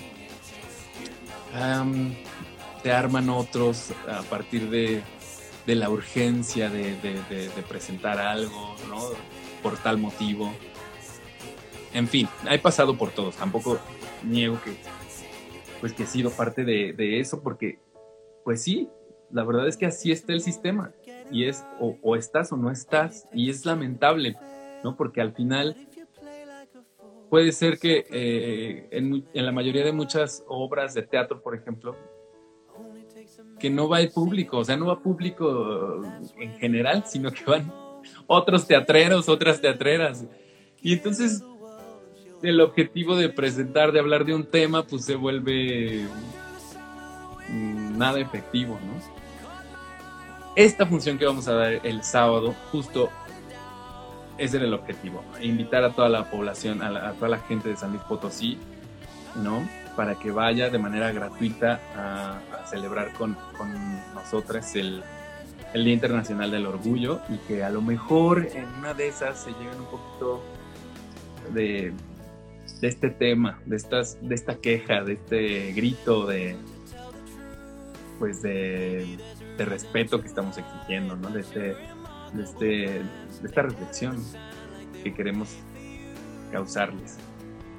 se 2.83 2.93
arman 2.93 3.31
otros 3.31 3.95
a 4.07 4.21
partir 4.21 4.69
de, 4.69 5.03
la 5.65 5.89
urgencia 5.89 6.69
de, 6.69 6.95
presentar 7.67 8.21
algo, 8.21 8.77
¿no? 8.91 9.01
Por 9.63 9.79
tal 9.79 9.97
motivo. 9.97 10.53
En 11.93 12.07
fin, 12.07 12.29
he 12.51 12.59
pasado 12.59 12.97
por 12.97 13.11
todos. 13.11 13.37
Tampoco 13.37 13.79
niego 14.25 14.59
que, 14.65 14.77
pues 15.81 15.93
que 15.93 16.05
he 16.05 16.07
sido 16.07 16.31
parte 16.31 16.65
de, 16.65 17.21
eso, 17.21 17.43
porque, 17.43 17.79
pues 18.45 18.63
sí, 18.63 18.89
la 19.31 19.45
verdad 19.45 19.67
es 19.69 19.77
que 19.77 19.87
así 19.87 20.13
está 20.13 20.33
el 20.33 20.41
sistema, 20.41 20.93
y 21.31 21.45
es 21.45 21.65
o, 21.81 22.17
estás 22.17 22.53
o 22.53 22.57
no 22.57 22.71
estás, 22.71 23.29
y 23.33 23.51
es 23.51 23.65
lamentable, 23.65 24.37
¿no? 24.85 24.97
Porque 24.97 25.21
al 25.21 25.33
final 25.33 25.77
puede 27.29 27.53
ser 27.53 27.79
que 27.79 28.07
eh, 28.11 28.89
en, 28.91 29.25
en, 29.33 29.47
la 29.47 29.53
mayoría 29.53 29.85
de 29.85 29.93
muchas 29.93 30.45
obras 30.49 30.95
de 30.95 31.03
teatro, 31.03 31.41
por 31.43 31.55
ejemplo, 31.55 31.97
que 33.59 33.71
no 33.71 33.89
va 33.89 34.01
el 34.01 34.11
público, 34.11 34.59
o 34.59 34.65
sea, 34.65 34.77
no 34.77 34.87
va 34.87 35.01
público 35.01 36.03
en 36.39 36.55
general, 36.59 37.05
sino 37.07 37.31
que 37.31 37.45
van 37.45 37.73
otros 38.27 38.67
teatreros, 38.67 39.29
otras 39.29 39.61
teatreras. 39.61 40.25
Y 40.83 40.95
entonces 40.95 41.45
el 42.43 42.61
objetivo 42.61 43.17
de 43.17 43.29
presentar, 43.29 43.93
de 43.93 44.01
hablar 44.01 44.25
de 44.25 44.35
un 44.35 44.45
tema, 44.45 44.85
pues 44.85 45.05
se 45.05 45.15
vuelve 45.15 46.07
mm, 47.49 47.99
nada 47.99 48.19
efectivo, 48.21 48.79
¿no? 48.85 49.21
Esta 50.57 50.87
función 50.87 51.19
que 51.19 51.27
vamos 51.27 51.47
a 51.49 51.55
dar 51.55 51.81
el 51.87 52.03
sábado, 52.03 52.55
justo 52.73 53.11
ese 54.37 54.57
era 54.57 54.67
el 54.67 54.75
objetivo, 54.75 55.23
invitar 55.41 55.85
a 55.85 55.91
toda 55.91 56.09
la 56.09 56.31
población, 56.31 56.83
a, 56.83 57.13
toda 57.13 57.29
la 57.29 57.39
gente 57.39 57.69
de 57.69 57.77
San 57.77 57.91
Luis 57.91 58.03
Potosí, 58.03 58.59
¿no? 59.37 59.69
Para 59.97 60.15
que 60.17 60.31
vaya 60.31 60.71
de 60.71 60.79
manera 60.79 61.13
gratuita 61.13 61.81
a, 61.97 62.67
celebrar 62.67 63.13
con, 63.15 63.37
con 63.57 63.73
nosotras 64.15 64.77
el, 64.77 65.03
el 65.75 65.85
Día 65.85 65.95
Internacional 65.95 66.51
del 66.51 66.67
Orgullo 66.67 67.21
y 67.29 67.37
que 67.39 67.65
a 67.65 67.71
lo 67.71 67.83
mejor 67.83 68.49
en 68.55 68.67
una 68.79 68.95
de 68.95 69.09
esas 69.09 69.43
se 69.43 69.51
lleven 69.53 69.79
un 69.79 69.87
poquito 69.87 70.43
de, 71.53 71.93
de 72.81 72.89
este 72.89 73.11
tema, 73.11 73.61
de, 73.67 73.77
estas, 73.77 74.19
de 74.23 74.35
esta 74.35 74.57
queja, 74.57 75.05
de 75.05 75.15
este 75.15 75.73
grito 75.73 76.27
de, 76.27 76.57
pues 78.19 78.43
de, 78.43 79.19
de 79.57 79.65
respeto 79.65 80.21
que 80.21 80.29
estamos 80.29 80.57
exigiendo, 80.57 81.17
¿no? 81.17 81.31
de, 81.31 81.41
este, 81.41 81.61
de, 81.61 82.43
este, 82.43 82.67
de 82.67 83.05
esta 83.45 83.63
reflexión 83.63 84.17
que 85.03 85.13
queremos 85.13 85.57
causarles. 86.51 87.19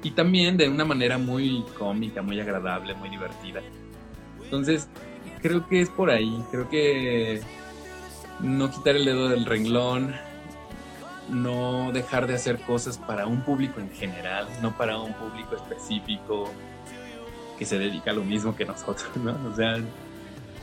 Y 0.02 0.12
también 0.12 0.56
de 0.56 0.68
una 0.68 0.84
manera 0.84 1.18
muy 1.18 1.64
cómica, 1.78 2.22
muy 2.22 2.40
agradable, 2.40 2.94
muy 2.94 3.08
divertida. 3.08 3.60
Entonces, 4.42 4.88
creo 5.40 5.66
que 5.68 5.80
es 5.80 5.88
por 5.90 6.10
ahí, 6.10 6.42
creo 6.50 6.68
que 6.68 7.40
no 8.40 8.70
quitar 8.70 8.96
el 8.96 9.04
dedo 9.04 9.28
del 9.28 9.44
renglón, 9.44 10.14
no 11.28 11.92
dejar 11.92 12.26
de 12.26 12.34
hacer 12.34 12.60
cosas 12.60 12.98
para 12.98 13.26
un 13.26 13.42
público 13.42 13.80
en 13.80 13.90
general, 13.90 14.46
no 14.60 14.76
para 14.76 14.98
un 14.98 15.12
público 15.14 15.56
específico 15.56 16.48
que 17.58 17.64
se 17.64 17.78
dedica 17.78 18.10
a 18.10 18.14
lo 18.14 18.24
mismo 18.24 18.56
que 18.56 18.64
nosotros, 18.64 19.08
¿no? 19.16 19.36
O 19.50 19.54
sea, 19.54 19.76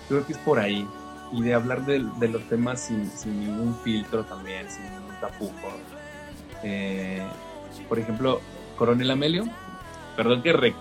creo 0.08 0.26
que 0.26 0.34
es 0.34 0.40
por 0.40 0.60
ahí. 0.60 0.88
Y 1.32 1.44
de 1.44 1.54
hablar 1.54 1.86
de, 1.86 2.00
los 2.00 2.42
temas 2.50 2.82
sin, 2.82 3.10
ningún 3.40 3.76
filtro 3.84 4.24
también, 4.24 4.70
sin 4.70 4.84
ningún 4.84 5.16
tapujo. 5.22 5.54
Eh, 6.64 7.22
por 7.88 8.00
ejemplo, 8.00 8.42
Coronel 8.78 9.12
Amelio, 9.12 9.46
perdón 10.16 10.42
que, 10.42 10.54
re, 10.54 10.74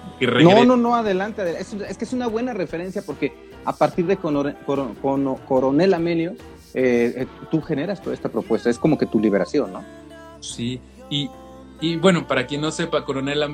No, 0.43 0.64
no, 0.64 0.76
no, 0.76 0.97
adelante. 0.97 1.61
Es, 1.61 1.74
es, 1.74 1.99
que 1.99 2.05
es 2.05 2.12
una 2.14 2.29
buena 2.29 2.55
referencia 2.55 3.03
porque 3.03 3.51
a 3.66 3.74
partir 3.74 4.07
de 4.07 4.16
Coronel 4.16 5.95
Amelio 5.95 6.35
eh, 6.74 7.14
eh, 7.16 7.26
tú 7.50 7.60
generas 7.62 8.02
toda 8.02 8.14
esta 8.14 8.28
propuesta, 8.28 8.70
es 8.70 8.78
como 8.78 8.98
que 8.98 9.06
tu 9.06 9.20
liberación, 9.20 9.72
¿no? 9.72 9.84
Sí, 10.40 10.80
y, 11.10 11.28
bueno, 11.96 12.26
para 12.26 12.46
quien 12.46 12.60
no 12.60 12.70
sepa, 12.70 13.04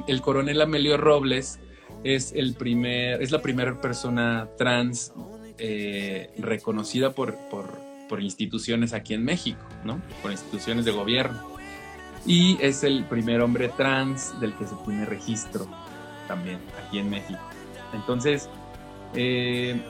el 0.07 0.21
coronel 0.21 0.61
Amelio 0.61 0.97
Robles 0.97 1.61
es, 2.03 2.33
el 2.33 2.55
primer, 2.55 3.23
es 3.23 3.31
la 3.31 3.41
primera 3.41 3.81
persona 3.81 4.49
trans 4.59 5.13
eh, 5.59 6.31
reconocida 6.39 7.13
por, 7.13 7.37
por, 7.49 7.67
por, 8.09 8.23
instituciones 8.23 8.93
aquí 8.93 9.15
en 9.15 9.25
México, 9.25 9.61
¿no? 9.85 10.01
Por 10.23 10.33
instituciones 10.33 10.85
de 10.85 10.91
gobierno. 10.91 11.41
Y 12.27 12.59
es 12.61 12.83
el 12.83 13.05
primer 13.05 13.41
hombre 13.41 13.69
trans 13.69 14.39
del 14.41 14.55
que 14.55 14.67
se 14.67 14.75
tiene 14.85 15.05
registro 15.05 15.67
también 16.27 16.59
aquí 16.85 16.99
en 16.99 17.11
México. 17.11 17.41
Entonces, 17.93 18.49
eh, 19.15 19.81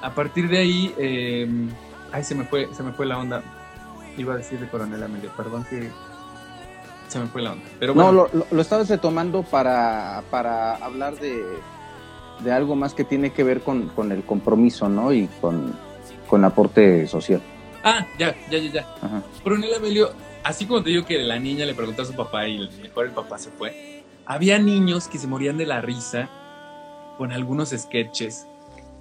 a 0.00 0.14
partir 0.14 0.48
de 0.48 0.58
ahí, 0.58 0.94
em, 0.98 1.70
ay, 2.12 2.24
se 2.24 2.34
me 2.34 2.44
fue, 2.44 2.68
se 2.74 2.82
me 2.82 2.92
fue 2.92 3.06
la 3.06 3.18
onda. 3.18 3.42
Iba 4.16 4.34
a 4.34 4.36
decir 4.36 4.58
de 4.58 4.68
Coronel 4.68 5.02
Amelio, 5.02 5.30
perdón 5.36 5.64
que 5.68 5.90
se 7.08 7.18
me 7.18 7.26
fue 7.26 7.42
la 7.42 7.52
onda. 7.52 7.64
Pero 7.78 7.94
No, 7.94 8.12
lo, 8.12 8.30
lo, 8.50 8.60
estabas 8.60 8.88
retomando 8.88 9.42
para, 9.42 10.22
para 10.30 10.76
hablar 10.76 11.16
de, 11.18 11.42
de, 12.40 12.52
algo 12.52 12.74
más 12.76 12.94
que 12.94 13.04
tiene 13.04 13.32
que 13.32 13.44
ver 13.44 13.60
con, 13.60 13.88
con 13.88 14.12
el 14.12 14.22
compromiso, 14.24 14.88
¿no? 14.88 15.12
Y 15.12 15.28
con, 15.40 15.76
con 16.28 16.44
aporte 16.44 17.06
social. 17.06 17.40
Ah, 17.84 18.04
ya, 18.18 18.34
ya, 18.50 18.58
ya, 18.58 18.70
ya. 18.72 18.86
Coronel 19.42 19.74
Amelio, 19.74 20.10
así 20.42 20.66
como 20.66 20.82
te 20.82 20.90
digo 20.90 21.04
que 21.04 21.18
la 21.18 21.38
niña 21.38 21.64
le 21.64 21.74
preguntó 21.74 22.02
a 22.02 22.04
su 22.04 22.14
papá 22.14 22.48
y 22.48 22.68
mejor 22.82 23.06
el 23.06 23.12
papá 23.12 23.38
se 23.38 23.50
fue, 23.50 24.04
había 24.26 24.58
niños 24.58 25.06
que 25.06 25.18
se 25.18 25.26
morían 25.26 25.56
de 25.58 25.66
la 25.66 25.80
risa 25.80 26.28
con 27.16 27.32
algunos 27.32 27.70
sketches 27.70 28.47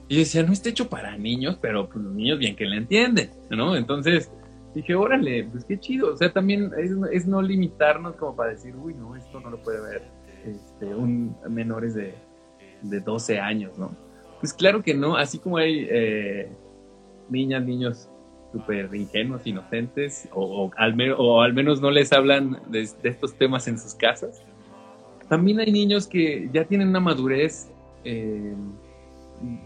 y 0.07 0.15
yo 0.15 0.19
decía, 0.19 0.43
no 0.43 0.53
está 0.53 0.69
hecho 0.69 0.89
para 0.89 1.17
niños, 1.17 1.57
pero 1.61 1.89
pues 1.89 2.03
los 2.03 2.13
niños 2.13 2.39
bien 2.39 2.55
que 2.55 2.65
le 2.65 2.77
entienden, 2.77 3.29
¿no? 3.49 3.75
Entonces 3.75 4.31
dije, 4.73 4.95
órale, 4.95 5.43
pues 5.51 5.65
qué 5.65 5.79
chido. 5.79 6.13
O 6.13 6.17
sea, 6.17 6.31
también 6.31 6.71
es, 7.11 7.27
no 7.27 7.41
limitarnos 7.41 8.15
como 8.15 8.35
para 8.35 8.51
decir, 8.51 8.75
uy, 8.75 8.93
no, 8.93 9.15
esto 9.15 9.39
no 9.39 9.49
lo 9.49 9.61
puede 9.61 9.81
ver 9.81 10.03
este, 10.45 10.85
un 10.95 11.35
menores 11.49 11.93
de, 11.93 12.13
de 12.83 12.99
12 13.01 13.39
años, 13.39 13.77
¿no? 13.77 13.91
Pues 14.39 14.53
claro 14.53 14.83
que 14.83 14.93
no, 14.93 15.17
así 15.17 15.39
como 15.39 15.57
hay 15.57 15.87
eh, 15.89 16.49
niñas, 17.29 17.63
niños 17.63 18.09
súper 18.53 18.93
ingenuos, 18.93 19.45
inocentes, 19.45 20.29
o, 20.33 20.71
al 20.77 20.95
o, 21.17 21.41
al 21.41 21.53
menos 21.53 21.81
no 21.81 21.91
les 21.91 22.13
hablan 22.13 22.61
de, 22.69 22.81
estos 22.81 23.33
temas 23.33 23.67
en 23.67 23.77
sus 23.79 23.93
casas, 23.93 24.41
también 25.27 25.59
hay 25.59 25.71
niños 25.71 26.07
que 26.07 26.49
ya 26.53 26.63
tienen 26.63 26.89
una 26.89 26.99
madurez 26.99 27.69
eh, 28.05 28.55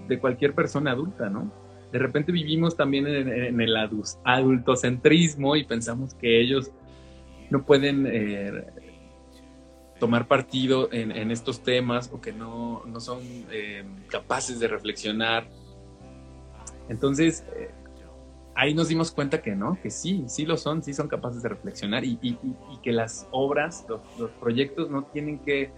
de 0.07 0.19
cualquier 0.19 0.53
persona 0.53 0.91
adulta, 0.91 1.29
¿no? 1.29 1.51
De 1.91 1.99
repente 1.99 2.31
vivimos 2.31 2.77
también 2.77 3.05
en, 3.07 3.59
el 3.59 3.75
adultocentrismo 4.23 5.55
y 5.55 5.65
pensamos 5.65 6.13
que 6.13 6.39
ellos 6.39 6.71
no 7.49 7.63
pueden 7.63 8.07
eh, 8.09 8.65
tomar 9.99 10.27
partido 10.27 10.89
en, 10.91 11.31
estos 11.31 11.61
temas 11.61 12.09
o 12.13 12.21
que 12.21 12.31
no, 12.31 12.83
son 12.99 13.19
eh, 13.51 13.83
capaces 14.07 14.59
de 14.59 14.67
reflexionar. 14.69 15.47
Entonces, 16.87 17.43
eh, 17.55 17.71
ahí 18.55 18.73
nos 18.73 18.87
dimos 18.87 19.11
cuenta 19.11 19.41
que 19.41 19.55
no, 19.55 19.77
que 19.81 19.89
sí, 19.89 20.23
sí 20.27 20.45
lo 20.45 20.55
son, 20.55 20.81
sí 20.81 20.93
son 20.93 21.07
capaces 21.07 21.43
de 21.43 21.49
reflexionar 21.49 22.05
y, 22.05 22.17
que 22.81 22.91
las 22.91 23.27
obras, 23.31 23.85
los 24.17 24.31
proyectos 24.39 24.89
no 24.89 25.03
tienen 25.03 25.39
que 25.39 25.71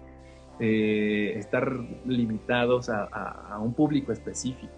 eh, 0.59 1.33
estar 1.35 1.71
limitados 2.05 2.89
a, 2.89 3.57
un 3.61 3.73
público 3.73 4.11
específico. 4.11 4.73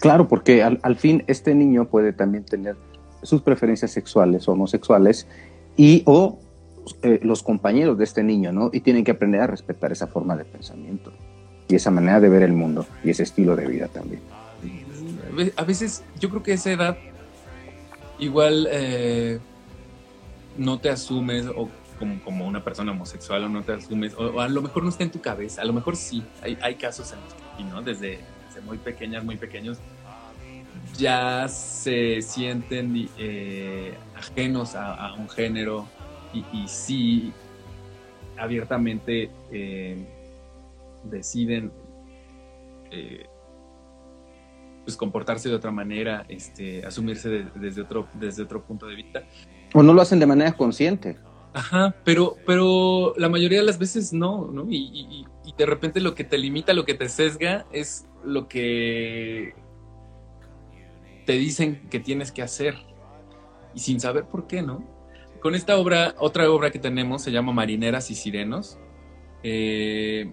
Claro, 0.00 0.28
porque 0.28 0.62
al, 0.62 0.96
fin 0.96 1.24
este 1.26 1.54
niño 1.54 1.86
puede 1.86 2.12
también 2.12 2.44
tener 2.44 2.76
sus 3.22 3.42
preferencias 3.42 3.90
sexuales 3.90 4.48
o 4.48 4.52
homosexuales 4.52 5.26
y 5.76 6.02
o 6.06 6.38
eh, 7.02 7.20
los 7.22 7.42
compañeros 7.42 7.98
de 7.98 8.04
este 8.04 8.22
niño, 8.22 8.50
¿no? 8.50 8.70
Y 8.72 8.80
tienen 8.80 9.04
que 9.04 9.10
aprender 9.10 9.42
a 9.42 9.46
respetar 9.46 9.92
esa 9.92 10.06
forma 10.06 10.36
de 10.36 10.46
pensamiento 10.46 11.12
y 11.68 11.74
esa 11.74 11.90
manera 11.90 12.18
de 12.18 12.28
ver 12.30 12.42
el 12.42 12.52
mundo 12.52 12.86
y 13.04 13.10
ese 13.10 13.24
estilo 13.24 13.54
de 13.56 13.66
vida 13.66 13.88
también. 13.88 14.22
A 15.56 15.64
veces 15.64 16.02
yo 16.18 16.28
creo 16.30 16.42
que 16.42 16.54
esa 16.54 16.72
edad 16.72 16.98
igual 18.18 18.68
eh, 18.70 19.38
no 20.56 20.78
te 20.78 20.90
asumes 20.90 21.46
o 21.46 21.68
como, 22.24 22.46
una 22.46 22.64
persona 22.64 22.92
homosexual 22.92 23.44
o 23.44 23.48
no 23.48 23.62
te 23.62 23.74
asumes, 23.74 24.14
o, 24.14 24.40
a 24.40 24.48
lo 24.48 24.62
mejor 24.62 24.82
no 24.82 24.88
está 24.88 25.04
en 25.04 25.10
tu 25.10 25.20
cabeza, 25.20 25.62
a 25.62 25.64
lo 25.64 25.72
mejor 25.72 25.96
sí, 25.96 26.24
hay, 26.42 26.58
hay 26.60 26.74
casos 26.74 27.12
en 27.12 27.20
los 27.20 27.34
que, 27.34 27.64
¿no? 27.64 27.82
Desde, 27.82 28.20
muy 28.64 28.78
pequeñas, 28.78 29.24
muy 29.24 29.36
pequeños, 29.36 29.78
ya 30.98 31.46
se 31.48 32.20
sienten 32.20 33.08
eh, 33.16 33.94
ajenos 34.16 34.74
a, 34.74 35.14
un 35.14 35.28
género 35.28 35.86
y, 36.34 36.44
y 36.52 36.68
sí 36.68 37.32
abiertamente 38.36 39.30
eh, 39.52 39.96
deciden 41.04 41.72
eh, 42.90 43.26
pues 44.84 44.96
comportarse 44.96 45.48
de 45.48 45.54
otra 45.54 45.70
manera, 45.70 46.24
este, 46.28 46.84
asumirse 46.84 47.46
desde, 47.54 47.82
otro, 47.82 48.08
desde 48.14 48.42
otro 48.42 48.62
punto 48.62 48.86
de 48.86 48.96
vista. 48.96 49.22
O 49.74 49.82
no 49.82 49.92
lo 49.92 50.02
hacen 50.02 50.18
de 50.18 50.26
manera 50.26 50.52
consciente. 50.52 51.16
Ajá, 51.52 51.94
pero, 52.04 52.36
pero 52.46 53.14
la 53.16 53.28
mayoría 53.28 53.58
de 53.58 53.64
las 53.64 53.78
veces 53.78 54.12
no, 54.12 54.46
¿no? 54.52 54.66
Y, 54.68 55.26
de 55.58 55.66
repente 55.66 56.00
lo 56.00 56.14
que 56.14 56.24
te 56.24 56.38
limita, 56.38 56.72
lo 56.72 56.86
que 56.86 56.94
te 56.94 57.08
sesga 57.10 57.66
es 57.70 58.06
lo 58.24 58.48
que 58.48 59.54
te 61.26 61.32
dicen 61.34 61.86
que 61.90 62.00
tienes 62.00 62.32
que 62.32 62.40
hacer 62.40 62.76
y 63.74 63.80
sin 63.80 64.00
saber 64.00 64.24
por 64.24 64.46
qué, 64.46 64.62
¿no? 64.62 64.82
Con 65.40 65.54
esta 65.54 65.76
obra, 65.76 66.14
otra 66.18 66.50
obra 66.50 66.70
que 66.70 66.78
tenemos 66.78 67.22
se 67.22 67.30
llama 67.30 67.52
Marineras 67.52 68.10
y 68.10 68.14
Sirenos. 68.14 68.78
Eh, 69.42 70.32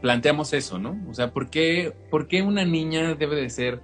planteamos 0.00 0.52
eso, 0.52 0.78
¿no? 0.78 1.02
O 1.08 1.14
sea, 1.14 1.32
¿por 1.32 1.50
qué, 1.50 1.92
¿por 2.10 2.28
qué 2.28 2.42
una 2.42 2.64
niña 2.64 3.14
debe 3.14 3.34
de 3.36 3.50
ser 3.50 3.80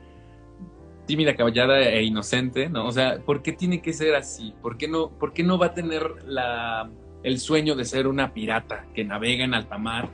tímida, 1.11 1.34
caballada 1.34 1.80
e 1.80 2.04
inocente, 2.04 2.68
¿no? 2.68 2.86
O 2.86 2.92
sea, 2.92 3.18
¿por 3.18 3.42
qué 3.42 3.50
tiene 3.50 3.82
que 3.82 3.92
ser 3.92 4.14
así? 4.14 4.54
¿Por 4.62 4.78
qué 4.78 4.86
no, 4.86 5.11
por 5.11 5.32
qué 5.32 5.42
no 5.42 5.58
va 5.58 5.66
a 5.66 5.74
tener 5.74 6.04
la, 6.24 6.88
el 7.24 7.40
sueño 7.40 7.74
de 7.74 7.84
ser 7.84 8.06
una 8.06 8.32
pirata 8.32 8.86
que 8.94 9.04
navega 9.04 9.44
en 9.44 9.52
alta 9.54 9.76
mar 9.76 10.08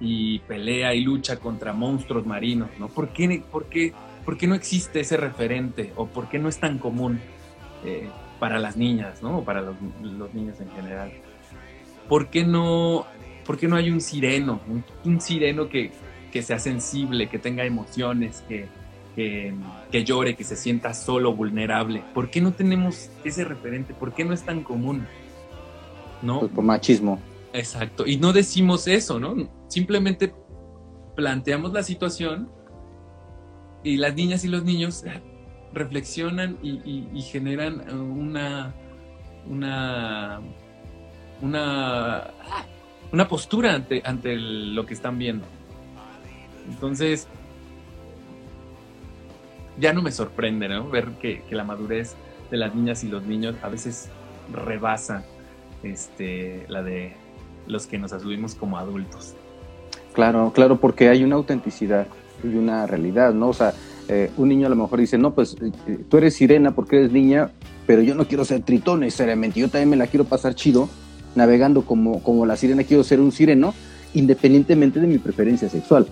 y 0.00 0.38
pelea 0.40 0.94
y 0.94 1.00
lucha 1.00 1.38
contra 1.38 1.72
monstruos 1.72 2.24
marinos, 2.26 2.68
¿no? 2.78 2.86
¿Por 2.86 3.08
qué, 3.08 3.42
por 3.50 3.64
qué, 3.64 3.92
por 4.24 4.38
qué 4.38 4.46
no 4.46 4.54
existe 4.54 5.00
ese 5.00 5.16
referente 5.16 5.92
o 5.96 6.06
por 6.06 6.28
qué 6.28 6.38
no 6.38 6.48
es 6.48 6.60
tan 6.60 6.78
común 6.78 7.18
eh, 7.84 8.08
para 8.38 8.60
las 8.60 8.76
niñas, 8.76 9.24
¿no? 9.24 9.38
O 9.38 9.44
para 9.44 9.62
los, 9.62 9.74
niños 10.32 10.60
en 10.60 10.70
general. 10.70 11.12
¿Por 12.08 12.30
qué 12.30 12.44
no 12.44 13.04
¿Por 13.44 13.58
qué 13.58 13.66
no 13.66 13.74
hay 13.74 13.90
un 13.90 14.00
sireno? 14.00 14.60
Un, 15.04 15.20
sireno 15.20 15.68
que, 15.68 15.90
sea 16.40 16.60
sensible, 16.60 17.28
que 17.28 17.40
tenga 17.40 17.64
emociones, 17.64 18.44
que, 18.46 18.66
que, 19.16 20.04
llore, 20.04 20.36
que 20.36 20.44
se 20.44 20.56
sienta 20.56 20.92
solo, 20.92 21.34
vulnerable. 21.34 22.04
¿Por 22.12 22.30
qué 22.30 22.40
no 22.42 22.52
tenemos 22.52 23.08
ese 23.24 23.44
referente? 23.44 23.94
¿Por 23.94 24.12
qué 24.12 24.24
no 24.24 24.34
es 24.34 24.42
tan 24.42 24.62
común? 24.62 25.06
¿No? 26.22 26.40
Pues 26.40 26.52
por 26.52 26.64
machismo. 26.64 27.18
Exacto. 27.54 28.06
Y 28.06 28.18
no 28.18 28.34
decimos 28.34 28.86
eso, 28.86 29.18
¿no? 29.18 29.48
Simplemente 29.68 30.34
planteamos 31.14 31.72
la 31.72 31.82
situación 31.82 32.50
y 33.82 33.96
las 33.96 34.14
niñas 34.14 34.44
y 34.44 34.48
los 34.48 34.64
niños 34.64 35.02
reflexionan 35.72 36.58
y, 36.62 37.22
generan 37.22 37.90
una, 37.98 38.74
una, 39.48 40.40
una, 41.40 42.30
una 43.12 43.28
postura 43.28 43.74
ante, 43.74 44.02
ante 44.04 44.36
lo 44.36 44.84
que 44.84 44.92
están 44.92 45.16
viendo. 45.18 45.46
Entonces, 46.68 47.28
ya 49.78 49.92
no 49.92 50.02
me 50.02 50.12
sorprende, 50.12 50.68
¿no? 50.68 50.88
Ver 50.88 51.10
que, 51.20 51.42
la 51.50 51.64
madurez 51.64 52.14
de 52.50 52.56
las 52.56 52.74
niñas 52.74 53.04
y 53.04 53.08
los 53.08 53.24
niños 53.24 53.56
a 53.62 53.68
veces 53.68 54.08
rebasa 54.52 55.24
este, 55.82 56.64
la 56.68 56.82
de 56.82 57.14
los 57.66 57.86
que 57.86 57.98
nos 57.98 58.12
asumimos 58.12 58.54
como 58.54 58.78
adultos. 58.78 59.34
Claro, 60.12 60.52
claro, 60.54 60.78
porque 60.78 61.08
hay 61.08 61.24
una 61.24 61.36
autenticidad 61.36 62.06
y 62.42 62.48
una 62.48 62.86
realidad, 62.86 63.34
¿no? 63.34 63.48
O 63.48 63.52
sea, 63.52 63.74
eh, 64.08 64.30
un 64.36 64.48
niño 64.48 64.66
a 64.66 64.70
lo 64.70 64.76
mejor 64.76 65.00
dice, 65.00 65.18
no, 65.18 65.34
pues 65.34 65.56
eh, 65.60 65.98
tú 66.08 66.18
eres 66.18 66.34
sirena 66.34 66.74
porque 66.74 66.96
eres 66.96 67.12
niña, 67.12 67.50
pero 67.86 68.02
yo 68.02 68.14
no 68.14 68.26
quiero 68.26 68.44
ser 68.44 68.62
tritón 68.62 69.00
necesariamente, 69.00 69.60
yo 69.60 69.68
también 69.68 69.90
me 69.90 69.96
la 69.96 70.06
quiero 70.06 70.24
pasar 70.24 70.54
chido 70.54 70.88
navegando 71.34 71.82
como, 71.82 72.22
como 72.22 72.46
la 72.46 72.56
sirena, 72.56 72.84
quiero 72.84 73.04
ser 73.04 73.20
un 73.20 73.30
sireno, 73.30 73.74
independientemente 74.14 75.00
de 75.00 75.06
mi 75.06 75.18
preferencia 75.18 75.68
sexual. 75.68 76.06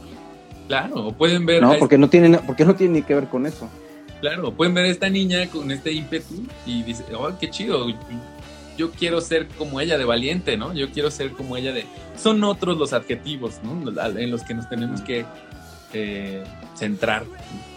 Claro, 0.69 1.12
pueden 1.12 1.47
ver. 1.47 1.62
No, 1.62 1.79
porque 1.79 1.99
no 1.99 2.09
tiene, 2.09 2.39
porque 2.39 2.65
no 2.65 2.75
tiene 2.75 2.95
ni 2.95 3.03
que 3.03 3.15
ver 3.15 3.29
con 3.29 3.47
eso. 3.47 3.69
Claro, 4.21 4.53
pueden 4.53 4.75
ver 4.75 4.87
a 4.87 4.89
esta 4.89 5.11
niña 5.11 5.47
con 5.49 5.71
este 5.71 5.93
ímpetu 5.93 6.47
y 6.65 6.83
dice, 6.83 7.05
oh, 7.15 7.31
qué 7.39 7.51
chido, 7.51 7.87
yo 8.77 8.91
quiero 8.91 9.21
ser 9.21 9.49
como 9.49 9.81
ella 9.81 9.99
de 9.99 10.05
valiente, 10.05 10.57
¿no? 10.57 10.73
Yo 10.73 10.91
quiero 10.91 11.11
ser 11.11 11.33
como 11.33 11.57
ella 11.57 11.73
de... 11.73 11.85
Son 12.17 12.43
otros 12.43 12.79
los 12.79 12.93
adjetivos, 12.93 13.61
¿no? 13.62 13.91
En 14.19 14.31
los 14.31 14.43
que 14.43 14.55
nos 14.55 14.69
tenemos 14.69 15.03
que 15.03 15.27
eh, 15.93 16.43
centrar, 16.75 17.25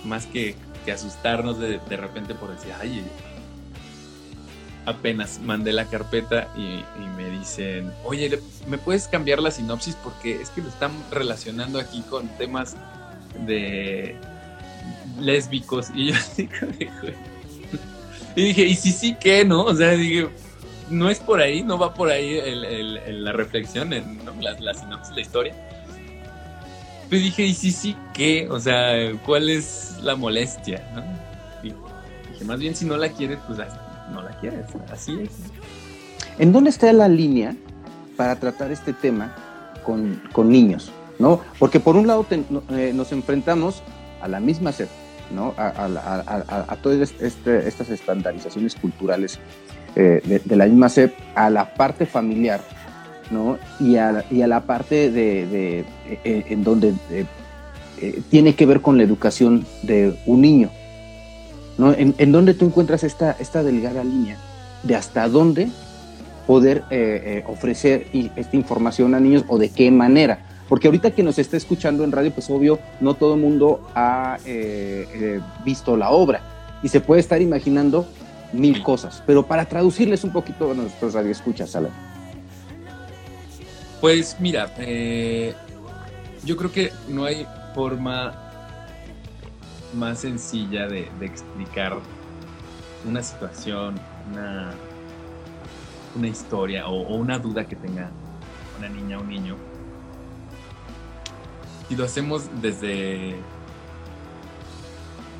más 0.06 0.26
que, 0.26 0.56
que 0.86 0.92
asustarnos 0.92 1.60
de, 1.60 1.80
de 1.88 1.98
repente 1.98 2.34
por 2.34 2.50
decir, 2.52 2.72
ay, 2.80 3.04
apenas 4.88 5.40
mandé 5.44 5.74
la 5.74 5.86
carpeta 5.86 6.48
y, 6.56 6.84
me 7.18 7.30
dicen, 7.30 7.92
oye, 8.06 8.40
¿me 8.68 8.78
puedes 8.78 9.08
cambiar 9.08 9.40
la 9.40 9.52
sinopsis? 9.52 9.96
Porque 9.96 10.42
es 10.42 10.50
que 10.50 10.62
lo 10.62 10.70
están 10.70 10.92
relacionando 11.12 11.78
aquí 11.78 12.02
con 12.10 12.28
temas 12.38 12.78
de 13.46 14.16
lésbicos. 15.20 15.90
Y 15.94 16.14
yo 16.14 16.16
y 18.36 18.42
dije, 18.42 18.64
¿y 18.64 18.76
si 18.76 18.92
sí 18.94 19.18
qué, 19.20 19.44
no? 19.44 19.66
O 19.66 19.76
sea, 19.76 19.92
dije, 19.92 20.30
no 20.90 21.10
es 21.10 21.20
por 21.20 21.42
ahí, 21.42 21.64
no 21.64 21.78
va 21.78 21.94
por 21.94 22.10
ahí 22.10 22.40
la 23.12 23.34
reflexión, 23.34 23.92
en, 23.92 24.20
la, 24.40 24.74
sinopsis, 24.74 25.14
la 25.14 25.22
historia. 25.22 25.56
Pero 27.10 27.22
dije, 27.22 27.44
¿y 27.44 27.54
si 27.54 27.72
sí 27.72 27.96
qué? 28.14 28.48
O 28.50 28.60
sea, 28.60 29.12
¿cuál 29.26 29.50
es 29.50 29.98
la 30.02 30.16
molestia? 30.16 30.82
Y 31.62 31.74
dije, 32.32 32.46
más 32.46 32.60
bien 32.60 32.74
si 32.74 32.86
no 32.86 32.96
la 32.96 33.10
quieres, 33.10 33.40
pues 33.48 33.60
no 34.12 34.22
la 34.22 34.32
quieres. 34.40 34.66
Así 34.92 35.20
es. 35.22 35.32
¿En 36.40 36.52
dónde 36.52 36.70
está 36.70 36.92
la 36.94 37.08
línea 37.08 37.56
para 38.16 38.36
tratar 38.36 38.72
este 38.72 38.94
tema 38.94 39.36
con, 39.84 40.50
niños? 40.50 40.92
¿no? 41.20 41.42
Porque 41.58 41.80
por 41.80 41.96
un 41.96 42.08
lado 42.08 42.26
eh, 42.30 42.92
nos 42.94 43.12
enfrentamos 43.12 43.82
a 44.22 44.28
la 44.28 44.40
misma 44.40 44.72
sed, 44.72 44.88
¿no? 45.34 45.54
a, 45.58 46.76
todas 46.82 47.14
este, 47.20 47.68
estas 47.68 47.90
estandarizaciones 47.90 48.76
culturales 48.76 49.40
eh, 49.96 50.42
de, 50.46 50.56
la 50.56 50.66
misma 50.66 50.90
SEP, 50.90 51.14
a 51.34 51.50
la 51.50 51.74
parte 51.74 52.06
familiar, 52.06 52.62
¿no? 53.32 53.58
Y 53.80 53.98
a, 53.98 54.24
la 54.30 54.62
parte 54.62 55.10
de, 55.10 55.84
eh, 56.24 56.46
en 56.50 56.64
donde 56.64 56.94
tiene 58.30 58.54
que 58.54 58.68
ver 58.68 58.82
con 58.82 58.98
la 58.98 59.04
educación 59.04 59.66
de 59.82 60.16
un 60.28 60.42
niño, 60.42 60.70
¿no? 61.78 61.94
En, 61.94 62.16
en 62.18 62.32
dónde 62.32 62.54
tú 62.54 62.66
encuentras 62.66 63.04
esta, 63.04 63.36
esta 63.40 63.64
delgada 63.64 64.04
línea 64.04 64.38
de 64.84 64.96
hasta 64.96 65.28
dónde 65.28 65.70
poder 66.48 66.84
eh, 66.90 67.22
eh, 67.26 67.44
ofrecer 67.48 68.08
esta 68.36 68.56
información 68.56 69.14
a 69.14 69.20
niños 69.20 69.44
o 69.50 69.58
de 69.58 69.70
qué 69.70 69.92
manera. 69.92 70.40
Porque 70.70 70.88
ahorita 70.88 71.12
que 71.12 71.24
nos 71.24 71.38
está 71.38 71.58
escuchando 71.58 72.04
en 72.04 72.12
radio, 72.12 72.32
pues 72.32 72.50
obvio, 72.50 72.80
no 73.00 73.14
todo 73.14 73.36
el 73.36 73.42
mundo 73.42 73.88
ha 73.94 74.38
eh, 74.46 75.40
visto 75.64 75.96
la 75.96 76.10
obra 76.10 76.42
y 76.82 76.88
se 76.88 77.00
puede 77.02 77.22
estar 77.22 77.42
imaginando 77.42 78.08
mil 78.54 78.82
cosas. 78.82 79.22
Pero 79.26 79.46
para 79.46 79.66
traducirles 79.66 80.24
un 80.24 80.32
poquito 80.32 80.72
a 80.72 80.74
nuestros 80.74 81.14
radioescuchas, 81.14 81.76
Alan. 81.76 81.92
Pues 84.02 84.38
mira, 84.40 84.72
yo 86.44 86.56
creo 86.56 86.72
que 86.72 86.92
no 87.10 87.26
hay 87.26 87.46
forma 87.74 88.47
más 89.94 90.20
sencilla 90.20 90.88
de, 90.88 91.10
explicar 91.22 91.98
una 93.06 93.22
situación, 93.22 94.00
una, 94.32 94.72
una 96.16 96.28
historia 96.28 96.88
o, 96.88 97.16
una 97.16 97.40
duda 97.40 97.66
que 97.66 97.76
tenga 97.76 98.10
una 98.78 98.90
niña 98.90 99.18
o 99.18 99.22
un 99.22 99.30
niño. 99.30 99.56
Y 101.90 101.96
lo 101.96 102.04
hacemos 102.04 102.50
desde 102.62 103.36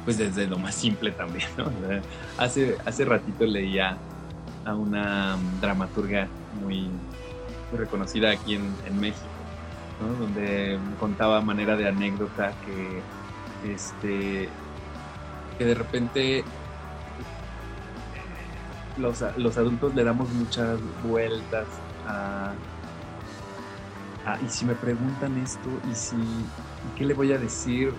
pues 0.06 0.18
desde 0.18 0.48
lo 0.48 0.58
más 0.58 0.74
simple 0.74 1.12
también, 1.12 1.50
Hace, 2.38 2.78
hace 2.86 3.04
ratito 3.04 3.46
leía 3.46 3.98
a 4.64 4.74
una 4.74 5.38
dramaturga 5.60 6.30
muy, 6.62 6.88
reconocida 7.74 8.32
aquí 8.32 8.56
en, 8.56 9.00
México, 9.00 9.28
donde 10.20 10.80
contaba 11.00 11.42
manera 11.42 11.76
de 11.76 11.88
anécdota 11.88 12.54
que 12.66 13.02
este, 13.66 14.50
que 15.58 15.66
de 15.66 15.74
repente 15.76 16.44
los, 18.98 19.22
adultos 19.22 19.96
le 19.96 20.04
damos 20.04 20.30
muchas 20.30 20.80
vueltas 21.04 21.68
a, 22.08 22.54
y 24.46 24.50
si 24.50 24.66
me 24.66 24.76
preguntan 24.76 25.38
esto 25.38 25.70
y 25.90 25.96
si 25.96 26.18
qué 26.98 27.06
le 27.06 27.14
voy 27.14 27.32
a 27.32 27.38
decir 27.38 27.94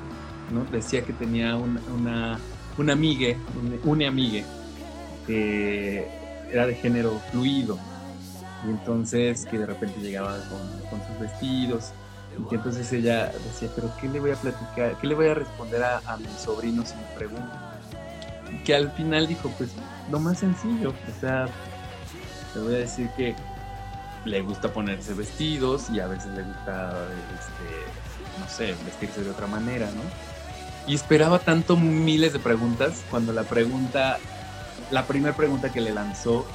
decía 0.71 1.03
que 1.03 1.15
tenía 1.15 1.57
una 1.57 2.39
una, 2.77 2.93
amiga 2.93 3.35
una 3.85 4.09
amiga 4.09 4.45
que 5.27 6.07
era 6.51 6.67
de 6.67 6.75
género 6.75 7.19
fluido 7.31 7.79
y 8.67 8.71
entonces 8.71 9.47
que 9.47 9.59
de 9.59 9.67
repente 9.67 10.01
llegaba 10.01 10.37
con 10.91 11.01
sus 11.07 11.19
vestidos 11.19 11.93
y 12.51 12.55
entonces 12.55 12.93
ella 12.93 13.33
decía, 13.45 13.69
pero 13.75 13.91
¿qué 14.01 14.09
le 14.09 14.21
voy 14.21 14.31
a 14.31 14.37
platicar? 14.37 14.97
¿Qué 15.01 15.07
le 15.07 15.15
voy 15.15 15.29
a 15.29 15.35
responder 15.35 15.83
a, 15.83 16.17
mi 16.17 16.29
sobrino 16.39 16.85
si 16.87 16.95
me 16.95 17.03
pregunta? 17.17 17.81
Que 18.65 18.75
al 18.75 18.91
final 18.93 19.27
dijo, 19.27 19.53
pues 19.59 19.71
lo 20.11 20.21
más 20.21 20.39
sencillo, 20.39 20.91
o 20.91 21.21
sea, 21.21 21.49
le 22.55 22.61
voy 22.61 22.75
a 22.75 22.79
decir 22.79 23.11
que 23.17 23.35
le 24.25 24.41
gusta 24.43 24.73
ponerse 24.73 25.15
vestidos 25.15 25.91
y 25.91 26.01
a 26.01 26.07
veces 26.07 26.33
le 26.35 26.43
gusta, 26.43 27.07
este, 27.39 28.41
no 28.41 28.49
sé, 28.49 28.75
vestirse 28.85 29.23
de 29.23 29.31
otra 29.31 29.47
manera, 29.47 29.87
¿no? 29.87 30.03
Y 30.87 30.95
esperaba 30.95 31.39
tanto 31.39 31.77
miles 31.77 32.33
de 32.33 32.39
preguntas 32.39 33.05
cuando 33.11 33.33
la 33.33 33.43
pregunta, 33.43 34.19
la 34.91 35.07
primera 35.07 35.37
pregunta 35.37 35.71
que 35.71 35.81
le 35.81 35.93
lanzó 35.93 36.47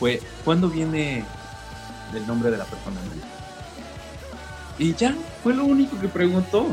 fue, 0.00 0.20
¿cuándo 0.44 0.68
viene 0.68 1.24
el 2.14 2.26
nombre 2.26 2.50
de 2.50 2.56
la 2.56 2.64
persona? 2.64 3.00
Y 4.78 4.94
ya, 4.94 5.14
fue 5.42 5.54
lo 5.54 5.64
único 5.64 5.98
que 5.98 6.08
preguntó. 6.08 6.66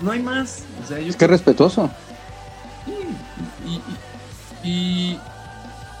No 0.00 0.10
hay 0.10 0.22
más. 0.22 0.64
es 0.90 1.16
que 1.16 1.26
respetuoso. 1.26 1.90
Y, 4.64 5.18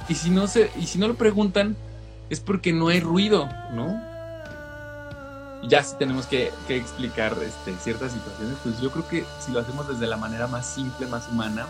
y, 0.08 0.14
si 0.14 0.30
no 0.30 0.46
se, 0.46 0.70
y 0.78 0.86
si 0.86 0.98
no 0.98 1.08
lo 1.08 1.14
preguntan, 1.14 1.76
es 2.30 2.40
porque 2.40 2.72
no 2.72 2.88
hay 2.88 3.00
ruido, 3.00 3.48
¿no? 3.72 4.08
ya 5.66 5.82
si 5.82 5.96
tenemos 5.96 6.26
que, 6.26 6.50
explicar 6.68 7.36
este, 7.44 7.74
ciertas 7.82 8.12
situaciones, 8.12 8.56
pues 8.62 8.80
yo 8.80 8.90
creo 8.90 9.08
que 9.08 9.24
si 9.40 9.52
lo 9.52 9.60
hacemos 9.60 9.88
desde 9.88 10.06
la 10.06 10.16
manera 10.16 10.46
más 10.46 10.72
simple, 10.74 11.06
más 11.06 11.28
humana, 11.28 11.66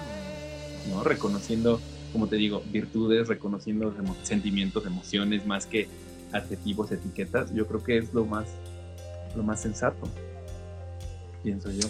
¿no? 0.90 1.02
Reconociendo, 1.02 1.80
como 2.12 2.26
te 2.26 2.36
digo, 2.36 2.62
virtudes, 2.70 3.28
reconociendo 3.28 3.94
sentimientos, 4.22 4.84
emociones, 4.86 5.46
más 5.46 5.66
que 5.66 5.88
adjetivos, 6.32 6.92
etiquetas, 6.92 7.54
yo 7.54 7.66
creo 7.66 7.82
que 7.82 7.98
es 7.98 8.12
lo 8.12 8.26
más, 8.26 8.46
lo 9.36 9.42
más 9.42 9.60
sensato, 9.60 10.08
pienso 11.42 11.70
yo. 11.70 11.88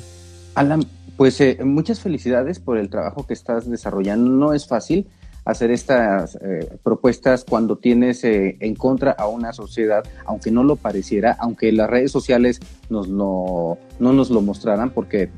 Alan, 0.54 0.84
pues 1.16 1.40
eh, 1.40 1.58
muchas 1.64 2.00
felicidades 2.00 2.60
por 2.60 2.78
el 2.78 2.88
trabajo 2.90 3.26
que 3.26 3.34
estás 3.34 3.68
desarrollando. 3.68 4.30
No 4.30 4.52
es 4.52 4.66
fácil 4.66 5.08
hacer 5.44 5.70
estas 5.70 6.36
eh, 6.42 6.78
propuestas 6.82 7.44
cuando 7.44 7.78
tienes 7.78 8.22
eh, 8.22 8.56
en 8.60 8.74
contra 8.74 9.12
a 9.12 9.26
una 9.28 9.52
sociedad, 9.52 10.04
aunque 10.26 10.50
no 10.50 10.62
lo 10.62 10.76
pareciera, 10.76 11.36
aunque 11.40 11.72
las 11.72 11.88
redes 11.88 12.12
sociales 12.12 12.60
nos 12.88 13.08
no 13.08 13.78
nos 13.98 14.30
lo 14.30 14.42
mostraran, 14.42 14.90
porque 14.90 15.30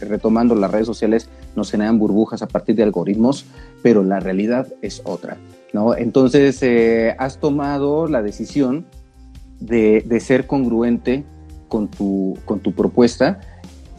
retomando 0.00 0.54
las 0.54 0.70
redes 0.70 0.86
sociales 0.86 1.28
nos 1.56 1.70
generan 1.70 1.98
burbujas 1.98 2.42
a 2.42 2.48
partir 2.48 2.76
de 2.76 2.82
algoritmos, 2.82 3.46
pero 3.82 4.02
la 4.02 4.20
realidad 4.20 4.68
es 4.80 5.02
otra. 5.04 5.36
¿no? 5.72 5.96
Entonces, 5.96 6.64
has 7.18 7.38
tomado 7.38 8.06
la 8.06 8.22
decisión 8.22 8.86
de, 9.60 10.02
de 10.06 10.20
ser 10.20 10.46
congruente 10.46 11.24
con 11.68 11.88
tu, 11.88 12.38
con 12.44 12.60
tu 12.60 12.72
propuesta 12.72 13.40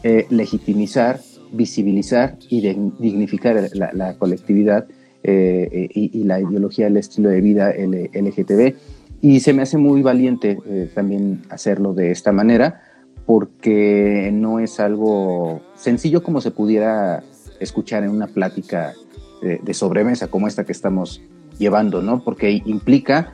eh, 0.04 0.26
legitimizar, 0.30 1.20
visibilizar 1.50 2.36
y 2.48 2.60
dignificar 3.00 3.68
la, 3.72 4.14
colectividad 4.16 4.86
eh, 5.24 5.88
y, 5.92 6.22
la 6.22 6.40
ideología 6.40 6.84
del 6.84 6.98
estilo 6.98 7.30
de 7.30 7.40
vida 7.40 7.72
LGTB. 7.72 8.74
Y 9.20 9.40
se 9.40 9.52
me 9.52 9.62
hace 9.62 9.76
muy 9.76 10.02
valiente 10.02 10.58
eh, 10.66 10.88
también 10.94 11.42
hacerlo 11.50 11.94
de 11.94 12.12
esta 12.12 12.30
manera, 12.30 12.80
porque 13.26 14.30
no 14.32 14.60
es 14.60 14.78
algo 14.78 15.62
sencillo 15.74 16.22
como 16.22 16.40
se 16.40 16.52
pudiera 16.52 17.24
escuchar 17.58 18.04
en 18.04 18.10
una 18.10 18.28
plática 18.28 18.94
de 19.40 19.74
sobremesa 19.74 20.26
como 20.28 20.48
esta 20.48 20.64
que 20.64 20.72
estamos 20.72 21.22
llevando, 21.58 22.02
¿no? 22.02 22.24
Porque 22.24 22.62
implica 22.64 23.32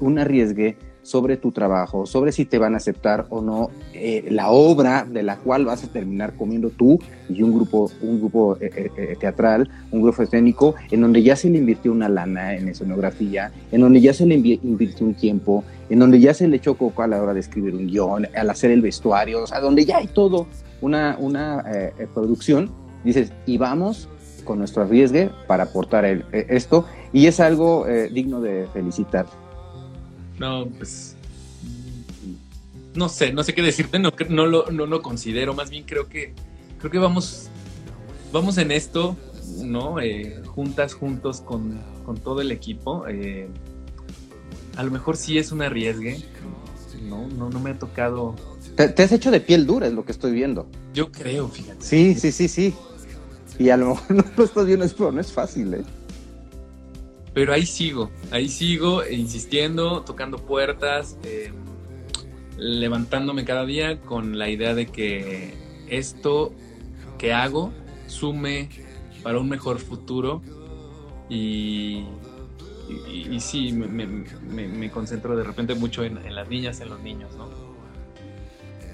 un 0.00 0.18
arriesgue 0.18 0.76
sobre 1.04 1.36
tu 1.36 1.52
trabajo, 1.52 2.06
sobre 2.06 2.32
si 2.32 2.46
te 2.46 2.58
van 2.58 2.74
a 2.74 2.78
aceptar 2.78 3.26
o 3.28 3.42
no 3.42 3.70
eh, 3.92 4.26
la 4.30 4.50
obra 4.50 5.04
de 5.04 5.22
la 5.22 5.36
cual 5.36 5.66
vas 5.66 5.84
a 5.84 5.88
terminar 5.88 6.34
comiendo 6.34 6.70
tú 6.70 6.98
y 7.28 7.42
un 7.42 7.52
grupo, 7.52 7.90
un 8.00 8.20
grupo 8.20 8.56
eh, 8.58 8.90
eh, 8.96 9.16
teatral, 9.20 9.68
un 9.92 10.02
grupo 10.02 10.22
escénico, 10.22 10.74
en 10.90 11.02
donde 11.02 11.22
ya 11.22 11.36
se 11.36 11.50
le 11.50 11.58
invirtió 11.58 11.92
una 11.92 12.08
lana 12.08 12.54
en 12.54 12.68
escenografía, 12.68 13.52
en 13.70 13.82
donde 13.82 14.00
ya 14.00 14.14
se 14.14 14.24
le 14.24 14.34
invirtió 14.34 15.06
un 15.06 15.14
tiempo, 15.14 15.62
en 15.90 15.98
donde 15.98 16.18
ya 16.18 16.32
se 16.32 16.48
le 16.48 16.56
echó 16.56 16.74
coco 16.74 17.02
a 17.02 17.06
la 17.06 17.22
hora 17.22 17.34
de 17.34 17.40
escribir 17.40 17.74
un 17.74 17.86
guion, 17.86 18.26
al 18.34 18.48
hacer 18.48 18.70
el 18.70 18.80
vestuario, 18.80 19.42
o 19.42 19.46
sea, 19.46 19.60
donde 19.60 19.84
ya 19.84 19.98
hay 19.98 20.06
todo 20.06 20.46
una, 20.80 21.18
una 21.20 21.64
producción, 22.14 22.70
dices, 23.04 23.30
y 23.44 23.58
vamos 23.58 24.08
con 24.44 24.58
nuestro 24.58 24.82
arriesgue 24.82 25.30
para 25.46 25.64
aportar 25.64 26.04
esto, 26.32 26.86
y 27.12 27.26
es 27.26 27.40
algo 27.40 27.86
digno 28.10 28.40
de 28.40 28.66
felicitar. 28.72 29.26
No, 30.38 30.66
pues. 30.66 31.16
No 32.94 33.08
sé, 33.08 33.32
no 33.32 33.42
sé 33.42 33.54
qué 33.54 33.62
decirte, 33.62 33.98
no, 33.98 34.12
no, 34.28 34.46
lo, 34.46 34.70
no 34.70 34.86
lo 34.86 35.02
considero. 35.02 35.54
Más 35.54 35.70
bien 35.70 35.84
creo 35.84 36.08
que. 36.08 36.32
Creo 36.78 36.90
que 36.90 36.98
vamos. 36.98 37.48
Vamos 38.32 38.58
en 38.58 38.72
esto, 38.72 39.16
¿no? 39.62 40.00
Eh, 40.00 40.42
juntas, 40.46 40.94
juntos 40.94 41.40
con, 41.40 41.80
todo 42.22 42.40
el 42.40 42.50
equipo. 42.50 43.06
Eh, 43.08 43.48
a 44.76 44.82
lo 44.82 44.90
mejor 44.90 45.16
sí 45.16 45.38
es 45.38 45.52
un 45.52 45.62
arriesgue. 45.62 46.22
No, 47.02 47.28
no, 47.28 47.50
no 47.50 47.60
me 47.60 47.70
ha 47.70 47.78
tocado. 47.78 48.34
Te, 48.76 49.02
has 49.02 49.12
hecho 49.12 49.30
de 49.30 49.40
piel 49.40 49.66
dura, 49.66 49.86
es 49.86 49.92
lo 49.92 50.04
que 50.04 50.12
estoy 50.12 50.32
viendo. 50.32 50.66
Yo 50.92 51.12
creo, 51.12 51.48
fíjate. 51.48 51.84
Sí, 51.84 52.14
sí, 52.14 52.32
sí, 52.32 52.48
sí. 52.48 52.74
Y 53.58 53.68
a 53.70 53.76
lo 53.76 53.90
mejor 53.90 54.10
no 54.16 54.24
lo 54.36 54.44
estás 54.44 54.66
viendo, 54.66 54.86
pero 54.96 55.12
no 55.12 55.20
es 55.20 55.32
fácil, 55.32 55.74
¿eh? 55.74 55.84
Pero 57.34 57.52
ahí 57.52 57.66
sigo, 57.66 58.10
ahí 58.30 58.48
sigo 58.48 59.04
insistiendo, 59.06 60.02
tocando 60.02 60.38
puertas, 60.38 61.18
eh, 61.24 61.52
levantándome 62.56 63.44
cada 63.44 63.66
día 63.66 64.00
con 64.00 64.38
la 64.38 64.48
idea 64.48 64.74
de 64.74 64.86
que 64.86 65.52
esto 65.88 66.52
que 67.18 67.32
hago 67.32 67.72
sume 68.06 68.68
para 69.24 69.40
un 69.40 69.48
mejor 69.48 69.80
futuro 69.80 70.42
y, 71.28 72.04
y, 73.10 73.40
sí, 73.40 73.72
me, 73.72 74.90
concentro 74.90 75.36
de 75.36 75.42
repente 75.42 75.74
mucho 75.74 76.04
en, 76.04 76.34
las 76.34 76.48
niñas, 76.48 76.80
en 76.80 76.90
los 76.90 77.00
niños, 77.00 77.34
¿no? 77.36 77.48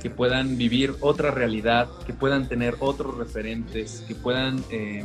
Que 0.01 0.09
puedan 0.09 0.57
vivir 0.57 0.95
otra 1.01 1.30
realidad, 1.30 1.91
que 2.07 2.14
puedan 2.14 2.49
tener 2.49 2.76
otros 2.80 3.18
referentes, 3.18 4.03
que 4.09 4.14
puedan 4.14 4.64
eh, 4.70 5.05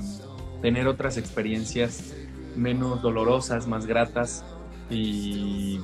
tener 0.61 0.87
otras 0.87 1.17
experiencias 1.17 2.13
menos 2.55 3.01
dolorosas, 3.01 3.67
más 3.67 3.85
gratas 3.85 4.43
y, 4.89 5.79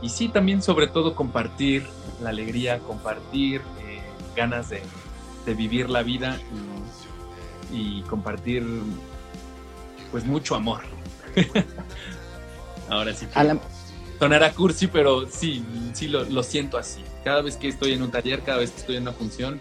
y 0.00 0.08
sí, 0.08 0.28
también 0.28 0.62
sobre 0.62 0.86
todo 0.86 1.14
compartir 1.14 1.86
la 2.22 2.30
alegría, 2.30 2.78
compartir 2.80 3.60
eh, 3.86 4.00
ganas 4.36 4.70
de, 4.70 4.82
vivir 5.54 5.90
la 5.90 6.02
vida 6.02 6.38
y, 7.72 8.02
compartir 8.02 8.64
pues 10.10 10.24
mucho 10.24 10.54
amor. 10.54 10.82
Ahora 12.88 13.14
sí. 13.14 13.26
Que 13.26 13.58
sonará 14.18 14.52
cursi, 14.52 14.86
pero 14.86 15.26
sí, 15.28 15.64
sí 15.94 16.06
lo, 16.06 16.24
lo 16.24 16.42
siento 16.42 16.78
así. 16.78 17.02
Cada 17.24 17.42
vez 17.42 17.56
que 17.56 17.68
estoy 17.68 17.92
en 17.92 18.02
un 18.02 18.10
taller, 18.10 18.42
cada 18.42 18.58
vez 18.58 18.70
que 18.70 18.80
estoy 18.80 18.96
en 18.96 19.02
una 19.02 19.12
función, 19.12 19.60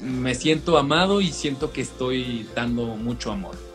me 0.00 0.34
siento 0.34 0.78
amado 0.78 1.20
y 1.20 1.32
siento 1.32 1.72
que 1.72 1.80
estoy 1.80 2.48
dando 2.54 2.86
mucho 2.86 3.30
amor. 3.30 3.67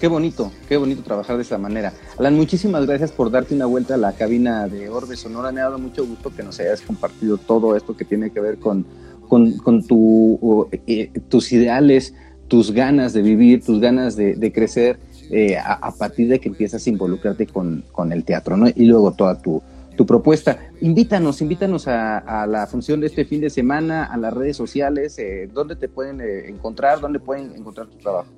Qué 0.00 0.06
bonito, 0.06 0.52
qué 0.68 0.76
bonito 0.76 1.02
trabajar 1.02 1.36
de 1.36 1.42
esa 1.42 1.58
manera. 1.58 1.92
Alan, 2.18 2.36
muchísimas 2.36 2.86
gracias 2.86 3.10
por 3.10 3.32
darte 3.32 3.54
una 3.54 3.66
vuelta 3.66 3.94
a 3.94 3.96
la 3.96 4.12
cabina 4.12 4.68
de 4.68 4.88
Orbe 4.88 5.16
Sonora. 5.16 5.50
Me 5.50 5.60
ha 5.60 5.64
dado 5.64 5.78
mucho 5.78 6.06
gusto 6.06 6.32
que 6.34 6.44
nos 6.44 6.60
hayas 6.60 6.82
compartido 6.82 7.36
todo 7.36 7.74
esto 7.74 7.96
que 7.96 8.04
tiene 8.04 8.30
que 8.30 8.40
ver 8.40 8.58
con, 8.58 8.86
con, 9.28 9.82
tu, 9.86 10.68
eh, 10.86 11.10
tus 11.28 11.52
ideales, 11.52 12.14
tus 12.46 12.70
ganas 12.70 13.12
de 13.12 13.22
vivir, 13.22 13.64
tus 13.64 13.80
ganas 13.80 14.14
de, 14.14 14.52
crecer 14.52 15.00
eh, 15.30 15.56
a, 15.58 15.90
partir 15.90 16.28
de 16.28 16.38
que 16.38 16.48
empiezas 16.48 16.86
a 16.86 16.90
involucrarte 16.90 17.46
con, 17.46 17.84
el 18.12 18.24
teatro, 18.24 18.56
¿no? 18.56 18.68
Y 18.68 18.84
luego 18.84 19.12
toda 19.14 19.40
tu, 19.40 19.62
propuesta. 20.06 20.70
Invítanos, 20.80 21.42
invítanos 21.42 21.88
a, 21.88 22.46
la 22.46 22.68
función 22.68 23.00
de 23.00 23.08
este 23.08 23.24
fin 23.24 23.40
de 23.40 23.50
semana, 23.50 24.04
a 24.04 24.16
las 24.16 24.32
redes 24.32 24.56
sociales, 24.56 25.18
eh, 25.18 25.50
dónde 25.52 25.74
te 25.74 25.88
pueden 25.88 26.20
encontrar, 26.20 27.00
dónde 27.00 27.18
pueden 27.18 27.52
encontrar 27.56 27.88
tu 27.88 27.98
trabajo. 27.98 28.37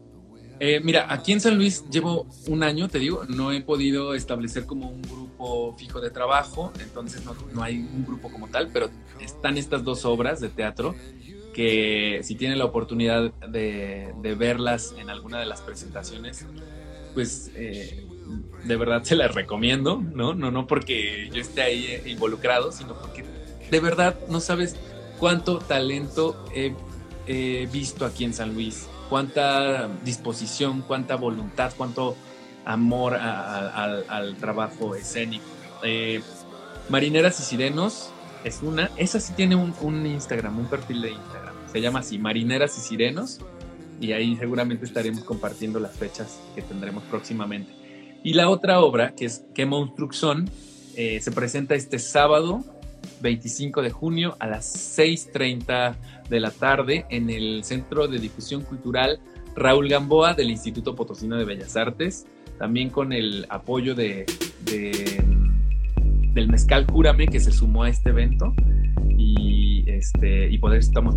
Eh, 0.63 0.79
mira, 0.85 1.07
aquí 1.09 1.33
en 1.33 1.41
San 1.41 1.57
Luis 1.57 1.87
llevo 1.91 2.27
un 2.47 2.63
año, 2.63 2.87
te 2.91 2.99
digo, 2.99 3.25
no 3.27 3.51
he 3.51 3.63
podido 3.63 4.13
establecer 4.13 4.67
como 4.67 4.91
un 4.91 5.01
grupo 5.01 5.75
fijo 5.79 6.03
de 6.03 6.11
trabajo, 6.11 6.71
entonces 6.81 7.23
no, 7.25 7.63
hay 7.63 7.79
un 7.79 8.05
grupo 8.05 8.31
como 8.31 8.47
tal, 8.49 8.69
pero 8.71 8.91
están 9.21 9.57
estas 9.57 9.85
dos 9.85 10.05
obras 10.05 10.39
de 10.39 10.51
teatro 10.51 10.95
que 11.55 12.21
si 12.25 12.35
tienen 12.35 12.59
la 12.59 12.67
oportunidad 12.67 13.33
de, 13.49 14.13
verlas 14.39 14.95
en 14.99 15.09
alguna 15.09 15.41
de 15.41 15.47
las 15.47 15.63
presentaciones, 15.63 16.45
pues 17.15 17.51
eh, 17.55 18.07
de 18.63 18.77
verdad 18.77 19.03
se 19.03 19.17
las 19.17 19.35
recomiendo, 19.35 20.05
¿no? 20.15 20.35
No, 20.35 20.51
no 20.51 20.67
porque 20.67 21.31
yo 21.33 21.41
esté 21.41 21.63
ahí 21.63 22.03
involucrado, 22.05 22.71
sino 22.71 22.93
porque 23.01 23.25
de 23.71 23.81
verdad 23.81 24.15
no 24.29 24.41
sabes 24.41 24.77
cuánto 25.19 25.59
talento 25.59 26.45
he 26.55 27.67
visto 27.73 28.05
aquí 28.05 28.25
en 28.25 28.35
San 28.35 28.53
Luis 28.53 28.87
cuánta 29.11 29.89
disposición, 30.05 30.83
cuánta 30.83 31.17
voluntad, 31.17 31.73
cuánto 31.77 32.17
amor 32.65 33.15
al 33.15 34.37
trabajo 34.37 34.95
escénico. 34.95 35.45
Eh, 35.83 36.23
Marineras 36.89 37.39
y 37.41 37.43
Sirenos 37.43 38.11
es 38.45 38.63
una, 38.63 38.91
esa 38.97 39.21
sí 39.21 39.35
tiene 39.35 39.57
un, 39.57 40.07
Instagram, 40.07 40.59
un 40.59 40.67
perfil 40.67 41.03
de 41.03 41.11
Instagram. 41.11 41.55
Se 41.71 41.81
llama 41.81 41.99
así, 41.99 42.19
Marineras 42.19 42.79
y 42.79 42.81
Sirenos. 42.81 43.41
Y 44.01 44.13
ahí 44.13 44.37
seguramente 44.37 44.87
estaremos 44.87 45.25
compartiendo 45.25 45.79
las 45.79 45.95
fechas 45.95 46.41
que 46.55 46.63
tendremos 46.63 47.03
próximamente. 47.05 47.73
Y 48.23 48.33
la 48.33 48.49
otra 48.49 48.81
obra, 48.81 49.15
que 49.15 49.27
es 49.27 49.45
¿Qué 49.55 49.67
monstruos 49.67 50.17
son? 50.17 50.49
Eh, 50.97 51.21
se 51.21 51.33
presenta 51.33 51.75
este 51.75 51.99
sábado 51.99 52.65
25 53.21 53.83
de 53.83 53.91
junio 53.91 54.37
a 54.41 54.47
las 54.47 54.99
6.30 54.99 55.95
de 56.29 56.41
la 56.41 56.51
tarde 56.51 57.07
en 57.11 57.31
el 57.31 57.65
Centro 57.65 58.09
de 58.09 58.19
Difusión 58.19 58.63
Cultural 58.63 59.21
Raúl 59.57 59.89
Gamboa 59.89 60.35
del 60.35 60.51
Instituto 60.51 60.95
Potosino 60.95 61.37
de 61.37 61.45
Bellas 61.45 61.77
Artes, 61.77 62.27
también 62.59 62.91
con 62.91 63.13
el 63.13 63.47
apoyo 63.49 63.95
de, 63.95 64.27
del 66.33 66.49
Mezcal 66.49 66.87
Cúrame 66.87 67.27
que 67.27 67.41
se 67.41 67.53
sumó 67.53 67.85
a 67.85 67.89
este 67.89 68.11
evento 68.11 68.55
y, 69.17 69.85
este, 69.89 70.51
y 70.51 70.59
poder 70.59 70.81
estamos 70.81 71.15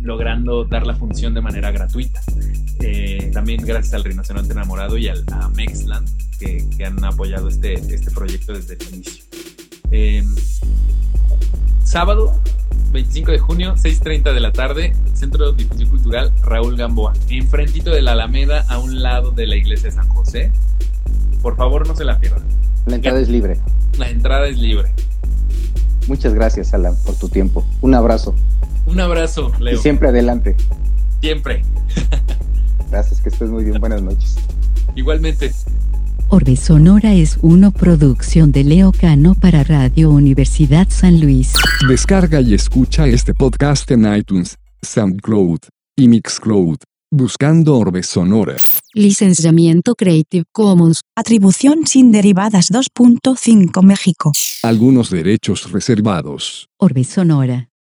logrando 0.00 0.64
dar 0.64 0.86
la 0.86 0.94
función 0.94 1.34
de 1.34 1.40
manera 1.40 1.70
gratuita. 1.70 2.20
Eh, 2.80 3.30
también 3.32 3.64
gracias 3.64 3.94
al 3.94 4.04
Rinoceronte 4.04 4.52
Enamorado 4.52 4.98
y 4.98 5.08
al, 5.08 5.24
a 5.32 5.48
Mexland 5.48 6.08
que, 6.38 6.64
que 6.76 6.84
han 6.84 7.02
apoyado 7.04 7.48
este, 7.48 7.74
este 7.74 8.10
proyecto 8.10 8.52
desde 8.52 8.74
el 8.74 8.94
inicio. 8.94 9.24
Eh, 9.90 10.22
sábado 11.96 12.30
25 12.92 13.32
de 13.32 13.38
junio, 13.38 13.74
6.30 13.74 14.34
de 14.34 14.40
la 14.40 14.52
tarde, 14.52 14.92
Centro 15.14 15.50
de 15.50 15.56
Difusión 15.56 15.88
Cultural 15.88 16.30
Raúl 16.42 16.76
Gamboa, 16.76 17.14
enfrentito 17.30 17.90
de 17.90 18.02
la 18.02 18.12
Alameda, 18.12 18.66
a 18.68 18.78
un 18.78 19.00
lado 19.00 19.30
de 19.30 19.46
la 19.46 19.56
iglesia 19.56 19.88
de 19.88 19.96
San 19.96 20.06
José. 20.10 20.52
Por 21.40 21.56
favor, 21.56 21.88
no 21.88 21.96
se 21.96 22.04
la 22.04 22.18
pierdan. 22.18 22.42
La 22.84 22.96
entrada 22.96 23.18
es 23.18 23.30
libre. 23.30 23.58
La 23.96 24.10
entrada 24.10 24.46
es 24.46 24.58
libre. 24.58 24.92
Muchas 26.06 26.34
gracias, 26.34 26.74
Alan, 26.74 26.94
por 27.06 27.14
tu 27.14 27.30
tiempo. 27.30 27.66
Un 27.80 27.94
abrazo. 27.94 28.34
Un 28.84 29.00
abrazo, 29.00 29.50
Leo. 29.58 29.76
Y 29.76 29.78
siempre 29.78 30.10
adelante. 30.10 30.54
Siempre. 31.22 31.62
Gracias, 32.90 33.22
que 33.22 33.30
estés 33.30 33.48
muy 33.48 33.64
bien. 33.64 33.80
Buenas 33.80 34.02
noches. 34.02 34.36
Igualmente. 34.96 35.50
Orbe 36.28 36.56
Sonora 36.56 37.14
es 37.14 37.38
una 37.40 37.70
producción 37.70 38.50
de 38.50 38.64
Leo 38.64 38.90
Cano 38.90 39.36
para 39.36 39.62
Radio 39.62 40.10
Universidad 40.10 40.88
San 40.90 41.20
Luis. 41.20 41.52
Descarga 41.88 42.40
y 42.40 42.52
escucha 42.52 43.06
este 43.06 43.32
podcast 43.32 43.88
en 43.92 44.12
iTunes, 44.12 44.56
SoundCloud 44.82 45.60
y 45.94 46.08
Mixcloud, 46.08 46.78
buscando 47.12 47.78
Orbe 47.78 48.02
Sonora. 48.02 48.56
Licenciamiento 48.92 49.94
Creative 49.94 50.44
Commons. 50.50 51.02
Atribución 51.14 51.86
sin 51.86 52.10
derivadas 52.10 52.72
2.5 52.72 53.82
México. 53.84 54.32
Algunos 54.64 55.10
derechos 55.10 55.70
reservados. 55.70 56.68
Orbe 56.76 57.04
Sonora. 57.04 57.68